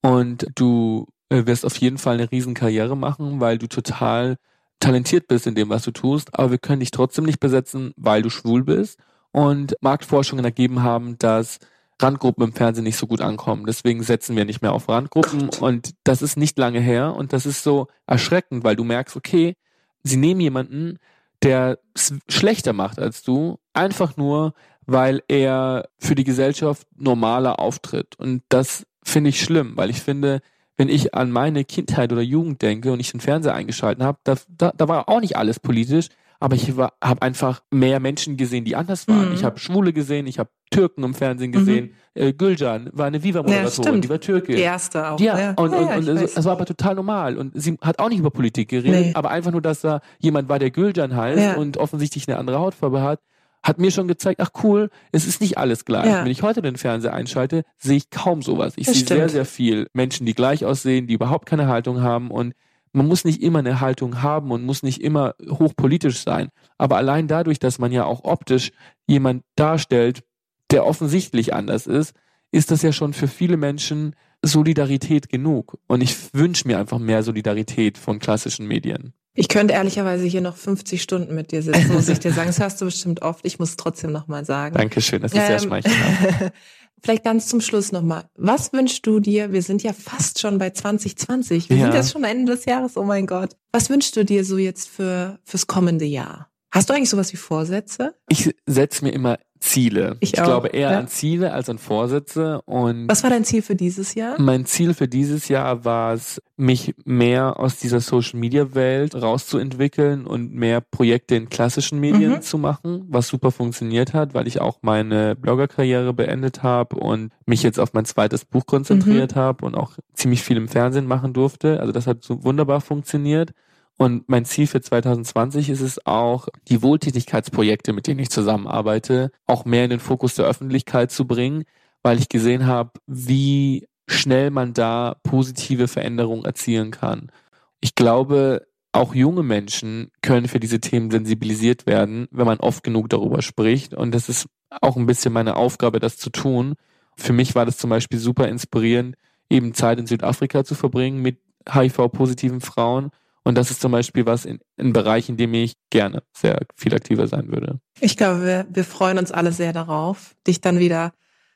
und 0.00 0.46
du 0.54 1.06
äh, 1.28 1.44
wirst 1.46 1.66
auf 1.66 1.76
jeden 1.76 1.98
Fall 1.98 2.14
eine 2.14 2.30
riesen 2.30 2.54
Karriere 2.54 2.96
machen, 2.96 3.40
weil 3.40 3.58
du 3.58 3.66
total 3.66 4.36
talentiert 4.80 5.26
bist 5.26 5.46
in 5.46 5.54
dem, 5.54 5.68
was 5.68 5.82
du 5.82 5.90
tust, 5.90 6.38
aber 6.38 6.50
wir 6.52 6.58
können 6.58 6.80
dich 6.80 6.90
trotzdem 6.90 7.24
nicht 7.24 7.40
besetzen, 7.40 7.92
weil 7.96 8.22
du 8.22 8.30
schwul 8.30 8.62
bist 8.64 8.98
und 9.36 9.76
Marktforschungen 9.82 10.46
ergeben 10.46 10.82
haben, 10.82 11.18
dass 11.18 11.58
Randgruppen 12.00 12.42
im 12.42 12.52
Fernsehen 12.54 12.84
nicht 12.84 12.96
so 12.96 13.06
gut 13.06 13.20
ankommen. 13.20 13.66
Deswegen 13.66 14.02
setzen 14.02 14.34
wir 14.34 14.46
nicht 14.46 14.62
mehr 14.62 14.72
auf 14.72 14.88
Randgruppen 14.88 15.50
und 15.60 15.94
das 16.04 16.22
ist 16.22 16.38
nicht 16.38 16.58
lange 16.58 16.80
her 16.80 17.14
und 17.14 17.34
das 17.34 17.44
ist 17.44 17.62
so 17.62 17.88
erschreckend, 18.06 18.64
weil 18.64 18.76
du 18.76 18.84
merkst, 18.84 19.14
okay, 19.14 19.54
sie 20.02 20.16
nehmen 20.16 20.40
jemanden, 20.40 20.98
der 21.42 21.78
es 21.92 22.14
schlechter 22.30 22.72
macht 22.72 22.98
als 22.98 23.24
du, 23.24 23.58
einfach 23.74 24.16
nur, 24.16 24.54
weil 24.86 25.22
er 25.28 25.90
für 25.98 26.14
die 26.14 26.24
Gesellschaft 26.24 26.86
normaler 26.96 27.60
auftritt. 27.60 28.18
Und 28.18 28.42
das 28.48 28.86
finde 29.04 29.28
ich 29.28 29.42
schlimm, 29.42 29.76
weil 29.76 29.90
ich 29.90 30.00
finde, 30.00 30.40
wenn 30.78 30.88
ich 30.88 31.14
an 31.14 31.30
meine 31.30 31.66
Kindheit 31.66 32.10
oder 32.10 32.22
Jugend 32.22 32.62
denke 32.62 32.90
und 32.90 33.00
ich 33.00 33.10
den 33.10 33.20
Fernseher 33.20 33.54
eingeschalten 33.54 34.02
habe, 34.02 34.18
da, 34.24 34.36
da, 34.48 34.72
da 34.74 34.88
war 34.88 35.10
auch 35.10 35.20
nicht 35.20 35.36
alles 35.36 35.60
politisch, 35.60 36.08
aber 36.40 36.54
ich 36.56 36.70
habe 36.70 37.22
einfach 37.22 37.62
mehr 37.70 38.00
Menschen 38.00 38.36
gesehen, 38.36 38.64
die 38.64 38.76
anders 38.76 39.08
waren. 39.08 39.28
Mhm. 39.28 39.34
Ich 39.34 39.44
habe 39.44 39.58
Schwule 39.58 39.92
gesehen, 39.92 40.26
ich 40.26 40.38
habe 40.38 40.50
Türken 40.70 41.04
im 41.04 41.14
Fernsehen 41.14 41.52
gesehen. 41.52 41.94
Äh, 42.14 42.32
Gülcan 42.32 42.90
war 42.92 43.06
eine 43.06 43.18
Ja, 43.18 43.22
Viva-Moderatorin, 43.24 43.70
stimmt. 43.72 44.04
die 44.04 44.08
war 44.10 44.20
Türke. 44.20 44.54
Die 44.54 44.60
erste 44.62 45.10
auch. 45.10 45.20
Ja, 45.20 45.54
und, 45.56 45.72
ja, 45.72 45.78
und, 45.78 45.88
ja, 45.88 45.96
und 45.96 46.02
ich 46.16 46.22
es, 46.24 46.36
es 46.36 46.44
war 46.44 46.52
aber 46.52 46.66
total 46.66 46.94
normal. 46.96 47.36
Und 47.36 47.52
sie 47.54 47.76
hat 47.80 47.98
auch 47.98 48.08
nicht 48.08 48.18
über 48.18 48.30
Politik 48.30 48.68
geredet, 48.70 49.06
Nee. 49.06 49.12
aber 49.14 49.30
einfach 49.30 49.52
nur, 49.52 49.62
dass 49.62 49.80
da 49.80 50.00
jemand 50.18 50.48
war, 50.48 50.58
der 50.58 50.70
Gülcan 50.70 51.14
heißt 51.14 51.40
Ja. 51.42 51.54
und 51.56 51.76
offensichtlich 51.76 52.26
eine 52.28 52.38
andere 52.38 52.58
Hautfarbe 52.58 53.00
hat, 53.02 53.20
hat 53.62 53.78
mir 53.78 53.90
schon 53.90 54.06
gezeigt, 54.08 54.40
ach 54.40 54.50
cool, 54.62 54.90
es 55.12 55.26
ist 55.26 55.40
nicht 55.40 55.58
alles 55.58 55.84
gleich. 55.84 56.06
Ja. 56.06 56.24
Wenn 56.24 56.30
ich 56.30 56.42
heute 56.42 56.62
den 56.62 56.76
Fernseher 56.76 57.12
einschalte, 57.14 57.62
sehe 57.78 57.96
ich 57.96 58.10
kaum 58.10 58.42
sowas. 58.42 58.74
Ich 58.76 58.86
sehe 58.86 59.06
sehr, 59.06 59.28
sehr 59.28 59.44
viel 59.44 59.88
Menschen, 59.92 60.24
die 60.26 60.34
gleich 60.34 60.64
aussehen, 60.64 61.06
die 61.06 61.14
überhaupt 61.14 61.46
keine 61.46 61.66
Haltung 61.68 62.00
haben 62.02 62.30
und 62.30 62.54
man 62.96 63.06
muss 63.06 63.24
nicht 63.24 63.42
immer 63.42 63.58
eine 63.58 63.80
Haltung 63.80 64.22
haben 64.22 64.50
und 64.50 64.64
muss 64.64 64.82
nicht 64.82 65.02
immer 65.02 65.34
hochpolitisch 65.48 66.22
sein. 66.22 66.48
Aber 66.78 66.96
allein 66.96 67.28
dadurch, 67.28 67.58
dass 67.58 67.78
man 67.78 67.92
ja 67.92 68.04
auch 68.04 68.24
optisch 68.24 68.72
jemand 69.06 69.44
darstellt, 69.54 70.24
der 70.70 70.86
offensichtlich 70.86 71.52
anders 71.52 71.86
ist, 71.86 72.14
ist 72.52 72.70
das 72.70 72.80
ja 72.80 72.92
schon 72.92 73.12
für 73.12 73.28
viele 73.28 73.58
Menschen 73.58 74.16
Solidarität 74.42 75.28
genug. 75.28 75.78
Und 75.86 76.02
ich 76.02 76.16
wünsche 76.32 76.66
mir 76.66 76.78
einfach 76.78 76.98
mehr 76.98 77.22
Solidarität 77.22 77.98
von 77.98 78.18
klassischen 78.18 78.66
Medien. 78.66 79.12
Ich 79.36 79.48
könnte 79.48 79.74
ehrlicherweise 79.74 80.24
hier 80.24 80.40
noch 80.40 80.56
50 80.56 81.02
Stunden 81.02 81.34
mit 81.34 81.52
dir 81.52 81.62
sitzen, 81.62 81.92
muss 81.92 82.08
ich 82.08 82.18
dir 82.18 82.32
sagen. 82.32 82.48
Das 82.48 82.58
hörst 82.58 82.80
du 82.80 82.86
bestimmt 82.86 83.22
oft. 83.22 83.44
Ich 83.44 83.58
muss 83.58 83.70
es 83.70 83.76
trotzdem 83.76 84.10
nochmal 84.10 84.44
sagen. 84.44 84.74
Dankeschön, 84.74 85.20
das 85.20 85.32
ist 85.32 85.38
ähm, 85.38 85.46
sehr 85.46 85.58
schmeichelhaft. 85.58 86.52
Vielleicht 87.02 87.24
ganz 87.24 87.46
zum 87.46 87.60
Schluss 87.60 87.92
nochmal. 87.92 88.24
Was 88.36 88.72
wünschst 88.72 89.06
du 89.06 89.20
dir? 89.20 89.52
Wir 89.52 89.62
sind 89.62 89.82
ja 89.82 89.92
fast 89.92 90.40
schon 90.40 90.58
bei 90.58 90.70
2020. 90.70 91.68
Wir 91.68 91.76
ja. 91.76 91.84
sind 91.84 91.94
jetzt 91.94 92.12
schon 92.12 92.24
Ende 92.24 92.52
des 92.52 92.64
Jahres. 92.64 92.96
Oh 92.96 93.04
mein 93.04 93.26
Gott. 93.26 93.50
Was 93.70 93.90
wünschst 93.90 94.16
du 94.16 94.24
dir 94.24 94.44
so 94.44 94.56
jetzt 94.56 94.88
für, 94.88 95.38
fürs 95.44 95.66
kommende 95.66 96.06
Jahr? 96.06 96.48
Hast 96.70 96.90
du 96.90 96.94
eigentlich 96.94 97.10
sowas 97.10 97.32
wie 97.32 97.36
Vorsätze? 97.36 98.14
Ich 98.28 98.54
setze 98.66 99.04
mir 99.04 99.12
immer 99.12 99.38
Ziele. 99.60 100.16
Ich, 100.20 100.34
ich 100.34 100.42
glaube 100.42 100.68
eher 100.68 100.92
ja. 100.92 100.98
an 100.98 101.08
Ziele 101.08 101.52
als 101.52 101.68
an 101.68 101.78
Vorsätze. 101.78 102.60
Und 102.62 103.08
was 103.08 103.22
war 103.22 103.30
dein 103.30 103.44
Ziel 103.44 103.62
für 103.62 103.74
dieses 103.74 104.14
Jahr? 104.14 104.40
Mein 104.40 104.66
Ziel 104.66 104.94
für 104.94 105.08
dieses 105.08 105.48
Jahr 105.48 105.84
war 105.84 106.12
es, 106.14 106.42
mich 106.56 106.94
mehr 107.04 107.58
aus 107.58 107.76
dieser 107.76 108.00
Social 108.00 108.38
Media 108.38 108.74
Welt 108.74 109.14
rauszuentwickeln 109.14 110.26
und 110.26 110.54
mehr 110.54 110.80
Projekte 110.80 111.34
in 111.36 111.48
klassischen 111.48 112.00
Medien 112.00 112.32
mhm. 112.32 112.42
zu 112.42 112.58
machen, 112.58 113.04
was 113.08 113.28
super 113.28 113.50
funktioniert 113.50 114.14
hat, 114.14 114.34
weil 114.34 114.46
ich 114.46 114.60
auch 114.60 114.78
meine 114.82 115.36
Bloggerkarriere 115.36 116.14
beendet 116.14 116.62
habe 116.62 116.96
und 116.96 117.32
mich 117.44 117.62
jetzt 117.62 117.78
auf 117.78 117.92
mein 117.92 118.04
zweites 118.04 118.44
Buch 118.44 118.66
konzentriert 118.66 119.34
mhm. 119.34 119.40
habe 119.40 119.66
und 119.66 119.74
auch 119.74 119.92
ziemlich 120.14 120.42
viel 120.42 120.56
im 120.56 120.68
Fernsehen 120.68 121.06
machen 121.06 121.32
durfte. 121.32 121.80
Also 121.80 121.92
das 121.92 122.06
hat 122.06 122.22
so 122.22 122.44
wunderbar 122.44 122.80
funktioniert. 122.80 123.52
Und 123.98 124.28
mein 124.28 124.44
Ziel 124.44 124.66
für 124.66 124.80
2020 124.80 125.70
ist 125.70 125.80
es 125.80 126.04
auch, 126.06 126.48
die 126.68 126.82
Wohltätigkeitsprojekte, 126.82 127.92
mit 127.92 128.06
denen 128.06 128.20
ich 128.20 128.30
zusammenarbeite, 128.30 129.30
auch 129.46 129.64
mehr 129.64 129.84
in 129.84 129.90
den 129.90 130.00
Fokus 130.00 130.34
der 130.34 130.44
Öffentlichkeit 130.44 131.10
zu 131.10 131.26
bringen, 131.26 131.64
weil 132.02 132.18
ich 132.18 132.28
gesehen 132.28 132.66
habe, 132.66 132.90
wie 133.06 133.88
schnell 134.06 134.50
man 134.50 134.74
da 134.74 135.16
positive 135.22 135.88
Veränderungen 135.88 136.44
erzielen 136.44 136.90
kann. 136.90 137.32
Ich 137.80 137.94
glaube, 137.94 138.66
auch 138.92 139.14
junge 139.14 139.42
Menschen 139.42 140.10
können 140.22 140.48
für 140.48 140.60
diese 140.60 140.80
Themen 140.80 141.10
sensibilisiert 141.10 141.86
werden, 141.86 142.28
wenn 142.30 142.46
man 142.46 142.60
oft 142.60 142.82
genug 142.82 143.08
darüber 143.08 143.42
spricht. 143.42 143.94
Und 143.94 144.14
das 144.14 144.28
ist 144.28 144.46
auch 144.80 144.96
ein 144.96 145.06
bisschen 145.06 145.32
meine 145.32 145.56
Aufgabe, 145.56 146.00
das 146.00 146.16
zu 146.16 146.30
tun. 146.30 146.74
Für 147.16 147.32
mich 147.32 147.54
war 147.54 147.66
das 147.66 147.78
zum 147.78 147.90
Beispiel 147.90 148.18
super 148.18 148.48
inspirierend, 148.48 149.16
eben 149.48 149.74
Zeit 149.74 149.98
in 149.98 150.06
Südafrika 150.06 150.64
zu 150.64 150.74
verbringen 150.74 151.22
mit 151.22 151.38
HIV-positiven 151.68 152.60
Frauen 152.60 153.10
und 153.46 153.54
das 153.54 153.70
ist 153.70 153.80
zum 153.80 153.92
Beispiel 153.92 154.26
was 154.26 154.44
in, 154.44 154.58
in 154.76 154.92
Bereich, 154.92 155.28
in 155.28 155.36
dem 155.36 155.54
ich 155.54 155.74
gerne 155.90 156.24
sehr 156.36 156.58
viel 156.74 156.92
aktiver 156.92 157.28
sein 157.28 157.52
würde. 157.52 157.78
Ich 158.00 158.16
glaube, 158.16 158.44
wir, 158.44 158.66
wir 158.68 158.82
freuen 158.82 159.18
uns 159.18 159.30
alle 159.30 159.52
sehr 159.52 159.72
darauf, 159.72 160.34
dich 160.44 160.60
dann 160.60 160.80
wieder 160.80 161.12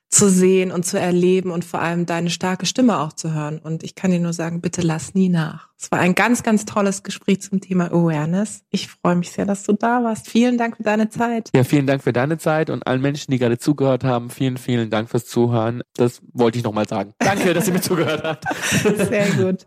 zu 0.08 0.28
sehen 0.28 0.70
und 0.70 0.86
zu 0.86 1.00
erleben 1.00 1.50
und 1.50 1.64
vor 1.64 1.80
allem 1.80 2.06
deine 2.06 2.30
starke 2.30 2.64
Stimme 2.66 3.00
auch 3.00 3.12
zu 3.12 3.34
hören. 3.34 3.58
Und 3.58 3.82
ich 3.82 3.96
kann 3.96 4.12
dir 4.12 4.20
nur 4.20 4.32
sagen, 4.32 4.60
bitte 4.60 4.82
lass 4.82 5.14
nie 5.14 5.28
nach. 5.28 5.70
Es 5.76 5.90
war 5.90 5.98
ein 5.98 6.14
ganz, 6.14 6.44
ganz 6.44 6.64
tolles 6.64 7.02
Gespräch 7.02 7.42
zum 7.42 7.60
Thema 7.60 7.86
Awareness. 7.86 8.62
Ich 8.70 8.86
freue 8.86 9.16
mich 9.16 9.32
sehr, 9.32 9.44
dass 9.44 9.64
du 9.64 9.72
da 9.72 10.04
warst. 10.04 10.28
Vielen 10.28 10.58
Dank 10.58 10.76
für 10.76 10.84
deine 10.84 11.08
Zeit. 11.08 11.50
Ja, 11.56 11.64
vielen 11.64 11.88
Dank 11.88 12.04
für 12.04 12.12
deine 12.12 12.38
Zeit 12.38 12.70
und 12.70 12.86
allen 12.86 13.00
Menschen, 13.00 13.32
die 13.32 13.38
gerade 13.38 13.58
zugehört 13.58 14.04
haben. 14.04 14.30
Vielen, 14.30 14.58
vielen 14.58 14.90
Dank 14.90 15.10
fürs 15.10 15.26
Zuhören. 15.26 15.82
Das 15.94 16.22
wollte 16.32 16.58
ich 16.58 16.62
nochmal 16.62 16.86
sagen. 16.86 17.14
Danke, 17.18 17.52
dass 17.52 17.66
ihr 17.66 17.72
mir 17.72 17.80
zugehört 17.80 18.22
habt. 18.22 18.44
Sehr 19.08 19.28
gut. 19.30 19.66